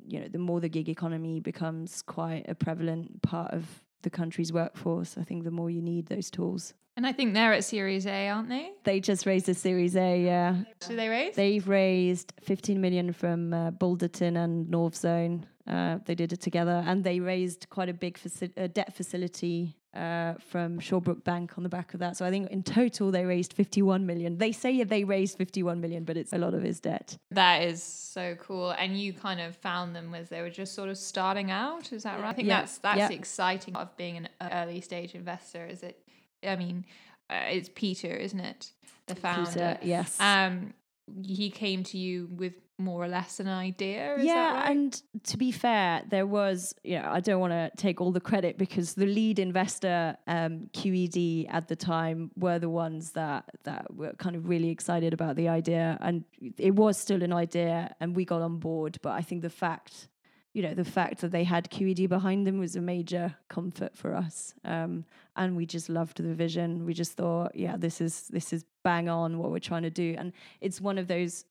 you 0.07 0.19
know, 0.19 0.27
the 0.27 0.39
more 0.39 0.59
the 0.59 0.69
gig 0.69 0.89
economy 0.89 1.39
becomes 1.39 2.01
quite 2.01 2.45
a 2.47 2.55
prevalent 2.55 3.21
part 3.21 3.51
of 3.51 3.83
the 4.03 4.09
country's 4.09 4.51
workforce, 4.53 5.17
I 5.17 5.23
think 5.23 5.43
the 5.43 5.51
more 5.51 5.69
you 5.69 5.81
need 5.81 6.07
those 6.07 6.29
tools. 6.29 6.73
And 6.97 7.05
I 7.05 7.11
think 7.11 7.33
they're 7.33 7.51
at 7.51 7.65
Series 7.65 8.07
A, 8.07 8.29
aren't 8.29 8.47
they? 8.47 8.71
They 8.85 9.01
just 9.01 9.25
raised 9.25 9.49
a 9.49 9.53
Series 9.53 9.97
A, 9.97 10.23
yeah. 10.23 10.55
Did 10.87 10.97
they 10.97 11.09
raise? 11.09 11.35
They've 11.35 11.67
raised 11.67 12.33
15 12.41 12.79
million 12.79 13.11
from 13.11 13.53
uh, 13.53 13.71
Balderton 13.71 14.37
and 14.41 14.67
Northzone. 14.67 15.43
Uh, 15.67 15.97
they 16.05 16.15
did 16.15 16.31
it 16.31 16.39
together, 16.39 16.83
and 16.85 17.03
they 17.03 17.19
raised 17.19 17.67
quite 17.69 17.89
a 17.89 17.93
big 17.93 18.17
faci- 18.17 18.53
uh, 18.57 18.67
debt 18.67 18.95
facility 18.95 19.75
uh, 19.95 20.33
from 20.47 20.79
Shawbrook 20.79 21.23
Bank 21.23 21.57
on 21.57 21.63
the 21.63 21.69
back 21.69 21.93
of 21.93 21.99
that. 22.01 22.17
So 22.17 22.25
I 22.25 22.29
think 22.29 22.49
in 22.51 22.63
total 22.63 23.11
they 23.11 23.25
raised 23.25 23.53
51 23.53 24.05
million. 24.05 24.37
They 24.37 24.51
say 24.51 24.83
they 24.83 25.03
raised 25.03 25.37
51 25.37 25.79
million, 25.81 26.03
but 26.03 26.17
it's 26.17 26.33
a 26.33 26.37
lot 26.37 26.53
of 26.53 26.61
his 26.63 26.79
debt. 26.79 27.17
That 27.31 27.63
is 27.63 27.81
so 27.81 28.35
cool. 28.35 28.71
And 28.71 28.99
you 28.99 29.13
kind 29.13 29.39
of 29.39 29.55
found 29.55 29.95
them 29.95 30.13
as 30.13 30.29
they 30.29 30.41
were 30.41 30.49
just 30.49 30.73
sort 30.73 30.89
of 30.89 30.97
starting 30.97 31.51
out. 31.51 31.93
Is 31.93 32.03
that 32.03 32.19
right? 32.19 32.29
I 32.29 32.33
think 32.33 32.47
Yeah. 32.47 32.59
that's 32.61 32.77
that's 32.79 32.99
Yeah. 32.99 33.09
exciting 33.11 33.75
of 33.75 33.95
being 33.97 34.17
an 34.17 34.29
early 34.51 34.81
stage 34.81 35.15
investor. 35.15 35.65
Is 35.65 35.83
it? 35.83 36.01
I 36.45 36.55
mean, 36.55 36.85
uh, 37.29 37.43
it's 37.49 37.69
Peter, 37.73 38.09
isn't 38.13 38.39
it? 38.39 38.71
The 39.07 39.15
founder. 39.15 39.49
Peter, 39.51 39.77
yes. 39.81 40.19
Um, 40.19 40.73
he 41.23 41.49
came 41.49 41.83
to 41.83 41.97
you 41.97 42.27
with 42.31 42.53
more 42.77 43.03
or 43.03 43.07
less 43.07 43.39
an 43.39 43.47
idea. 43.47 44.15
Is 44.15 44.25
yeah, 44.25 44.33
that 44.33 44.53
right? 44.53 44.71
and 44.71 45.01
to 45.23 45.37
be 45.37 45.51
fair, 45.51 46.03
there 46.09 46.27
was, 46.27 46.75
you 46.83 46.99
know, 46.99 47.09
I 47.09 47.19
don't 47.19 47.39
want 47.39 47.53
to 47.53 47.71
take 47.77 48.01
all 48.01 48.11
the 48.11 48.19
credit 48.19 48.57
because 48.57 48.93
the 48.93 49.05
lead 49.05 49.39
investor, 49.39 50.17
um, 50.27 50.69
QED 50.73 51.47
at 51.49 51.67
the 51.67 51.75
time, 51.75 52.31
were 52.35 52.59
the 52.59 52.69
ones 52.69 53.11
that 53.11 53.45
that 53.63 53.93
were 53.95 54.13
kind 54.13 54.35
of 54.35 54.49
really 54.49 54.69
excited 54.69 55.13
about 55.13 55.35
the 55.35 55.47
idea, 55.47 55.97
and 56.01 56.25
it 56.57 56.75
was 56.75 56.97
still 56.97 57.23
an 57.23 57.31
idea, 57.31 57.95
and 57.99 58.15
we 58.15 58.25
got 58.25 58.41
on 58.41 58.57
board. 58.57 58.97
But 59.01 59.13
I 59.13 59.21
think 59.21 59.41
the 59.41 59.49
fact, 59.49 60.09
you 60.53 60.61
know, 60.61 60.73
the 60.73 60.85
fact 60.85 61.21
that 61.21 61.31
they 61.31 61.45
had 61.45 61.69
QED 61.69 62.09
behind 62.09 62.45
them 62.45 62.59
was 62.59 62.75
a 62.75 62.81
major 62.81 63.35
comfort 63.47 63.95
for 63.95 64.13
us, 64.13 64.53
um, 64.65 65.05
and 65.37 65.55
we 65.55 65.65
just 65.65 65.87
loved 65.87 66.17
the 66.17 66.33
vision. 66.33 66.85
We 66.85 66.93
just 66.93 67.13
thought, 67.13 67.55
yeah, 67.55 67.77
this 67.77 68.01
is 68.01 68.27
this 68.27 68.51
is 68.51 68.65
bang 68.83 69.07
on 69.07 69.37
what 69.37 69.51
we're 69.51 69.59
trying 69.59 69.83
to 69.83 69.89
do, 69.89 70.15
and 70.17 70.33
it's 70.59 70.81
one 70.81 70.97
of 70.97 71.07
those 71.07 71.45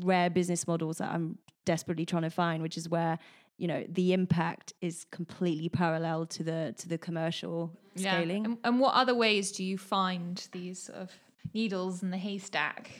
rare 0.00 0.30
business 0.30 0.66
models 0.66 0.98
that 0.98 1.10
I'm 1.10 1.38
desperately 1.64 2.06
trying 2.06 2.22
to 2.22 2.30
find, 2.30 2.62
which 2.62 2.76
is 2.76 2.88
where 2.88 3.18
you 3.58 3.66
know 3.66 3.84
the 3.88 4.12
impact 4.12 4.72
is 4.80 5.04
completely 5.10 5.68
parallel 5.68 6.26
to 6.26 6.42
the 6.44 6.74
to 6.78 6.88
the 6.88 6.98
commercial 6.98 7.72
scaling. 7.96 8.44
And, 8.44 8.58
and 8.64 8.80
what 8.80 8.94
other 8.94 9.14
ways 9.14 9.52
do 9.52 9.64
you 9.64 9.78
find 9.78 10.46
these 10.52 10.84
sort 10.84 10.98
of 10.98 11.12
needles 11.54 12.02
in 12.02 12.10
the 12.10 12.18
haystack? 12.18 12.90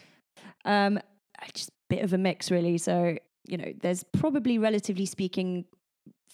Um, 0.64 0.98
just 1.54 1.68
a 1.68 1.72
bit 1.88 2.02
of 2.02 2.12
a 2.12 2.18
mix, 2.18 2.50
really. 2.50 2.78
So 2.78 3.16
you 3.46 3.56
know, 3.56 3.72
there's 3.80 4.04
probably 4.04 4.58
relatively 4.58 5.06
speaking 5.06 5.64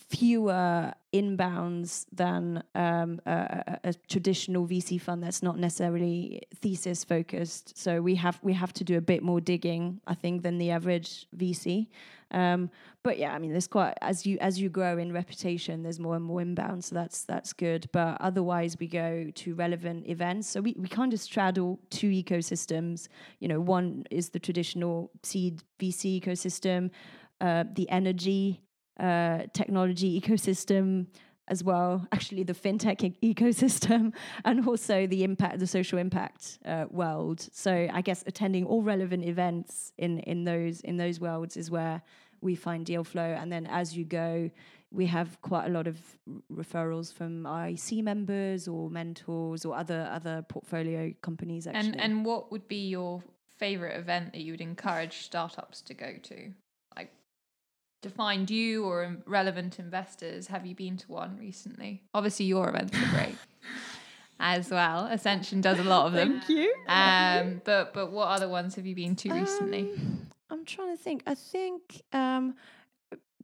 fewer 0.08 0.92
inbounds 1.12 2.06
than 2.12 2.62
um, 2.74 3.20
a, 3.26 3.78
a, 3.84 3.94
traditional 4.08 4.66
VC 4.66 5.00
fund 5.00 5.22
that's 5.22 5.42
not 5.42 5.58
necessarily 5.58 6.42
thesis 6.60 7.04
focused. 7.04 7.76
So 7.78 8.02
we 8.02 8.14
have 8.16 8.38
we 8.42 8.52
have 8.52 8.72
to 8.74 8.84
do 8.84 8.96
a 8.96 9.00
bit 9.00 9.22
more 9.22 9.40
digging, 9.40 10.00
I 10.06 10.14
think, 10.14 10.42
than 10.42 10.58
the 10.58 10.70
average 10.70 11.26
VC. 11.36 11.88
Um, 12.30 12.70
but 13.02 13.18
yeah, 13.18 13.32
I 13.32 13.38
mean, 13.38 13.52
there's 13.52 13.68
quite 13.68 13.94
as 14.00 14.26
you 14.26 14.38
as 14.40 14.60
you 14.60 14.68
grow 14.68 14.98
in 14.98 15.12
reputation, 15.12 15.82
there's 15.82 16.00
more 16.00 16.16
and 16.16 16.24
more 16.24 16.40
inbound, 16.40 16.84
so 16.84 16.94
that's 16.94 17.22
that's 17.22 17.52
good. 17.52 17.88
But 17.92 18.20
otherwise, 18.20 18.76
we 18.78 18.88
go 18.88 19.30
to 19.34 19.54
relevant 19.54 20.08
events. 20.08 20.48
So 20.48 20.60
we, 20.60 20.74
we 20.78 20.88
kind 20.88 21.12
of 21.12 21.20
straddle 21.20 21.78
two 21.90 22.10
ecosystems. 22.10 23.08
You 23.38 23.48
know, 23.48 23.60
one 23.60 24.04
is 24.10 24.30
the 24.30 24.40
traditional 24.40 25.10
seed 25.22 25.62
VC 25.78 26.20
ecosystem, 26.20 26.90
uh, 27.40 27.64
the 27.72 27.88
energy 27.88 28.63
uh, 29.00 29.42
technology 29.52 30.20
ecosystem 30.20 31.06
as 31.48 31.62
well. 31.62 32.06
Actually, 32.12 32.42
the 32.42 32.54
fintech 32.54 33.02
e- 33.02 33.34
ecosystem, 33.34 34.12
and 34.44 34.66
also 34.66 35.06
the 35.06 35.24
impact, 35.24 35.58
the 35.58 35.66
social 35.66 35.98
impact 35.98 36.58
uh, 36.64 36.86
world. 36.90 37.46
So 37.52 37.88
I 37.92 38.00
guess 38.00 38.24
attending 38.26 38.64
all 38.64 38.82
relevant 38.82 39.24
events 39.24 39.92
in 39.98 40.20
in 40.20 40.44
those 40.44 40.80
in 40.80 40.96
those 40.96 41.20
worlds 41.20 41.56
is 41.56 41.70
where 41.70 42.02
we 42.40 42.54
find 42.54 42.84
deal 42.86 43.04
flow. 43.04 43.22
And 43.40 43.50
then 43.50 43.66
as 43.66 43.96
you 43.96 44.04
go, 44.04 44.50
we 44.90 45.06
have 45.06 45.40
quite 45.42 45.66
a 45.66 45.70
lot 45.70 45.86
of 45.86 45.98
referrals 46.52 47.12
from 47.12 47.46
IC 47.46 48.04
members 48.04 48.68
or 48.68 48.90
mentors 48.90 49.64
or 49.64 49.74
other 49.76 50.08
other 50.10 50.44
portfolio 50.48 51.12
companies. 51.20 51.66
Actually, 51.66 51.92
And 51.92 52.00
and 52.00 52.24
what 52.24 52.50
would 52.52 52.68
be 52.68 52.88
your 52.88 53.22
favorite 53.58 53.96
event 53.98 54.32
that 54.32 54.40
you 54.40 54.52
would 54.52 54.60
encourage 54.60 55.18
startups 55.18 55.82
to 55.82 55.94
go 55.94 56.14
to? 56.22 56.52
Find 58.10 58.50
you 58.50 58.84
or 58.84 59.16
relevant 59.26 59.78
investors. 59.78 60.48
Have 60.48 60.66
you 60.66 60.74
been 60.74 60.96
to 60.98 61.12
one 61.12 61.36
recently? 61.38 62.02
Obviously, 62.12 62.46
your 62.46 62.68
events 62.68 62.96
are 62.96 63.10
great 63.16 63.36
as 64.40 64.70
well. 64.70 65.06
Ascension 65.06 65.60
does 65.60 65.78
a 65.78 65.84
lot 65.84 66.06
of 66.06 66.12
them. 66.12 66.40
Thank 66.40 66.48
you. 66.48 66.74
Um, 66.88 67.60
but 67.64 67.94
but 67.94 68.10
what 68.12 68.28
other 68.28 68.48
ones 68.48 68.74
have 68.76 68.86
you 68.86 68.94
been 68.94 69.16
to 69.16 69.32
recently? 69.32 69.90
Um, 69.92 70.26
I'm 70.50 70.64
trying 70.64 70.96
to 70.96 71.02
think. 71.02 71.22
I 71.26 71.34
think 71.34 72.02
um, 72.12 72.54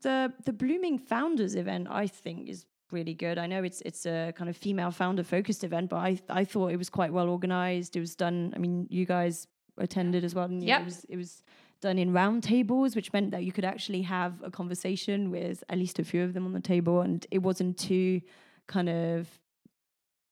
the 0.02 0.32
the 0.44 0.52
Blooming 0.52 0.98
Founders 0.98 1.54
event. 1.54 1.88
I 1.90 2.06
think 2.06 2.48
is 2.48 2.66
really 2.90 3.14
good. 3.14 3.38
I 3.38 3.46
know 3.46 3.62
it's 3.62 3.80
it's 3.82 4.06
a 4.06 4.32
kind 4.36 4.50
of 4.50 4.56
female 4.56 4.90
founder 4.90 5.22
focused 5.22 5.64
event, 5.64 5.90
but 5.90 5.96
I 5.96 6.18
I 6.28 6.44
thought 6.44 6.72
it 6.72 6.76
was 6.76 6.90
quite 6.90 7.12
well 7.12 7.28
organized. 7.28 7.96
It 7.96 8.00
was 8.00 8.14
done. 8.14 8.52
I 8.54 8.58
mean, 8.58 8.86
you 8.90 9.06
guys 9.06 9.46
attended 9.78 10.24
as 10.24 10.34
well. 10.34 10.44
And 10.46 10.62
Yep. 10.62 10.80
It 10.80 10.84
was 10.84 11.04
it 11.04 11.16
was 11.16 11.42
done 11.80 11.98
in 11.98 12.12
round 12.12 12.42
tables, 12.42 12.94
which 12.94 13.12
meant 13.12 13.30
that 13.30 13.44
you 13.44 13.52
could 13.52 13.64
actually 13.64 14.02
have 14.02 14.34
a 14.42 14.50
conversation 14.50 15.30
with 15.30 15.64
at 15.68 15.78
least 15.78 15.98
a 15.98 16.04
few 16.04 16.22
of 16.22 16.34
them 16.34 16.44
on 16.46 16.52
the 16.52 16.60
table, 16.60 17.00
and 17.00 17.26
it 17.30 17.38
wasn't 17.38 17.78
too 17.78 18.20
kind 18.66 18.88
of 18.88 19.28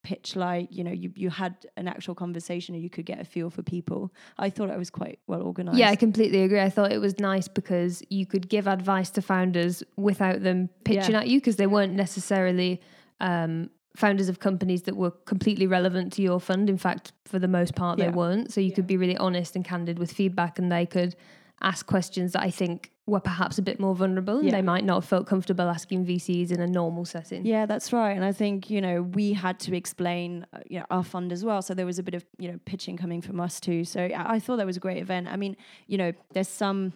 pitch 0.04 0.36
like 0.36 0.68
you 0.70 0.84
know 0.84 0.92
you 0.92 1.12
you 1.16 1.28
had 1.28 1.54
an 1.76 1.88
actual 1.88 2.14
conversation 2.14 2.72
and 2.74 2.82
you 2.84 2.88
could 2.88 3.04
get 3.04 3.20
a 3.20 3.24
feel 3.24 3.50
for 3.50 3.62
people 3.64 4.14
i 4.38 4.48
thought 4.48 4.70
it 4.70 4.78
was 4.78 4.90
quite 4.90 5.18
well 5.26 5.42
organized 5.42 5.76
Yeah, 5.76 5.90
I 5.90 5.96
completely 5.96 6.42
agree. 6.44 6.60
I 6.60 6.70
thought 6.70 6.92
it 6.92 6.98
was 7.00 7.18
nice 7.18 7.48
because 7.48 8.00
you 8.08 8.24
could 8.24 8.48
give 8.48 8.68
advice 8.68 9.10
to 9.10 9.22
founders 9.22 9.82
without 9.96 10.42
them 10.44 10.70
pitching 10.84 11.12
Yeah. 11.14 11.20
at 11.22 11.28
you 11.28 11.40
because 11.40 11.56
they 11.56 11.66
weren't 11.66 11.94
necessarily 11.94 12.80
um, 13.20 13.70
founders 13.98 14.28
of 14.28 14.38
companies 14.38 14.82
that 14.82 14.96
were 14.96 15.10
completely 15.10 15.66
relevant 15.66 16.12
to 16.14 16.22
your 16.22 16.38
fund. 16.40 16.70
In 16.70 16.78
fact, 16.78 17.12
for 17.24 17.38
the 17.40 17.48
most 17.48 17.74
part, 17.74 17.98
Yeah. 17.98 18.06
they 18.06 18.10
weren't. 18.12 18.52
So 18.52 18.60
you 18.60 18.72
could 18.72 18.86
be 18.86 18.96
really 18.96 19.16
honest 19.16 19.56
and 19.56 19.64
candid 19.64 19.98
with 19.98 20.12
feedback, 20.12 20.58
and 20.58 20.70
they 20.70 20.86
could 20.86 21.16
ask 21.60 21.84
questions 21.86 22.32
that 22.32 22.42
I 22.42 22.50
think 22.50 22.92
were 23.06 23.18
perhaps 23.18 23.58
a 23.58 23.62
bit 23.62 23.80
more 23.80 23.94
vulnerable 23.96 24.44
Yeah. 24.44 24.52
they 24.52 24.62
might 24.62 24.84
not 24.84 24.96
have 24.96 25.04
felt 25.06 25.26
comfortable 25.26 25.68
asking 25.68 26.04
VCs 26.06 26.52
in 26.52 26.60
a 26.60 26.66
normal 26.68 27.04
setting. 27.04 27.44
Yeah, 27.44 27.66
that's 27.66 27.92
right. 27.92 28.12
And 28.12 28.24
I 28.24 28.30
think, 28.32 28.70
you 28.70 28.80
know, 28.80 29.02
we 29.02 29.32
had 29.32 29.58
to 29.60 29.74
explain, 29.76 30.46
uh, 30.52 30.58
you 30.70 30.78
know, 30.78 30.86
our 30.90 31.02
fund 31.02 31.32
as 31.32 31.44
well. 31.44 31.60
So 31.62 31.74
there 31.74 31.86
was 31.86 31.98
a 31.98 32.02
bit 32.04 32.14
of, 32.14 32.24
you 32.38 32.52
know, 32.52 32.58
pitching 32.66 32.96
coming 32.96 33.20
from 33.20 33.40
us 33.40 33.58
too. 33.58 33.82
So 33.84 34.00
I 34.02 34.34
I 34.34 34.38
thought 34.38 34.58
that 34.58 34.66
was 34.66 34.76
a 34.76 34.80
great 34.80 34.98
event. 34.98 35.26
I 35.26 35.36
mean, 35.36 35.56
you 35.88 35.98
know, 35.98 36.12
there's 36.34 36.48
some 36.48 36.92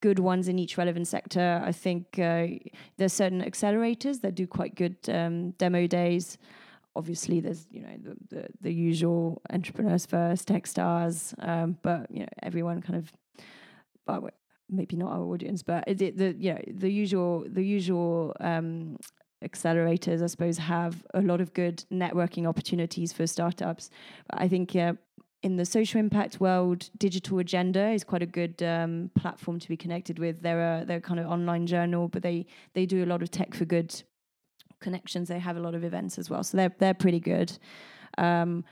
good 0.00 0.18
ones 0.18 0.48
in 0.48 0.58
each 0.58 0.76
relevant 0.78 1.06
sector. 1.08 1.62
I 1.64 1.72
think 1.72 2.18
uh, 2.18 2.46
there's 2.96 3.12
certain 3.12 3.42
accelerators 3.42 4.20
that 4.22 4.34
do 4.34 4.46
quite 4.46 4.74
good 4.74 4.96
um, 5.08 5.50
demo 5.52 5.86
days. 5.86 6.38
Obviously, 6.94 7.40
there's 7.40 7.66
you 7.70 7.82
know 7.82 7.96
the, 8.02 8.16
the 8.36 8.48
the 8.60 8.72
usual 8.72 9.42
entrepreneurs 9.52 10.06
first, 10.06 10.48
Techstars, 10.48 11.34
um, 11.46 11.76
but 11.82 12.10
you 12.10 12.20
know 12.20 12.28
everyone 12.42 12.80
kind 12.80 12.98
of, 12.98 13.12
well, 14.06 14.30
maybe 14.70 14.96
not 14.96 15.12
our 15.12 15.22
audience, 15.22 15.62
but 15.62 15.84
it- 15.86 16.16
the 16.16 16.34
you 16.38 16.54
know 16.54 16.60
the 16.66 16.90
usual 16.90 17.44
the 17.46 17.62
usual 17.62 18.34
um, 18.40 18.96
accelerators, 19.44 20.22
I 20.22 20.26
suppose, 20.26 20.58
have 20.58 21.04
a 21.12 21.20
lot 21.20 21.40
of 21.40 21.52
good 21.52 21.84
networking 21.92 22.46
opportunities 22.46 23.12
for 23.12 23.26
startups. 23.26 23.90
But 24.30 24.40
I 24.40 24.48
think 24.48 24.74
uh, 24.74 24.94
in 25.42 25.56
the 25.56 25.64
social 25.64 26.00
impact 26.00 26.40
world, 26.40 26.90
Digital 26.96 27.38
Agenda 27.38 27.90
is 27.90 28.04
quite 28.04 28.22
a 28.22 28.26
good 28.26 28.62
um, 28.62 29.10
platform 29.14 29.58
to 29.60 29.68
be 29.68 29.76
connected 29.76 30.18
with. 30.18 30.42
They're 30.42 30.80
a 30.80 30.84
they're 30.84 31.00
kind 31.00 31.20
of 31.20 31.26
online 31.26 31.66
journal, 31.66 32.08
but 32.08 32.22
they 32.22 32.46
they 32.74 32.86
do 32.86 33.04
a 33.04 33.06
lot 33.06 33.22
of 33.22 33.30
tech 33.30 33.54
for 33.54 33.64
good 33.64 34.02
connections. 34.80 35.28
They 35.28 35.38
have 35.38 35.56
a 35.56 35.60
lot 35.60 35.74
of 35.74 35.84
events 35.84 36.18
as 36.18 36.30
well, 36.30 36.42
so 36.42 36.56
they're 36.56 36.74
they're 36.78 36.94
pretty 36.94 37.20
good. 37.20 37.56
Um, 38.18 38.64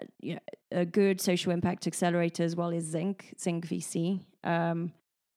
uh, 0.00 0.04
you 0.20 0.34
know, 0.34 0.40
a 0.72 0.84
good 0.84 1.20
social 1.20 1.52
impact 1.52 1.86
accelerator 1.86 2.42
as 2.42 2.56
well 2.56 2.70
is 2.70 2.84
Zinc 2.84 3.34
Zinc 3.40 3.66
VC. 3.66 4.20
Um, 4.44 4.92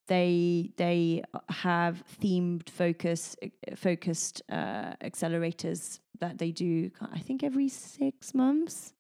they 0.07 0.71
they 0.77 1.23
have 1.49 2.03
themed 2.21 2.69
focus 2.69 3.35
focused 3.75 4.41
uh, 4.51 4.93
accelerators 5.03 5.99
that 6.19 6.37
they 6.37 6.51
do. 6.51 6.91
I 7.13 7.19
think 7.19 7.43
every 7.43 7.69
six 7.69 8.33
months. 8.33 8.93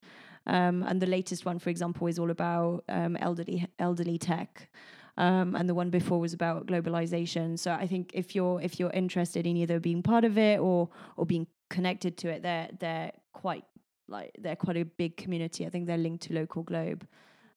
Um, 0.47 0.83
and 0.83 1.01
the 1.01 1.07
latest 1.07 1.45
one, 1.45 1.59
for 1.59 1.69
example, 1.69 2.07
is 2.07 2.17
all 2.17 2.31
about 2.31 2.83
um, 2.89 3.15
elderly 3.17 3.67
elderly 3.79 4.17
tech. 4.17 4.69
Um, 5.17 5.55
and 5.55 5.67
the 5.69 5.75
one 5.75 5.89
before 5.89 6.19
was 6.19 6.33
about 6.33 6.67
globalization. 6.67 7.59
So 7.59 7.71
I 7.71 7.85
think 7.85 8.11
if 8.13 8.33
you're 8.33 8.61
if 8.61 8.79
you're 8.79 8.91
interested 8.91 9.45
in 9.45 9.57
either 9.57 9.79
being 9.79 10.01
part 10.01 10.23
of 10.25 10.37
it 10.37 10.59
or 10.59 10.89
or 11.17 11.25
being 11.25 11.47
connected 11.69 12.17
to 12.17 12.29
it, 12.29 12.43
they're 12.43 12.69
they're 12.79 13.11
quite 13.33 13.65
like 14.07 14.31
they're 14.39 14.55
quite 14.55 14.77
a 14.77 14.85
big 14.85 15.17
community. 15.17 15.65
I 15.65 15.69
think 15.69 15.87
they're 15.87 15.97
linked 15.97 16.23
to 16.23 16.33
LocalGlobe. 16.33 17.01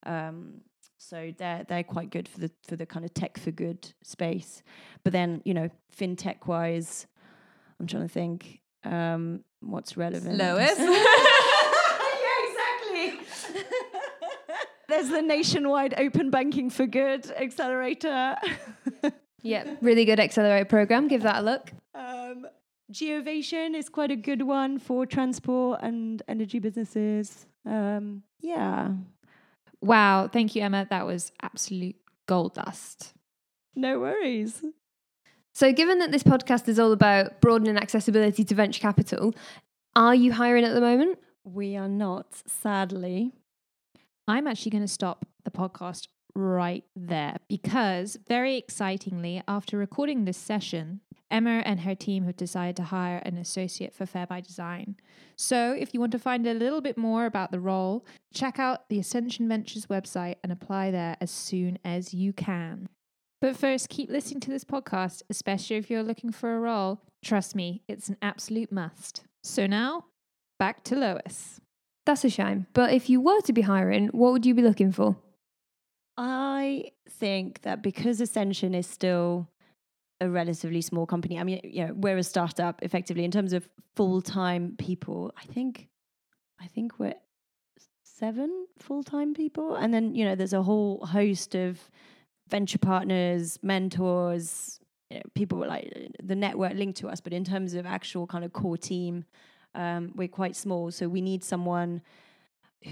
Um, 0.04 0.60
so 0.98 1.32
they're 1.36 1.64
they're 1.68 1.84
quite 1.84 2.10
good 2.10 2.28
for 2.28 2.40
the 2.40 2.50
for 2.66 2.76
the 2.76 2.86
kind 2.86 3.04
of 3.04 3.14
tech 3.14 3.38
for 3.38 3.50
good 3.50 3.92
space. 4.02 4.62
But 5.02 5.12
then 5.12 5.42
you 5.44 5.54
know 5.54 5.70
fintech 5.96 6.46
wise, 6.46 7.06
I'm 7.78 7.86
trying 7.86 8.04
to 8.04 8.08
think 8.08 8.60
um, 8.84 9.44
what's 9.60 9.96
relevant. 9.96 10.38
Lois. 10.38 10.78
yeah, 10.78 10.96
exactly. 12.48 13.26
There's 14.94 15.08
the 15.08 15.22
nationwide 15.22 15.94
open 15.98 16.30
banking 16.30 16.70
for 16.70 16.86
good 16.86 17.28
accelerator. 17.32 18.36
Yeah, 19.42 19.74
really 19.82 20.06
good 20.06 20.20
accelerator 20.20 20.64
program. 20.64 21.06
Give 21.06 21.22
that 21.22 21.40
a 21.40 21.42
look. 21.42 21.70
um, 21.94 22.46
Geovation 22.90 23.74
is 23.74 23.90
quite 23.90 24.10
a 24.10 24.16
good 24.16 24.40
one 24.40 24.78
for 24.78 25.04
transport 25.04 25.80
and 25.82 26.22
energy 26.28 26.60
businesses. 26.60 27.44
Um, 27.66 28.22
yeah, 28.40 28.92
wow. 29.82 30.28
Thank 30.28 30.54
you, 30.56 30.62
Emma. 30.62 30.86
That 30.88 31.04
was 31.04 31.30
absolute 31.42 31.96
gold 32.26 32.54
dust. 32.54 33.12
no 33.76 34.00
worries. 34.00 34.64
So, 35.52 35.72
given 35.72 35.98
that 35.98 36.10
this 36.10 36.22
podcast 36.22 36.66
is 36.66 36.78
all 36.78 36.92
about 36.92 37.42
broadening 37.42 37.76
accessibility 37.76 38.44
to 38.44 38.54
venture 38.54 38.80
capital, 38.80 39.34
are 39.94 40.14
you 40.14 40.32
hiring 40.32 40.64
at 40.64 40.72
the 40.72 40.80
moment? 40.80 41.18
We 41.44 41.76
are 41.76 41.88
not, 41.88 42.26
sadly. 42.46 43.32
I'm 44.26 44.46
actually 44.46 44.70
going 44.70 44.84
to 44.84 44.88
stop 44.88 45.26
the 45.44 45.50
podcast 45.50 46.08
right 46.34 46.84
there 46.96 47.36
because, 47.48 48.16
very 48.26 48.56
excitingly, 48.56 49.42
after 49.46 49.76
recording 49.76 50.24
this 50.24 50.38
session, 50.38 51.00
Emma 51.30 51.62
and 51.64 51.80
her 51.80 51.94
team 51.94 52.24
have 52.24 52.36
decided 52.36 52.76
to 52.76 52.84
hire 52.84 53.18
an 53.18 53.36
associate 53.36 53.92
for 53.92 54.06
Fair 54.06 54.26
by 54.26 54.40
Design. 54.40 54.96
So, 55.36 55.76
if 55.78 55.92
you 55.92 56.00
want 56.00 56.12
to 56.12 56.18
find 56.18 56.46
a 56.46 56.54
little 56.54 56.80
bit 56.80 56.96
more 56.96 57.26
about 57.26 57.50
the 57.50 57.60
role, 57.60 58.06
check 58.32 58.58
out 58.58 58.88
the 58.88 58.98
Ascension 58.98 59.48
Ventures 59.48 59.86
website 59.86 60.36
and 60.42 60.50
apply 60.50 60.90
there 60.90 61.16
as 61.20 61.30
soon 61.30 61.78
as 61.84 62.14
you 62.14 62.32
can. 62.32 62.88
But 63.40 63.56
first, 63.56 63.90
keep 63.90 64.10
listening 64.10 64.40
to 64.40 64.50
this 64.50 64.64
podcast, 64.64 65.22
especially 65.28 65.76
if 65.76 65.90
you're 65.90 66.02
looking 66.02 66.32
for 66.32 66.56
a 66.56 66.60
role. 66.60 67.02
Trust 67.22 67.54
me, 67.54 67.82
it's 67.88 68.08
an 68.08 68.16
absolute 68.22 68.72
must. 68.72 69.24
So, 69.42 69.66
now 69.66 70.06
back 70.58 70.82
to 70.84 70.96
Lois. 70.96 71.60
That's 72.06 72.24
a 72.24 72.30
shame. 72.30 72.66
But 72.74 72.92
if 72.92 73.08
you 73.08 73.20
were 73.20 73.40
to 73.42 73.52
be 73.52 73.62
hiring, 73.62 74.08
what 74.08 74.32
would 74.32 74.44
you 74.44 74.54
be 74.54 74.62
looking 74.62 74.92
for? 74.92 75.16
I 76.16 76.92
think 77.08 77.62
that 77.62 77.82
because 77.82 78.20
Ascension 78.20 78.74
is 78.74 78.86
still 78.86 79.48
a 80.20 80.28
relatively 80.28 80.80
small 80.80 81.06
company, 81.06 81.38
I 81.38 81.44
mean, 81.44 81.60
you 81.64 81.86
know, 81.86 81.92
we're 81.94 82.18
a 82.18 82.22
startup 82.22 82.82
effectively 82.82 83.24
in 83.24 83.30
terms 83.30 83.52
of 83.52 83.68
full 83.96 84.20
time 84.22 84.76
people. 84.78 85.32
I 85.36 85.44
think, 85.44 85.88
I 86.60 86.66
think 86.66 86.98
we're 86.98 87.14
seven 88.02 88.66
full 88.78 89.02
time 89.02 89.34
people, 89.34 89.74
and 89.74 89.92
then 89.92 90.14
you 90.14 90.24
know, 90.24 90.34
there's 90.34 90.52
a 90.52 90.62
whole 90.62 91.04
host 91.06 91.54
of 91.54 91.80
venture 92.48 92.78
partners, 92.78 93.58
mentors, 93.62 94.78
you 95.10 95.16
know, 95.16 95.22
people 95.34 95.58
like 95.58 95.92
the 96.22 96.36
network 96.36 96.74
linked 96.74 96.98
to 96.98 97.08
us. 97.08 97.20
But 97.20 97.32
in 97.32 97.44
terms 97.44 97.74
of 97.74 97.86
actual 97.86 98.26
kind 98.26 98.44
of 98.44 98.52
core 98.52 98.76
team, 98.76 99.24
um, 99.74 100.12
we're 100.14 100.28
quite 100.28 100.56
small, 100.56 100.90
so 100.90 101.08
we 101.08 101.20
need 101.20 101.44
someone 101.44 102.02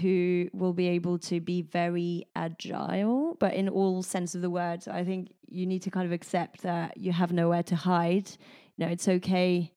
who 0.01 0.49
will 0.53 0.73
be 0.73 0.87
able 0.87 1.19
to 1.19 1.39
be 1.39 1.61
very 1.61 2.25
agile, 2.35 3.37
but 3.39 3.53
in 3.53 3.69
all 3.69 4.01
sense 4.01 4.33
of 4.33 4.41
the 4.41 4.49
word. 4.49 4.83
I 4.87 5.03
think 5.03 5.33
you 5.47 5.65
need 5.65 5.83
to 5.83 5.91
kind 5.91 6.05
of 6.05 6.11
accept 6.11 6.63
that 6.63 6.97
you 6.97 7.11
have 7.11 7.31
nowhere 7.31 7.63
to 7.63 7.75
hide. 7.75 8.29
You 8.75 8.85
know, 8.85 8.91
it's 8.91 9.07
okay 9.07 9.71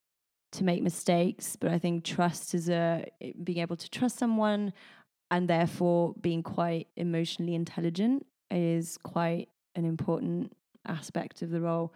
to 0.52 0.64
make 0.64 0.82
mistakes, 0.82 1.56
but 1.56 1.70
I 1.70 1.78
think 1.78 2.04
trust 2.04 2.54
is 2.54 2.70
a 2.70 3.04
being 3.44 3.58
able 3.58 3.76
to 3.76 3.90
trust 3.90 4.18
someone 4.18 4.72
and 5.30 5.48
therefore 5.48 6.14
being 6.20 6.42
quite 6.42 6.88
emotionally 6.96 7.54
intelligent 7.54 8.26
is 8.50 8.96
quite 9.02 9.48
an 9.74 9.84
important 9.84 10.56
aspect 10.86 11.42
of 11.42 11.50
the 11.50 11.60
role. 11.60 11.92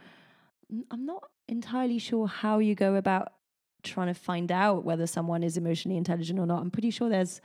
I'm 0.90 1.06
not 1.06 1.24
entirely 1.48 1.98
sure 1.98 2.26
how 2.26 2.58
you 2.58 2.74
go 2.74 2.96
about 2.96 3.32
trying 3.82 4.08
to 4.08 4.14
find 4.14 4.50
out 4.52 4.84
whether 4.84 5.06
someone 5.06 5.42
is 5.42 5.56
emotionally 5.56 5.96
intelligent 5.96 6.38
or 6.38 6.46
not. 6.46 6.60
I'm 6.60 6.70
pretty 6.70 6.90
sure 6.90 7.08
there's 7.08 7.40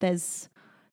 there's 0.00 0.48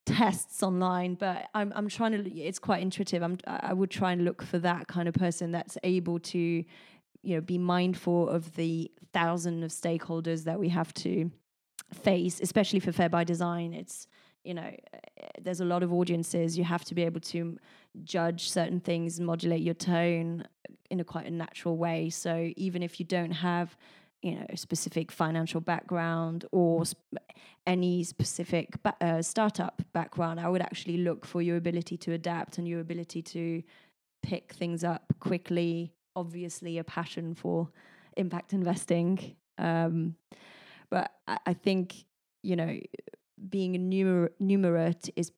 tests 0.06 0.64
online, 0.64 1.16
but 1.16 1.48
I'm 1.54 1.72
I'm 1.76 1.88
trying 1.88 2.12
to. 2.24 2.30
It's 2.32 2.60
quite 2.60 2.82
intuitive. 2.82 3.24
I'm 3.24 3.38
I 3.46 3.74
would 3.74 3.92
try 3.92 4.12
and 4.12 4.26
look 4.26 4.42
for 4.44 4.60
that 4.60 4.88
kind 4.88 5.08
of 5.08 5.14
person 5.14 5.52
that's 5.52 5.78
able 5.84 6.20
to, 6.20 6.40
you 6.40 7.36
know, 7.36 7.42
be 7.42 7.58
mindful 7.58 8.30
of 8.30 8.56
the 8.56 8.92
thousand 9.14 9.64
of 9.64 9.72
stakeholders 9.72 10.44
that 10.44 10.60
we 10.60 10.70
have 10.70 10.94
to 10.96 11.32
face, 11.94 12.40
especially 12.42 12.80
for 12.80 12.92
Fair 12.92 13.10
by 13.10 13.24
Design. 13.24 13.74
It's 13.74 14.08
you 14.44 14.54
know, 14.54 14.72
eh, 14.94 15.28
there's 15.42 15.62
a 15.62 15.66
lot 15.66 15.84
of 15.84 15.94
audiences. 15.94 16.58
You 16.58 16.64
have 16.64 16.86
to 16.86 16.96
be 16.96 17.04
able 17.04 17.22
to 17.22 17.58
judge 18.04 18.50
certain 18.50 18.80
things, 18.80 19.20
modulate 19.20 19.62
your 19.62 19.74
tone 19.74 20.46
in 20.90 21.00
a 21.00 21.04
quite 21.04 21.28
a 21.28 21.32
natural 21.32 21.78
way. 21.78 22.10
So 22.10 22.52
even 22.56 22.82
if 22.82 23.00
you 23.00 23.06
don't 23.06 23.32
have 23.32 23.78
you 24.22 24.36
know, 24.36 24.46
specific 24.56 25.12
financial 25.12 25.62
background 25.62 26.46
or 26.52 26.86
sp- 26.86 27.24
any 27.66 28.04
specific 28.04 28.82
ba- 28.84 28.96
uh, 29.02 29.22
startup 29.22 29.82
background, 29.94 30.40
I 30.40 30.50
would 30.50 30.62
actually 30.62 30.98
look 30.98 31.26
for 31.26 31.42
your 31.42 31.58
ability 31.58 31.98
to 31.98 32.14
adapt 32.14 32.58
and 32.58 32.68
your 32.68 32.80
ability 32.82 33.22
to 33.22 33.64
pick 34.22 34.54
things 34.54 34.84
up 34.84 35.14
quickly. 35.20 35.94
Obviously, 36.16 36.78
a 36.78 36.84
passion 36.84 37.34
for 37.34 37.70
impact 38.18 38.54
investing. 38.54 39.36
Um, 39.58 40.16
but 40.90 41.12
I, 41.28 41.38
I 41.48 41.54
think, 41.54 42.04
you 42.44 42.56
know, 42.56 42.80
being 43.50 43.76
a 43.76 43.80
numer- 43.80 44.32
numerate 44.42 45.10
is 45.16 45.32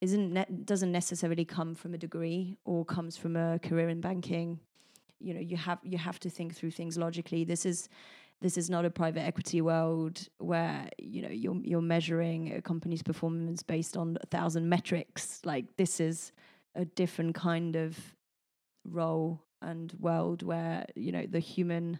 isn't 0.00 0.34
ne- 0.34 0.64
doesn't 0.64 0.92
necessarily 0.92 1.46
come 1.46 1.74
from 1.74 1.94
a 1.94 1.98
degree 1.98 2.58
or 2.66 2.84
comes 2.84 3.16
from 3.16 3.36
a 3.36 3.58
career 3.60 3.88
in 3.88 4.02
banking 4.02 4.60
you 5.24 5.34
know 5.34 5.40
you 5.40 5.56
have 5.56 5.78
you 5.82 5.98
have 5.98 6.18
to 6.20 6.30
think 6.30 6.54
through 6.54 6.72
things 6.72 6.96
logically. 6.96 7.44
This 7.44 7.64
is 7.64 7.88
this 8.40 8.58
is 8.58 8.68
not 8.68 8.84
a 8.84 8.90
private 8.90 9.22
equity 9.22 9.60
world 9.60 10.28
where 10.38 10.88
you 10.98 11.22
know 11.22 11.30
you're 11.30 11.60
you're 11.62 11.80
measuring 11.80 12.54
a 12.54 12.62
company's 12.62 13.02
performance 13.02 13.62
based 13.62 13.96
on 13.96 14.18
a 14.22 14.26
thousand 14.26 14.68
metrics. 14.68 15.40
Like 15.44 15.76
this 15.76 16.00
is 16.00 16.32
a 16.74 16.84
different 16.84 17.34
kind 17.34 17.76
of 17.76 17.96
role 18.84 19.40
and 19.62 19.94
world 19.98 20.42
where 20.42 20.84
you 20.94 21.10
know 21.10 21.26
the 21.26 21.38
human 21.38 21.98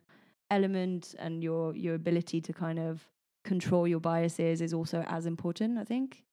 element 0.50 1.14
and 1.18 1.42
your 1.42 1.74
your 1.74 1.94
ability 1.94 2.40
to 2.42 2.52
kind 2.52 2.78
of 2.78 3.08
control 3.44 3.86
your 3.88 4.00
biases 4.00 4.60
is 4.60 4.72
also 4.72 5.02
as 5.06 5.26
important 5.26 5.78
i 5.78 5.84
think. 5.84 6.24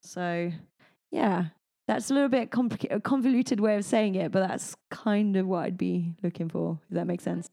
So 0.00 0.50
yeah 1.10 1.46
that's 1.90 2.08
a 2.08 2.14
little 2.14 2.28
bit 2.28 2.52
complicated, 2.52 3.02
convoluted 3.02 3.58
way 3.58 3.74
of 3.74 3.84
saying 3.84 4.14
it, 4.14 4.30
but 4.30 4.46
that's 4.46 4.76
kind 4.92 5.36
of 5.36 5.48
what 5.48 5.64
I'd 5.64 5.76
be 5.76 6.14
looking 6.22 6.48
for. 6.48 6.78
If 6.88 6.94
that 6.94 7.08
makes 7.08 7.24
sense. 7.24 7.48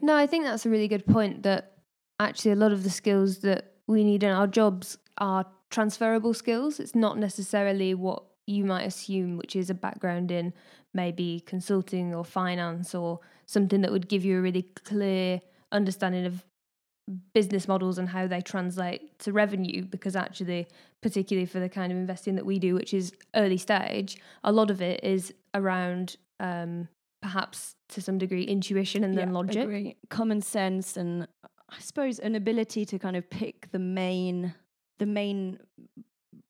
No, 0.00 0.16
I 0.16 0.26
think 0.26 0.44
that's 0.44 0.64
a 0.64 0.70
really 0.70 0.88
good 0.88 1.04
point 1.04 1.42
that 1.42 1.76
actually 2.18 2.52
a 2.52 2.56
lot 2.56 2.72
of 2.72 2.82
the 2.82 2.88
skills 2.88 3.40
that 3.40 3.74
we 3.86 4.04
need 4.04 4.22
in 4.22 4.30
our 4.30 4.46
jobs 4.46 4.96
are 5.18 5.44
transferable 5.68 6.32
skills. 6.32 6.80
It's 6.80 6.94
not 6.94 7.18
necessarily 7.18 7.92
what 7.92 8.22
you 8.46 8.64
might 8.64 8.84
assume, 8.84 9.36
which 9.36 9.54
is 9.54 9.68
a 9.68 9.74
background 9.74 10.30
in 10.30 10.54
maybe 10.94 11.42
consulting 11.44 12.14
or 12.14 12.24
finance 12.24 12.94
or 12.94 13.20
something 13.44 13.82
that 13.82 13.92
would 13.92 14.08
give 14.08 14.24
you 14.24 14.38
a 14.38 14.40
really 14.40 14.62
clear 14.62 15.42
understanding 15.72 16.24
of 16.24 16.42
business 17.34 17.66
models 17.66 17.98
and 17.98 18.08
how 18.08 18.26
they 18.26 18.40
translate 18.40 19.18
to 19.18 19.32
revenue 19.32 19.84
because 19.84 20.14
actually 20.14 20.66
particularly 21.02 21.44
for 21.44 21.58
the 21.58 21.68
kind 21.68 21.90
of 21.90 21.98
investing 21.98 22.36
that 22.36 22.46
we 22.46 22.58
do 22.60 22.74
which 22.74 22.94
is 22.94 23.12
early 23.34 23.56
stage 23.58 24.16
a 24.44 24.52
lot 24.52 24.70
of 24.70 24.80
it 24.80 25.02
is 25.02 25.34
around 25.52 26.16
um, 26.38 26.88
perhaps 27.22 27.76
to 27.88 28.00
some 28.02 28.18
degree 28.18 28.42
intuition 28.42 29.04
and 29.04 29.16
then 29.16 29.28
Yeah, 29.28 29.34
logic 29.34 29.62
agree. 29.64 29.96
common 30.10 30.42
sense, 30.42 30.96
and 30.96 31.26
I 31.70 31.78
suppose 31.78 32.18
an 32.18 32.34
ability 32.34 32.84
to 32.86 32.98
kind 32.98 33.16
of 33.16 33.30
pick 33.30 33.70
the 33.70 33.78
main, 33.78 34.54
the 34.98 35.06
main 35.06 35.58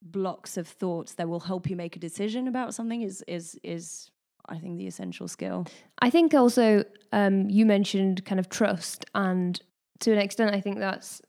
blocks 0.00 0.56
of 0.56 0.66
thoughts 0.66 1.14
that 1.14 1.28
will 1.28 1.40
help 1.40 1.68
you 1.70 1.76
make 1.76 1.94
a 1.94 1.98
decision 1.98 2.48
about 2.48 2.74
something 2.74 3.02
is 3.02 3.22
is 3.28 3.58
is 3.62 4.10
I 4.48 4.58
think 4.58 4.78
the 4.78 4.86
essential 4.86 5.28
skill. 5.28 5.66
I 6.00 6.10
think 6.10 6.34
also 6.34 6.84
um, 7.12 7.48
you 7.48 7.64
mentioned 7.66 8.24
kind 8.24 8.40
of 8.40 8.48
trust, 8.48 9.04
and 9.14 9.60
to 10.02 10.12
an 10.12 10.18
extent, 10.18 10.54
I 10.54 10.60
think 10.60 10.78
that's 10.78 11.22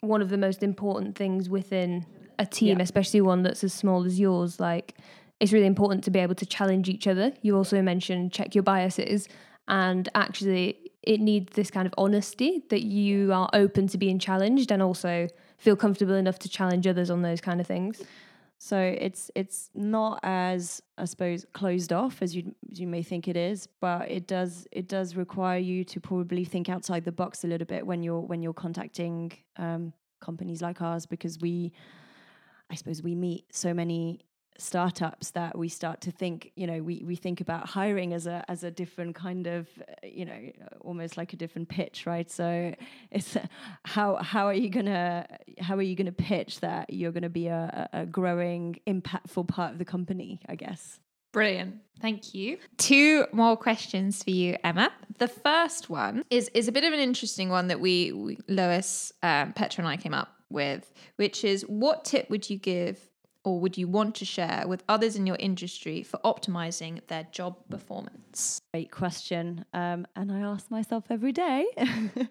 one 0.00 0.22
of 0.22 0.28
the 0.28 0.38
most 0.38 0.62
important 0.62 1.16
things 1.16 1.48
within 1.48 2.06
a 2.38 2.46
team, 2.46 2.78
Yeah. 2.78 2.82
especially 2.84 3.20
one 3.20 3.42
that's 3.42 3.64
as 3.64 3.72
small 3.72 4.04
as 4.04 4.18
yours. 4.20 4.60
Like, 4.60 4.96
it's 5.40 5.52
really 5.52 5.66
important 5.66 6.04
to 6.04 6.10
be 6.10 6.18
able 6.18 6.34
to 6.36 6.46
challenge 6.46 6.88
each 6.88 7.06
other. 7.06 7.32
You 7.42 7.56
also 7.56 7.80
mentioned 7.82 8.32
check 8.32 8.54
your 8.54 8.62
biases, 8.62 9.28
and 9.66 10.08
actually, 10.14 10.78
it 11.02 11.20
needs 11.20 11.54
this 11.54 11.70
kind 11.70 11.86
of 11.86 11.94
honesty 11.96 12.62
that 12.70 12.82
you 12.82 13.32
are 13.32 13.48
open 13.52 13.86
to 13.88 13.98
being 13.98 14.18
challenged 14.18 14.70
and 14.72 14.82
also 14.82 15.28
feel 15.56 15.76
comfortable 15.76 16.14
enough 16.14 16.38
to 16.40 16.48
challenge 16.48 16.86
others 16.86 17.10
on 17.10 17.22
those 17.22 17.40
kind 17.40 17.60
of 17.60 17.66
things. 17.66 18.02
So 18.60 18.78
it's 18.78 19.30
it's 19.36 19.70
not 19.74 20.18
as 20.24 20.82
I 20.98 21.04
suppose 21.04 21.46
closed 21.52 21.92
off 21.92 22.20
as 22.22 22.34
you 22.34 22.54
as 22.70 22.80
you 22.80 22.88
may 22.88 23.02
think 23.02 23.28
it 23.28 23.36
is, 23.36 23.68
but 23.80 24.10
it 24.10 24.26
does 24.26 24.66
it 24.72 24.88
does 24.88 25.14
require 25.14 25.58
you 25.58 25.84
to 25.84 26.00
probably 26.00 26.44
think 26.44 26.68
outside 26.68 27.04
the 27.04 27.12
box 27.12 27.44
a 27.44 27.46
little 27.46 27.66
bit 27.66 27.86
when 27.86 28.02
you're 28.02 28.20
when 28.20 28.42
you're 28.42 28.52
contacting 28.52 29.32
um, 29.58 29.92
companies 30.20 30.60
like 30.60 30.82
ours 30.82 31.06
because 31.06 31.38
we, 31.38 31.72
I 32.70 32.74
suppose 32.74 33.02
we 33.02 33.14
meet 33.14 33.44
so 33.54 33.72
many 33.72 34.20
startups 34.58 35.30
that 35.30 35.56
we 35.56 35.68
start 35.68 36.00
to 36.00 36.10
think 36.10 36.50
you 36.56 36.66
know 36.66 36.82
we 36.82 37.02
we 37.06 37.14
think 37.14 37.40
about 37.40 37.68
hiring 37.68 38.12
as 38.12 38.26
a 38.26 38.44
as 38.48 38.64
a 38.64 38.70
different 38.70 39.14
kind 39.14 39.46
of 39.46 39.68
uh, 39.80 40.06
you 40.06 40.24
know 40.24 40.50
almost 40.80 41.16
like 41.16 41.32
a 41.32 41.36
different 41.36 41.68
pitch 41.68 42.06
right 42.06 42.30
so 42.30 42.74
it's 43.12 43.36
how 43.84 44.16
how 44.16 44.46
are 44.46 44.54
you 44.54 44.68
gonna 44.68 45.26
how 45.60 45.76
are 45.76 45.82
you 45.82 45.94
gonna 45.94 46.12
pitch 46.12 46.60
that 46.60 46.92
you're 46.92 47.12
gonna 47.12 47.28
be 47.28 47.46
a, 47.46 47.88
a 47.92 47.98
a 47.98 48.06
growing 48.06 48.78
impactful 48.86 49.46
part 49.48 49.72
of 49.72 49.78
the 49.78 49.84
company 49.84 50.40
i 50.48 50.54
guess 50.54 51.00
Brilliant. 51.30 51.76
Thank 52.00 52.32
you. 52.32 52.56
Two 52.78 53.26
more 53.32 53.56
questions 53.56 54.22
for 54.22 54.30
you, 54.30 54.56
Emma. 54.64 54.90
The 55.18 55.28
first 55.28 55.90
one 55.90 56.24
is 56.30 56.50
is 56.54 56.68
a 56.68 56.72
bit 56.72 56.84
of 56.84 56.92
an 56.94 57.00
interesting 57.00 57.50
one 57.50 57.68
that 57.68 57.80
we, 57.80 58.12
we 58.12 58.38
Lois, 58.48 59.12
um, 59.22 59.52
Petra, 59.52 59.84
and 59.84 59.88
I 59.88 59.98
came 59.98 60.14
up 60.14 60.34
with, 60.48 60.90
which 61.16 61.44
is 61.44 61.62
what 61.62 62.06
tip 62.06 62.30
would 62.30 62.48
you 62.48 62.56
give 62.56 62.98
or 63.44 63.60
would 63.60 63.78
you 63.78 63.88
want 63.88 64.14
to 64.16 64.24
share 64.24 64.64
with 64.66 64.82
others 64.88 65.16
in 65.16 65.26
your 65.26 65.36
industry 65.36 66.02
for 66.02 66.18
optimizing 66.18 67.06
their 67.06 67.24
job 67.30 67.56
performance? 67.70 68.60
great 68.72 68.90
question. 68.90 69.64
Um, 69.72 70.06
and 70.16 70.30
i 70.30 70.40
ask 70.40 70.70
myself 70.70 71.04
every 71.10 71.32
day. 71.32 71.66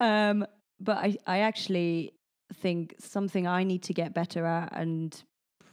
Um, 0.00 0.46
but 0.78 0.98
I, 0.98 1.16
I 1.26 1.38
actually 1.40 2.12
think 2.52 2.94
something 2.98 3.46
i 3.46 3.64
need 3.64 3.82
to 3.82 3.92
get 3.92 4.14
better 4.14 4.44
at 4.46 4.72
and 4.72 5.24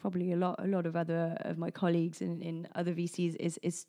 probably 0.01 0.31
a 0.31 0.35
lot 0.35 0.55
a 0.57 0.67
lot 0.67 0.85
of 0.85 0.95
other 0.95 1.37
of 1.41 1.57
my 1.57 1.69
colleagues 1.69 2.21
in, 2.21 2.41
in 2.41 2.67
other 2.75 2.93
vcs 2.93 3.35
is 3.39 3.59
is 3.61 3.85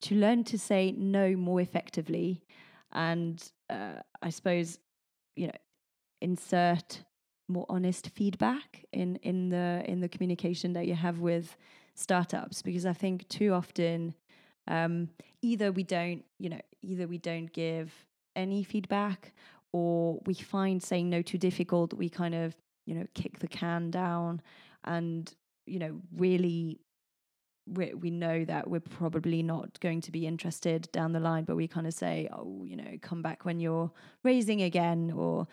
to 0.00 0.14
learn 0.14 0.44
to 0.44 0.56
say 0.58 0.92
no 0.92 1.34
more 1.34 1.60
effectively. 1.60 2.42
And 2.92 3.42
uh, 3.68 4.00
i 4.22 4.30
suppose 4.30 4.78
you 5.36 5.46
know 5.46 5.58
insert 6.20 7.02
more 7.48 7.66
honest 7.68 8.10
feedback 8.10 8.84
in 8.92 9.16
in 9.16 9.48
the 9.48 9.82
in 9.86 10.00
the 10.00 10.08
communication 10.08 10.74
that 10.74 10.86
you 10.86 10.94
have 10.94 11.20
with 11.20 11.56
startups 11.94 12.62
because 12.62 12.86
i 12.86 12.92
think 12.92 13.26
too 13.28 13.52
often 13.52 14.14
um, 14.68 15.08
either 15.40 15.72
we 15.72 15.82
don't 15.82 16.24
you 16.38 16.50
know 16.50 16.60
either 16.82 17.06
we 17.06 17.18
don't 17.18 17.52
give 17.52 17.92
any 18.36 18.62
feedback 18.62 19.32
or 19.72 20.20
we 20.26 20.34
find 20.34 20.82
saying 20.82 21.08
no 21.08 21.22
too 21.22 21.38
difficult 21.38 21.94
we 21.94 22.08
kind 22.08 22.34
of 22.34 22.54
you 22.86 22.94
know 22.94 23.06
kick 23.14 23.38
the 23.38 23.48
can 23.48 23.90
down 23.90 24.40
and 24.84 25.34
you 25.66 25.78
know 25.78 26.00
really 26.16 26.80
we, 27.66 27.92
we 27.92 28.10
know 28.10 28.44
that 28.46 28.68
we're 28.68 28.80
probably 28.80 29.42
not 29.42 29.78
going 29.80 30.00
to 30.00 30.10
be 30.10 30.26
interested 30.26 30.88
down 30.92 31.12
the 31.12 31.20
line 31.20 31.44
but 31.44 31.56
we 31.56 31.66
kind 31.68 31.86
of 31.86 31.94
say 31.94 32.28
oh 32.32 32.62
you 32.64 32.76
know 32.76 32.98
come 33.02 33.22
back 33.22 33.44
when 33.44 33.60
you're 33.60 33.90
raising 34.22 34.62
again 34.62 35.12
or 35.16 35.46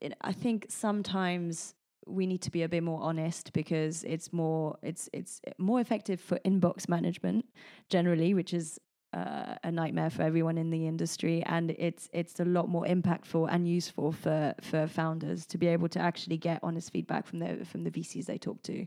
it, 0.00 0.14
i 0.22 0.32
think 0.32 0.66
sometimes 0.68 1.74
we 2.06 2.26
need 2.26 2.42
to 2.42 2.50
be 2.50 2.62
a 2.62 2.68
bit 2.68 2.82
more 2.82 3.00
honest 3.02 3.52
because 3.52 4.04
it's 4.04 4.32
more 4.32 4.76
it's 4.82 5.08
it's 5.12 5.40
more 5.58 5.80
effective 5.80 6.20
for 6.20 6.38
inbox 6.44 6.88
management 6.88 7.44
generally 7.88 8.34
which 8.34 8.52
is 8.52 8.80
uh, 9.12 9.56
a 9.64 9.72
nightmare 9.72 10.10
for 10.10 10.22
everyone 10.22 10.56
in 10.56 10.70
the 10.70 10.86
industry. 10.86 11.42
And 11.44 11.72
it's 11.72 12.08
it's 12.12 12.38
a 12.40 12.44
lot 12.44 12.68
more 12.68 12.84
impactful 12.84 13.48
and 13.50 13.66
useful 13.66 14.12
for 14.12 14.54
for 14.60 14.86
founders 14.86 15.46
to 15.46 15.58
be 15.58 15.66
able 15.66 15.88
to 15.88 15.98
actually 15.98 16.36
get 16.36 16.60
honest 16.62 16.92
feedback 16.92 17.26
from 17.26 17.40
the 17.40 17.64
from 17.64 17.84
the 17.84 17.90
VCs 17.90 18.26
they 18.26 18.38
talk 18.38 18.62
to. 18.64 18.86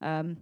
Um, 0.00 0.38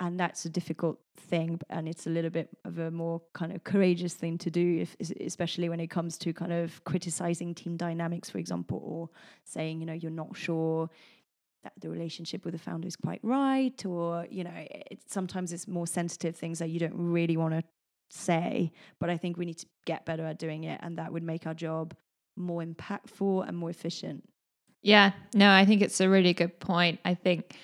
and 0.00 0.20
that's 0.20 0.44
a 0.44 0.48
difficult 0.48 0.98
thing 1.16 1.58
and 1.70 1.88
it's 1.88 2.06
a 2.06 2.10
little 2.10 2.30
bit 2.30 2.48
of 2.64 2.78
a 2.78 2.90
more 2.90 3.20
kind 3.32 3.52
of 3.52 3.64
courageous 3.64 4.14
thing 4.14 4.36
to 4.38 4.50
do 4.50 4.80
if, 4.80 4.96
especially 5.20 5.68
when 5.68 5.80
it 5.80 5.88
comes 5.88 6.18
to 6.18 6.32
kind 6.32 6.52
of 6.52 6.82
criticizing 6.84 7.54
team 7.54 7.76
dynamics 7.76 8.28
for 8.30 8.38
example 8.38 8.80
or 8.84 9.08
saying 9.44 9.80
you 9.80 9.86
know 9.86 9.92
you're 9.92 10.10
not 10.10 10.36
sure 10.36 10.88
that 11.64 11.72
the 11.80 11.88
relationship 11.88 12.44
with 12.44 12.52
the 12.52 12.58
founder 12.58 12.86
is 12.86 12.96
quite 12.96 13.20
right 13.22 13.84
or 13.86 14.26
you 14.30 14.44
know 14.44 14.50
it, 14.54 15.00
sometimes 15.06 15.52
it's 15.52 15.66
more 15.66 15.86
sensitive 15.86 16.36
things 16.36 16.58
that 16.58 16.68
you 16.68 16.78
don't 16.78 16.94
really 16.96 17.36
want 17.36 17.54
to 17.54 17.62
say 18.08 18.70
but 19.00 19.10
i 19.10 19.16
think 19.16 19.36
we 19.36 19.44
need 19.44 19.58
to 19.58 19.66
get 19.84 20.04
better 20.04 20.24
at 20.24 20.38
doing 20.38 20.64
it 20.64 20.78
and 20.82 20.98
that 20.98 21.12
would 21.12 21.24
make 21.24 21.46
our 21.46 21.54
job 21.54 21.94
more 22.36 22.62
impactful 22.62 23.48
and 23.48 23.56
more 23.56 23.70
efficient 23.70 24.22
Yeah, 24.82 25.12
no, 25.34 25.50
I 25.50 25.64
think 25.64 25.82
it's 25.82 26.00
a 26.00 26.08
really 26.08 26.32
good 26.32 26.60
point. 26.60 27.00
I 27.04 27.14
think 27.14 27.56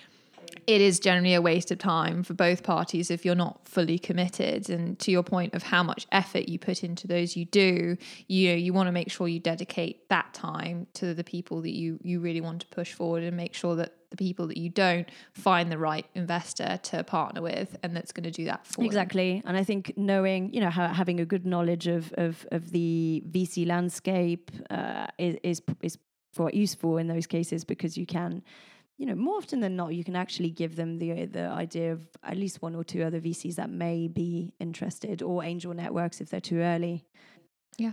it 0.66 0.80
is 0.80 1.00
generally 1.00 1.34
a 1.34 1.42
waste 1.42 1.70
of 1.70 1.78
time 1.78 2.22
for 2.22 2.34
both 2.34 2.62
parties 2.62 3.10
if 3.10 3.24
you're 3.24 3.34
not 3.34 3.68
fully 3.68 3.98
committed. 3.98 4.70
And 4.70 4.98
to 5.00 5.10
your 5.10 5.22
point 5.22 5.54
of 5.54 5.62
how 5.62 5.82
much 5.82 6.06
effort 6.12 6.48
you 6.48 6.58
put 6.58 6.84
into 6.84 7.06
those 7.06 7.36
you 7.36 7.44
do, 7.44 7.96
you 8.28 8.48
know, 8.50 8.54
you 8.54 8.72
want 8.72 8.88
to 8.88 8.92
make 8.92 9.10
sure 9.10 9.28
you 9.28 9.40
dedicate 9.40 10.08
that 10.08 10.32
time 10.34 10.86
to 10.94 11.14
the 11.14 11.24
people 11.24 11.60
that 11.62 11.72
you 11.72 11.98
you 12.02 12.20
really 12.20 12.40
want 12.40 12.60
to 12.60 12.66
push 12.68 12.92
forward 12.92 13.22
and 13.22 13.36
make 13.36 13.54
sure 13.54 13.76
that 13.76 13.94
the 14.10 14.16
people 14.16 14.46
that 14.46 14.58
you 14.58 14.68
don't 14.68 15.08
find 15.32 15.72
the 15.72 15.78
right 15.78 16.06
investor 16.14 16.78
to 16.82 17.02
partner 17.02 17.40
with 17.40 17.76
and 17.82 17.96
that's 17.96 18.12
going 18.12 18.24
to 18.24 18.30
do 18.30 18.44
that 18.44 18.66
for 18.66 18.76
them. 18.76 18.84
exactly 18.84 19.42
and 19.46 19.56
i 19.56 19.64
think 19.64 19.94
knowing 19.96 20.52
you 20.52 20.60
know 20.60 20.68
ha- 20.68 20.92
having 20.92 21.18
a 21.18 21.24
good 21.24 21.46
knowledge 21.46 21.86
of 21.86 22.12
of, 22.18 22.46
of 22.52 22.72
the 22.72 23.22
vc 23.30 23.66
landscape 23.66 24.50
uh, 24.68 25.06
is, 25.18 25.36
is 25.42 25.62
is 25.80 25.98
quite 26.36 26.54
useful 26.54 26.98
in 26.98 27.08
those 27.08 27.26
cases 27.26 27.64
because 27.64 27.96
you 27.96 28.06
can 28.06 28.42
you 28.98 29.06
know 29.06 29.14
more 29.14 29.36
often 29.36 29.60
than 29.60 29.74
not 29.76 29.94
you 29.94 30.04
can 30.04 30.14
actually 30.16 30.50
give 30.50 30.76
them 30.76 30.98
the 30.98 31.24
the 31.26 31.46
idea 31.48 31.92
of 31.92 32.00
at 32.22 32.36
least 32.36 32.62
one 32.62 32.74
or 32.74 32.84
two 32.84 33.02
other 33.02 33.20
vcs 33.20 33.56
that 33.56 33.70
may 33.70 34.06
be 34.08 34.52
interested 34.60 35.22
or 35.22 35.42
angel 35.42 35.74
networks 35.74 36.20
if 36.20 36.28
they're 36.30 36.40
too 36.40 36.58
early 36.58 37.04
Yeah, 37.78 37.92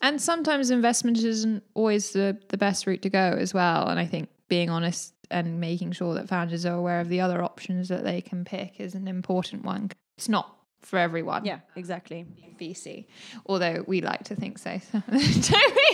And 0.00 0.20
sometimes 0.20 0.70
investment 0.70 1.18
isn't 1.18 1.62
always 1.74 2.12
the, 2.12 2.36
the 2.48 2.56
best 2.56 2.86
route 2.86 3.02
to 3.02 3.10
go 3.10 3.36
as 3.38 3.52
well. 3.54 3.88
And 3.88 4.00
I 4.00 4.06
think 4.06 4.28
being 4.48 4.70
honest 4.70 5.14
and 5.30 5.60
making 5.60 5.92
sure 5.92 6.14
that 6.14 6.28
founders 6.28 6.64
are 6.66 6.74
aware 6.74 7.00
of 7.00 7.08
the 7.08 7.20
other 7.20 7.42
options 7.44 7.88
that 7.88 8.02
they 8.02 8.20
can 8.22 8.44
pick 8.44 8.80
is 8.80 8.94
an 8.94 9.06
important 9.06 9.64
one. 9.64 9.90
It's 10.16 10.28
not 10.28 10.46
for 10.80 10.98
everyone. 10.98 11.44
yeah 11.44 11.60
exactly 11.76 12.24
VC, 12.58 13.06
although 13.46 13.84
we 13.86 14.00
like 14.00 14.24
to 14.24 14.34
think 14.34 14.58
so. 14.58 14.80
Don't 14.92 15.74
we? 15.76 15.88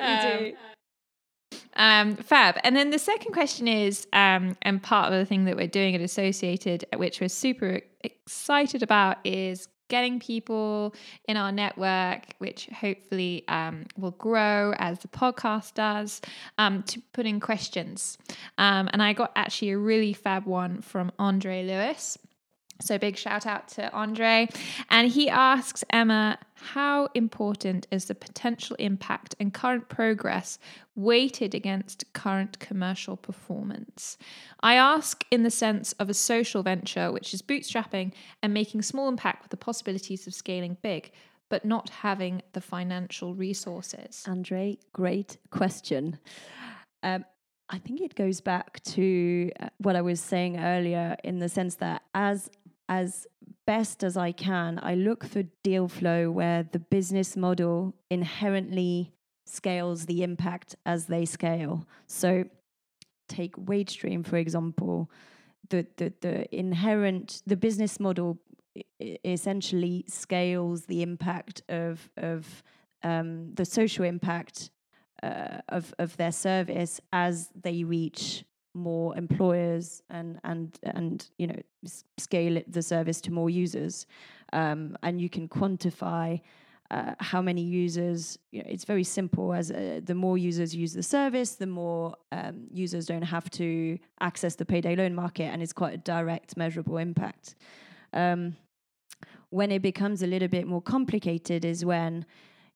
Um, 0.00 0.52
um, 1.80 2.14
fab. 2.14 2.58
And 2.62 2.76
then 2.76 2.90
the 2.90 2.98
second 2.98 3.32
question 3.32 3.66
is, 3.66 4.06
um, 4.12 4.56
and 4.62 4.82
part 4.82 5.10
of 5.12 5.18
the 5.18 5.24
thing 5.24 5.46
that 5.46 5.56
we're 5.56 5.66
doing 5.66 5.94
at 5.94 6.02
Associated, 6.02 6.84
which 6.94 7.20
we're 7.20 7.28
super 7.28 7.80
excited 8.04 8.82
about, 8.82 9.16
is 9.24 9.66
getting 9.88 10.20
people 10.20 10.94
in 11.26 11.38
our 11.38 11.50
network, 11.50 12.34
which 12.36 12.66
hopefully 12.66 13.44
um, 13.48 13.86
will 13.96 14.12
grow 14.12 14.72
as 14.76 14.98
the 15.00 15.08
podcast 15.08 15.72
does, 15.74 16.20
um, 16.58 16.82
to 16.84 17.00
put 17.14 17.24
in 17.24 17.40
questions. 17.40 18.18
Um, 18.58 18.90
and 18.92 19.02
I 19.02 19.14
got 19.14 19.32
actually 19.34 19.70
a 19.70 19.78
really 19.78 20.12
fab 20.12 20.44
one 20.44 20.82
from 20.82 21.10
Andre 21.18 21.64
Lewis. 21.64 22.18
So, 22.80 22.98
big 22.98 23.16
shout 23.16 23.46
out 23.46 23.68
to 23.68 23.92
Andre. 23.92 24.48
And 24.88 25.10
he 25.10 25.28
asks 25.28 25.84
Emma, 25.90 26.38
how 26.54 27.08
important 27.14 27.86
is 27.90 28.06
the 28.06 28.14
potential 28.14 28.76
impact 28.78 29.34
and 29.40 29.52
current 29.52 29.88
progress 29.88 30.58
weighted 30.94 31.54
against 31.54 32.12
current 32.12 32.58
commercial 32.58 33.16
performance? 33.16 34.18
I 34.60 34.74
ask 34.74 35.24
in 35.30 35.42
the 35.42 35.50
sense 35.50 35.92
of 35.94 36.10
a 36.10 36.14
social 36.14 36.62
venture, 36.62 37.10
which 37.12 37.32
is 37.32 37.42
bootstrapping 37.42 38.12
and 38.42 38.52
making 38.52 38.82
small 38.82 39.08
impact 39.08 39.42
with 39.42 39.50
the 39.50 39.56
possibilities 39.56 40.26
of 40.26 40.34
scaling 40.34 40.76
big, 40.82 41.12
but 41.48 41.64
not 41.64 41.90
having 41.90 42.42
the 42.52 42.60
financial 42.60 43.34
resources. 43.34 44.24
Andre, 44.26 44.78
great 44.92 45.38
question. 45.50 46.18
Um, 47.02 47.24
I 47.72 47.78
think 47.78 48.00
it 48.00 48.16
goes 48.16 48.40
back 48.40 48.82
to 48.82 49.50
uh, 49.60 49.68
what 49.78 49.94
I 49.94 50.02
was 50.02 50.20
saying 50.20 50.58
earlier 50.58 51.16
in 51.22 51.38
the 51.38 51.48
sense 51.48 51.76
that 51.76 52.02
as 52.14 52.50
as 52.90 53.28
best 53.66 54.02
as 54.02 54.16
I 54.16 54.32
can, 54.32 54.80
I 54.82 54.96
look 54.96 55.24
for 55.24 55.44
deal 55.62 55.88
flow 55.88 56.30
where 56.30 56.64
the 56.64 56.80
business 56.80 57.36
model 57.36 57.94
inherently 58.10 59.12
scales 59.46 60.06
the 60.06 60.24
impact 60.24 60.74
as 60.84 61.06
they 61.06 61.24
scale. 61.24 61.86
So 62.08 62.44
take 63.28 63.54
WageStream, 63.56 64.26
for 64.26 64.36
example, 64.36 65.08
the, 65.68 65.86
the, 65.98 66.12
the 66.20 66.54
inherent, 66.54 67.42
the 67.46 67.56
business 67.56 68.00
model 68.00 68.38
essentially 69.24 70.04
scales 70.08 70.86
the 70.86 71.02
impact 71.02 71.62
of, 71.68 72.10
of 72.16 72.64
um, 73.04 73.54
the 73.54 73.64
social 73.64 74.04
impact 74.04 74.70
uh, 75.22 75.58
of, 75.68 75.94
of 76.00 76.16
their 76.16 76.32
service 76.32 77.00
as 77.12 77.50
they 77.54 77.84
reach 77.84 78.44
more 78.74 79.16
employers 79.16 80.02
and 80.10 80.40
and 80.44 80.78
and 80.82 81.30
you 81.38 81.46
know 81.46 81.60
scale 82.18 82.62
the 82.68 82.82
service 82.82 83.20
to 83.22 83.32
more 83.32 83.50
users. 83.50 84.06
Um, 84.52 84.96
and 85.02 85.20
you 85.20 85.28
can 85.28 85.48
quantify 85.48 86.40
uh, 86.90 87.14
how 87.20 87.40
many 87.40 87.62
users 87.62 88.38
you 88.50 88.62
know 88.62 88.68
it's 88.68 88.84
very 88.84 89.04
simple 89.04 89.52
as 89.52 89.70
uh, 89.70 90.00
the 90.02 90.14
more 90.14 90.36
users 90.36 90.74
use 90.74 90.92
the 90.92 91.02
service 91.02 91.54
the 91.54 91.66
more 91.66 92.16
um, 92.32 92.66
users 92.72 93.06
don't 93.06 93.22
have 93.22 93.48
to 93.50 93.98
access 94.20 94.56
the 94.56 94.64
payday 94.64 94.96
loan 94.96 95.14
market 95.14 95.44
and 95.44 95.62
it's 95.62 95.72
quite 95.72 95.94
a 95.94 95.98
direct 95.98 96.56
measurable 96.56 96.98
impact. 96.98 97.54
Um, 98.12 98.56
when 99.50 99.70
it 99.72 99.82
becomes 99.82 100.22
a 100.22 100.26
little 100.26 100.48
bit 100.48 100.66
more 100.66 100.82
complicated 100.82 101.64
is 101.64 101.84
when 101.84 102.24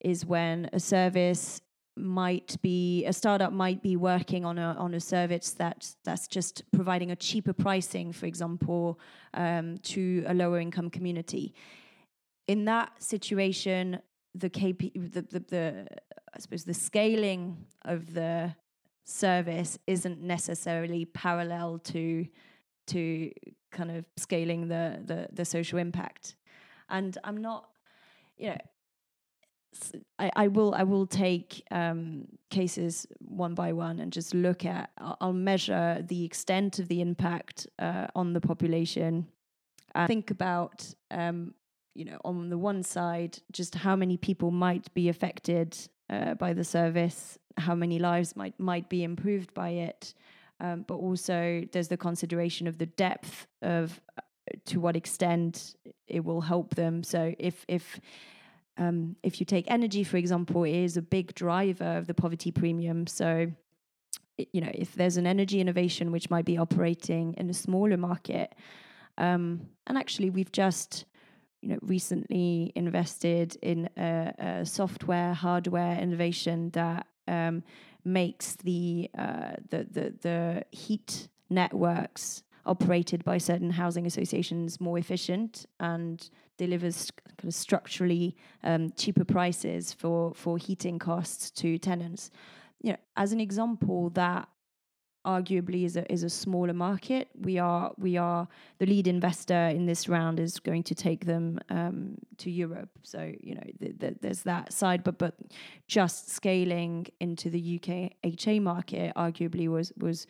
is 0.01 0.27
when 0.27 0.69
a 0.73 0.81
service 0.81 1.61
might 1.97 2.57
be 2.61 3.05
a 3.07 3.13
startup 3.13 3.53
might 3.53 3.81
be 3.83 3.97
working 3.97 4.45
on 4.45 4.59
a 4.59 4.75
on 4.79 4.95
a 4.95 5.01
service 5.01 5.53
that 5.53 5.95
that's 6.05 6.27
just 6.27 6.63
providing 6.73 7.11
a 7.11 7.17
cheaper 7.17 7.53
pricing, 7.53 8.13
for 8.13 8.27
example, 8.27 8.99
um, 9.35 9.79
to 9.79 10.25
a 10.27 10.35
lower 10.35 10.59
income 10.59 10.91
community. 10.91 11.55
In 12.49 12.65
that 12.65 13.03
situation, 13.03 14.01
the 14.35 14.51
KP 14.51 15.13
the, 15.13 15.23
the, 15.23 15.41
the 15.41 15.87
I 16.35 16.39
suppose 16.39 16.65
the 16.65 16.75
scaling 16.75 17.65
of 17.85 18.13
the 18.15 18.55
service 19.05 19.79
isn't 19.87 20.21
necessarily 20.21 21.05
parallel 21.05 21.79
to 21.79 22.27
to 22.89 23.31
kind 23.71 23.91
of 23.91 24.05
scaling 24.17 24.69
the 24.69 25.01
the, 25.05 25.29
the 25.33 25.45
social 25.45 25.79
impact. 25.79 26.35
And 26.89 27.17
I'm 27.25 27.41
not, 27.41 27.71
you 28.37 28.49
know, 28.51 28.59
I, 30.19 30.31
I 30.37 30.49
will 30.49 30.75
I 30.75 30.83
will 30.83 31.07
take 31.07 31.63
um, 31.71 32.27
cases 32.51 33.07
one 33.21 33.55
by 33.55 33.73
one 33.73 34.01
and 34.01 34.13
just 34.13 34.35
look 34.35 34.65
at 34.65 34.91
I'll 34.99 35.33
measure 35.33 36.05
the 36.07 36.25
extent 36.25 36.79
of 36.79 36.89
the 36.89 37.01
impact 37.01 37.67
uh, 37.79 38.07
on 38.15 38.33
the 38.33 38.41
population. 38.41 39.27
I 39.95 40.07
think 40.07 40.31
about 40.31 40.93
um, 41.11 41.55
you 41.95 42.05
know 42.05 42.19
on 42.25 42.51
the 42.51 42.59
one 42.59 42.83
side 42.83 43.39
just 43.53 43.75
how 43.75 43.97
many 43.97 44.17
people 44.17 44.51
might 44.51 44.93
be 44.95 45.09
affected 45.09 45.77
uh, 46.11 46.35
by 46.35 46.53
the 46.53 46.65
service, 46.65 47.39
how 47.57 47.75
many 47.75 47.99
lives 47.99 48.37
might 48.37 48.59
might 48.59 48.89
be 48.89 49.05
improved 49.05 49.55
by 49.55 49.71
it, 49.71 50.15
um, 50.61 50.85
but 50.87 50.95
also 50.95 51.63
there's 51.73 51.89
the 51.89 51.97
consideration 51.97 52.67
of 52.67 52.79
the 52.79 52.87
depth 52.87 53.47
of 53.63 54.01
uh, 54.19 54.21
to 54.67 54.81
what 54.81 54.97
extent 54.97 55.75
it 56.07 56.25
will 56.25 56.43
help 56.43 56.75
them. 56.75 57.03
So 57.03 57.35
if 57.39 57.65
if 57.69 58.01
um, 58.77 59.17
if 59.23 59.41
you 59.41 59.47
take 59.47 59.65
energy, 59.69 60.05
for 60.05 60.17
example, 60.17 60.65
is 60.65 60.97
a 60.97 61.03
big 61.03 61.35
driver 61.35 61.97
of 61.99 62.07
the 62.07 62.15
poverty 62.15 62.51
premium. 62.51 63.07
So, 63.07 63.53
you 64.53 64.61
know, 64.61 64.71
if 64.75 64.95
there's 64.95 65.17
an 65.17 65.27
energy 65.27 65.61
innovation 65.61 66.11
which 66.11 66.31
might 66.31 66.45
be 66.45 66.59
operating 66.59 67.35
in 67.35 67.49
a 67.49 67.55
smaller 67.55 67.97
market, 67.97 68.55
um, 69.17 69.69
and 69.87 69.97
actually 69.97 70.31
we've 70.31 70.51
just, 70.51 71.05
you 71.63 71.69
know, 71.69 71.79
recently 71.83 72.73
invested 72.75 73.57
in 73.63 73.89
a, 73.97 74.35
a 74.39 74.67
software 74.67 75.35
hardware 75.35 75.97
innovation 75.99 76.71
that 76.71 77.07
um, 77.29 77.63
makes 78.05 78.57
the, 78.57 79.09
uh, 79.17 79.53
the 79.71 79.87
the 79.91 80.15
the 80.21 80.65
heat 80.73 81.29
networks 81.49 82.43
operated 82.67 83.25
by 83.25 83.39
certain 83.39 83.71
housing 83.71 84.07
associations 84.07 84.81
more 84.81 84.99
efficient 84.99 85.67
and 85.81 86.31
delivers 86.57 87.11
kind 87.11 87.49
of 87.49 87.55
structurally 87.55 88.37
um, 88.63 88.91
cheaper 88.97 89.25
prices 89.25 89.93
for 89.93 90.35
for 90.35 90.59
heating 90.59 90.99
costs 90.99 91.51
to 91.51 91.79
tenants. 91.79 92.31
You 92.81 92.93
know, 92.93 92.99
as 93.17 93.33
an 93.33 93.41
example, 93.41 94.11
that 94.11 94.49
arguably 95.25 95.85
is 95.85 95.97
a 95.97 96.11
is 96.13 96.23
a 96.23 96.31
smaller 96.31 96.73
market. 96.73 97.29
We 97.41 97.59
are 97.59 97.93
we 97.97 98.17
are 98.17 98.47
the 98.79 98.87
lead 98.87 99.07
investor 99.07 99.69
in 99.69 99.87
this 99.87 100.09
round 100.09 100.39
is 100.39 100.61
going 100.61 100.83
to 100.85 100.95
take 100.95 101.25
them 101.25 101.59
um, 101.71 102.17
to 102.39 102.51
Europe. 102.51 102.91
So 103.03 103.33
you 103.41 103.55
know 103.55 103.65
th- 103.81 103.99
th- 103.99 104.17
there's 104.21 104.43
that 104.43 104.73
side, 104.73 105.03
but 105.03 105.19
but 105.19 105.35
just 105.89 106.31
scaling 106.31 107.07
into 107.21 107.51
the 107.51 107.81
UK 107.81 108.13
HA 108.23 108.61
market 108.61 109.15
arguably 109.17 109.69
was 109.69 109.93
was 109.97 110.27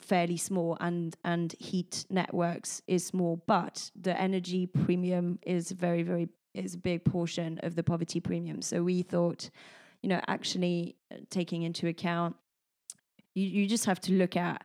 fairly 0.00 0.36
small 0.36 0.76
and 0.80 1.16
and 1.24 1.54
heat 1.58 2.04
networks 2.10 2.82
is 2.86 3.04
small 3.04 3.42
but 3.46 3.90
the 4.00 4.18
energy 4.20 4.66
premium 4.66 5.38
is 5.42 5.70
very 5.70 6.02
very 6.02 6.28
is 6.54 6.74
a 6.74 6.78
big 6.78 7.04
portion 7.04 7.60
of 7.62 7.76
the 7.76 7.82
poverty 7.82 8.18
premium. 8.20 8.60
So 8.62 8.82
we 8.82 9.02
thought 9.02 9.50
you 10.02 10.08
know 10.08 10.20
actually 10.26 10.96
uh, 11.12 11.16
taking 11.30 11.62
into 11.62 11.86
account 11.86 12.36
you, 13.34 13.46
you 13.46 13.66
just 13.66 13.84
have 13.84 14.00
to 14.00 14.12
look 14.12 14.36
at 14.36 14.64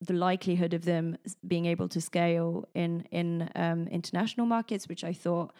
the 0.00 0.12
likelihood 0.12 0.74
of 0.74 0.84
them 0.84 1.16
being 1.46 1.66
able 1.66 1.88
to 1.88 2.00
scale 2.00 2.68
in 2.74 3.06
in 3.10 3.48
um, 3.54 3.88
international 3.88 4.46
markets 4.46 4.86
which 4.86 5.02
i 5.02 5.12
thought 5.12 5.54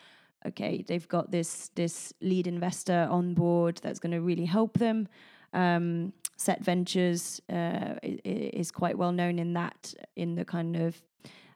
okay 0.46 0.84
they've 0.86 1.08
got 1.08 1.30
this 1.30 1.70
this 1.74 2.12
lead 2.20 2.46
investor 2.46 3.08
on 3.10 3.32
board 3.34 3.80
that's 3.82 3.98
going 3.98 4.12
to 4.12 4.20
really 4.20 4.44
help 4.44 4.78
them. 4.78 5.08
Um, 5.52 6.12
Set 6.36 6.62
Ventures 6.62 7.40
uh, 7.52 7.94
is 8.02 8.70
quite 8.70 8.98
well 8.98 9.12
known 9.12 9.38
in 9.38 9.52
that 9.54 9.94
in 10.16 10.34
the 10.34 10.44
kind 10.44 10.76
of 10.76 11.00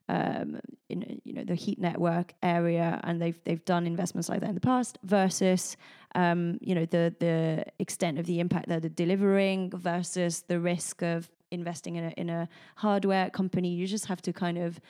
um, 0.08 0.58
in 0.88 1.20
you 1.24 1.34
know 1.34 1.44
the 1.44 1.54
heat 1.54 1.78
network 1.78 2.34
area, 2.42 3.00
and 3.04 3.20
they've 3.20 3.38
they've 3.44 3.64
done 3.64 3.86
investments 3.86 4.28
like 4.28 4.40
that 4.40 4.48
in 4.48 4.54
the 4.54 4.60
past. 4.60 4.98
Versus 5.02 5.76
um, 6.14 6.58
you 6.60 6.74
know 6.74 6.86
the 6.86 7.14
the 7.20 7.64
extent 7.78 8.18
of 8.18 8.26
the 8.26 8.40
impact 8.40 8.68
that 8.68 8.80
they're 8.82 8.90
delivering 8.90 9.70
versus 9.70 10.44
the 10.48 10.60
risk 10.60 11.02
of 11.02 11.28
investing 11.50 11.96
in 11.96 12.04
a 12.04 12.10
in 12.10 12.30
a 12.30 12.48
hardware 12.76 13.30
company. 13.30 13.68
You 13.74 13.86
just 13.86 14.06
have 14.06 14.22
to 14.22 14.32
kind 14.32 14.58
of 14.58 14.80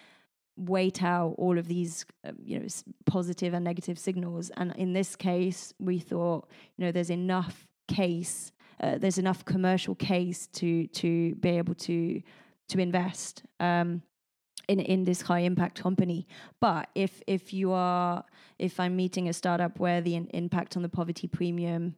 wait 0.56 1.02
out 1.02 1.34
all 1.38 1.58
of 1.58 1.68
these 1.68 2.04
um, 2.24 2.36
you 2.44 2.58
know 2.58 2.66
positive 3.06 3.54
and 3.54 3.64
negative 3.64 3.98
signals. 3.98 4.50
And 4.56 4.74
in 4.76 4.92
this 4.92 5.16
case, 5.16 5.74
we 5.80 5.98
thought 5.98 6.48
you 6.76 6.84
know 6.84 6.92
there's 6.92 7.10
enough 7.10 7.66
case 7.88 8.52
uh, 8.80 8.98
there's 8.98 9.18
enough 9.18 9.44
commercial 9.44 9.94
case 9.94 10.46
to 10.48 10.86
to 10.88 11.34
be 11.36 11.50
able 11.50 11.74
to 11.74 12.22
to 12.68 12.78
invest 12.78 13.42
um, 13.60 14.02
in 14.68 14.80
in 14.80 15.04
this 15.04 15.22
high 15.22 15.40
impact 15.40 15.80
company. 15.82 16.26
But 16.60 16.88
if 16.94 17.22
if 17.26 17.52
you 17.52 17.72
are 17.72 18.24
if 18.58 18.78
I'm 18.80 18.96
meeting 18.96 19.28
a 19.28 19.32
startup 19.32 19.78
where 19.78 20.00
the 20.00 20.14
in- 20.14 20.28
impact 20.28 20.76
on 20.76 20.82
the 20.82 20.88
poverty 20.88 21.26
premium 21.26 21.96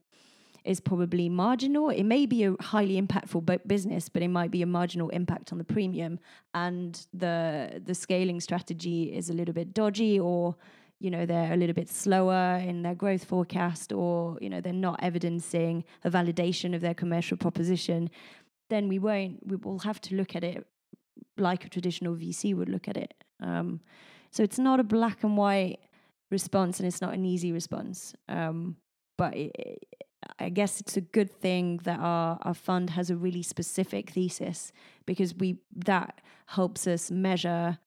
is 0.65 0.81
probably 0.81 1.29
marginal. 1.29 1.89
It 1.89 2.05
may 2.05 2.27
be 2.27 2.45
a 2.45 2.55
highly 2.61 3.01
impactful 3.01 3.67
business, 3.67 4.09
but 4.09 4.23
it 4.23 4.29
might 4.29 4.51
be 4.51 4.63
a 4.63 4.67
marginal 4.67 5.09
impact 5.11 5.53
on 5.53 5.59
the 5.59 5.65
premium, 5.65 6.19
and 6.55 7.07
the 7.15 7.83
the 7.85 7.95
scaling 7.95 8.41
strategy 8.41 9.05
is 9.15 9.31
a 9.31 9.33
little 9.33 9.55
bit 9.55 9.73
dodgy, 9.75 10.21
or 10.21 10.57
you 11.01 11.11
know 11.11 11.27
they're 11.27 11.53
a 11.53 11.57
little 11.57 11.75
bit 11.75 11.89
slower 11.89 12.63
in 12.65 12.83
their 12.83 12.95
growth 12.95 13.25
forecast 13.25 13.93
or 13.93 14.39
you 14.41 14.49
know 14.49 14.61
they're 14.61 14.73
not 14.73 15.03
evidencing 15.03 15.85
a 16.05 16.11
validation 16.11 16.75
of 16.75 16.81
their 16.81 16.95
commercial 16.95 17.37
proposition 17.37 18.11
then 18.69 18.89
we 18.89 18.99
won't 18.99 19.45
we 19.47 19.57
will 19.57 19.81
have 19.81 20.01
to 20.01 20.15
look 20.15 20.37
at 20.37 20.45
it 20.45 20.67
like 21.37 21.65
a 21.65 21.69
traditional 21.69 22.15
vc 22.15 22.55
would 22.55 22.69
look 22.69 22.87
at 22.87 22.97
it 22.97 23.15
um, 23.43 23.81
so 24.31 24.43
it's 24.43 24.59
not 24.59 24.81
a 24.81 24.85
black 24.85 25.25
and 25.25 25.37
white 25.37 25.81
response, 26.31 26.79
and 26.79 26.87
it's 26.87 27.01
not 27.01 27.15
an 27.15 27.25
easy 27.25 27.53
response. 27.53 28.15
Um, 28.29 28.77
but 29.19 29.37
it, 29.37 29.87
I 30.39 30.49
guess 30.49 30.81
it's 30.81 30.97
a 30.97 31.01
good 31.01 31.31
thing 31.31 31.81
that 31.85 31.99
our, 31.99 32.39
our 32.43 32.55
fund 32.55 32.91
has 32.91 33.11
a 33.11 33.17
really 33.17 33.43
specific 33.43 34.11
thesis 34.11 34.73
because 35.07 35.35
we 35.35 35.59
that 35.75 36.21
helps 36.47 36.87
us 36.87 37.11
measure 37.11 37.79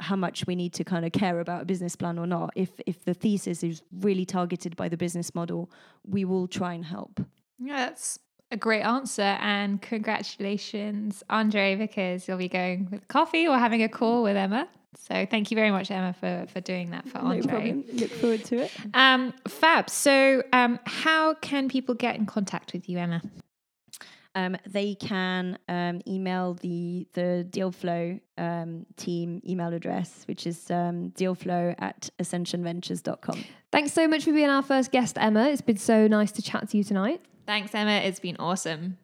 how 0.00 0.16
much 0.16 0.46
we 0.46 0.54
need 0.54 0.72
to 0.74 0.84
kind 0.84 1.04
of 1.04 1.12
care 1.12 1.40
about 1.40 1.62
a 1.62 1.64
business 1.64 1.96
plan 1.96 2.18
or 2.18 2.26
not. 2.26 2.50
If 2.54 2.70
if 2.86 3.04
the 3.04 3.14
thesis 3.14 3.62
is 3.62 3.82
really 4.00 4.24
targeted 4.24 4.76
by 4.76 4.88
the 4.88 4.96
business 4.96 5.34
model, 5.34 5.70
we 6.04 6.24
will 6.24 6.48
try 6.48 6.74
and 6.74 6.84
help. 6.84 7.20
Yeah, 7.58 7.86
that's 7.86 8.18
a 8.50 8.56
great 8.56 8.82
answer. 8.82 9.22
And 9.40 9.80
congratulations, 9.80 11.22
Andre, 11.30 11.76
because 11.76 12.26
you'll 12.26 12.38
be 12.38 12.48
going 12.48 12.88
with 12.90 13.06
coffee 13.08 13.46
or 13.46 13.58
having 13.58 13.82
a 13.82 13.88
call 13.88 14.22
with 14.22 14.36
Emma. 14.36 14.68
So 14.96 15.24
thank 15.24 15.50
you 15.50 15.54
very 15.54 15.70
much, 15.70 15.90
Emma, 15.90 16.12
for, 16.12 16.46
for 16.52 16.60
doing 16.60 16.90
that 16.90 17.08
for 17.08 17.18
Andre. 17.18 17.40
No 17.40 17.48
problem. 17.48 17.84
Look 17.92 18.10
forward 18.10 18.44
to 18.46 18.56
it. 18.64 18.72
Um, 18.92 19.32
fab. 19.46 19.88
So, 19.88 20.42
um, 20.52 20.80
how 20.84 21.34
can 21.34 21.68
people 21.68 21.94
get 21.94 22.16
in 22.16 22.26
contact 22.26 22.72
with 22.72 22.88
you, 22.88 22.98
Emma? 22.98 23.22
Um, 24.34 24.56
they 24.66 24.94
can 24.94 25.58
um, 25.68 26.00
email 26.06 26.54
the 26.54 27.06
the 27.14 27.46
Dealflow 27.50 28.20
um, 28.38 28.86
team 28.96 29.42
email 29.46 29.72
address, 29.72 30.24
which 30.26 30.46
is 30.46 30.70
um, 30.70 31.10
dealflow 31.16 31.74
at 31.78 32.10
ascensionventures.com. 32.20 33.44
Thanks 33.72 33.92
so 33.92 34.06
much 34.06 34.24
for 34.24 34.32
being 34.32 34.48
our 34.48 34.62
first 34.62 34.92
guest, 34.92 35.16
Emma. 35.18 35.48
It's 35.48 35.60
been 35.60 35.76
so 35.76 36.06
nice 36.06 36.32
to 36.32 36.42
chat 36.42 36.68
to 36.70 36.76
you 36.76 36.84
tonight. 36.84 37.20
Thanks, 37.46 37.74
Emma. 37.74 37.90
It's 37.90 38.20
been 38.20 38.36
awesome. 38.38 38.98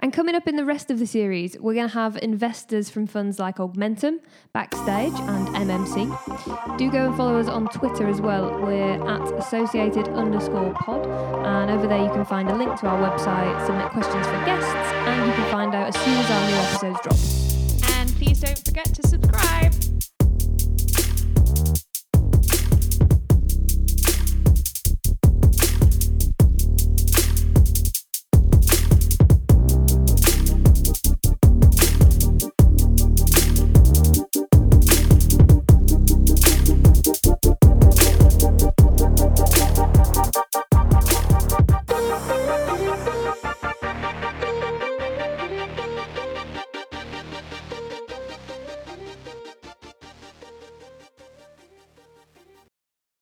And 0.00 0.12
coming 0.12 0.34
up 0.34 0.46
in 0.48 0.56
the 0.56 0.64
rest 0.64 0.90
of 0.90 0.98
the 0.98 1.06
series, 1.06 1.56
we're 1.58 1.74
going 1.74 1.88
to 1.88 1.94
have 1.94 2.16
investors 2.22 2.90
from 2.90 3.06
funds 3.06 3.38
like 3.38 3.56
Augmentum, 3.56 4.18
Backstage, 4.52 5.12
and 5.12 5.48
MMC. 5.48 6.78
Do 6.78 6.90
go 6.90 7.06
and 7.06 7.16
follow 7.16 7.38
us 7.38 7.48
on 7.48 7.68
Twitter 7.68 8.08
as 8.08 8.20
well. 8.20 8.60
We're 8.60 9.06
at 9.06 9.32
associated 9.34 10.08
underscore 10.08 10.74
pod. 10.74 11.06
And 11.46 11.70
over 11.70 11.86
there, 11.86 12.02
you 12.02 12.10
can 12.10 12.24
find 12.24 12.48
a 12.50 12.54
link 12.54 12.78
to 12.80 12.86
our 12.86 13.10
website, 13.10 13.66
submit 13.66 13.90
questions 13.90 14.26
for 14.26 14.44
guests, 14.44 14.70
and 14.72 15.26
you 15.26 15.32
can 15.34 15.50
find 15.50 15.74
out 15.74 15.94
as 15.94 16.02
soon 16.04 16.14
as 16.14 16.30
our 16.30 16.48
new 16.48 16.56
episodes 16.56 17.00
drop. 17.02 17.98
And 17.98 18.14
please 18.16 18.40
don't 18.40 18.58
forget 18.64 18.86
to 18.94 19.08
subscribe. 19.08 19.67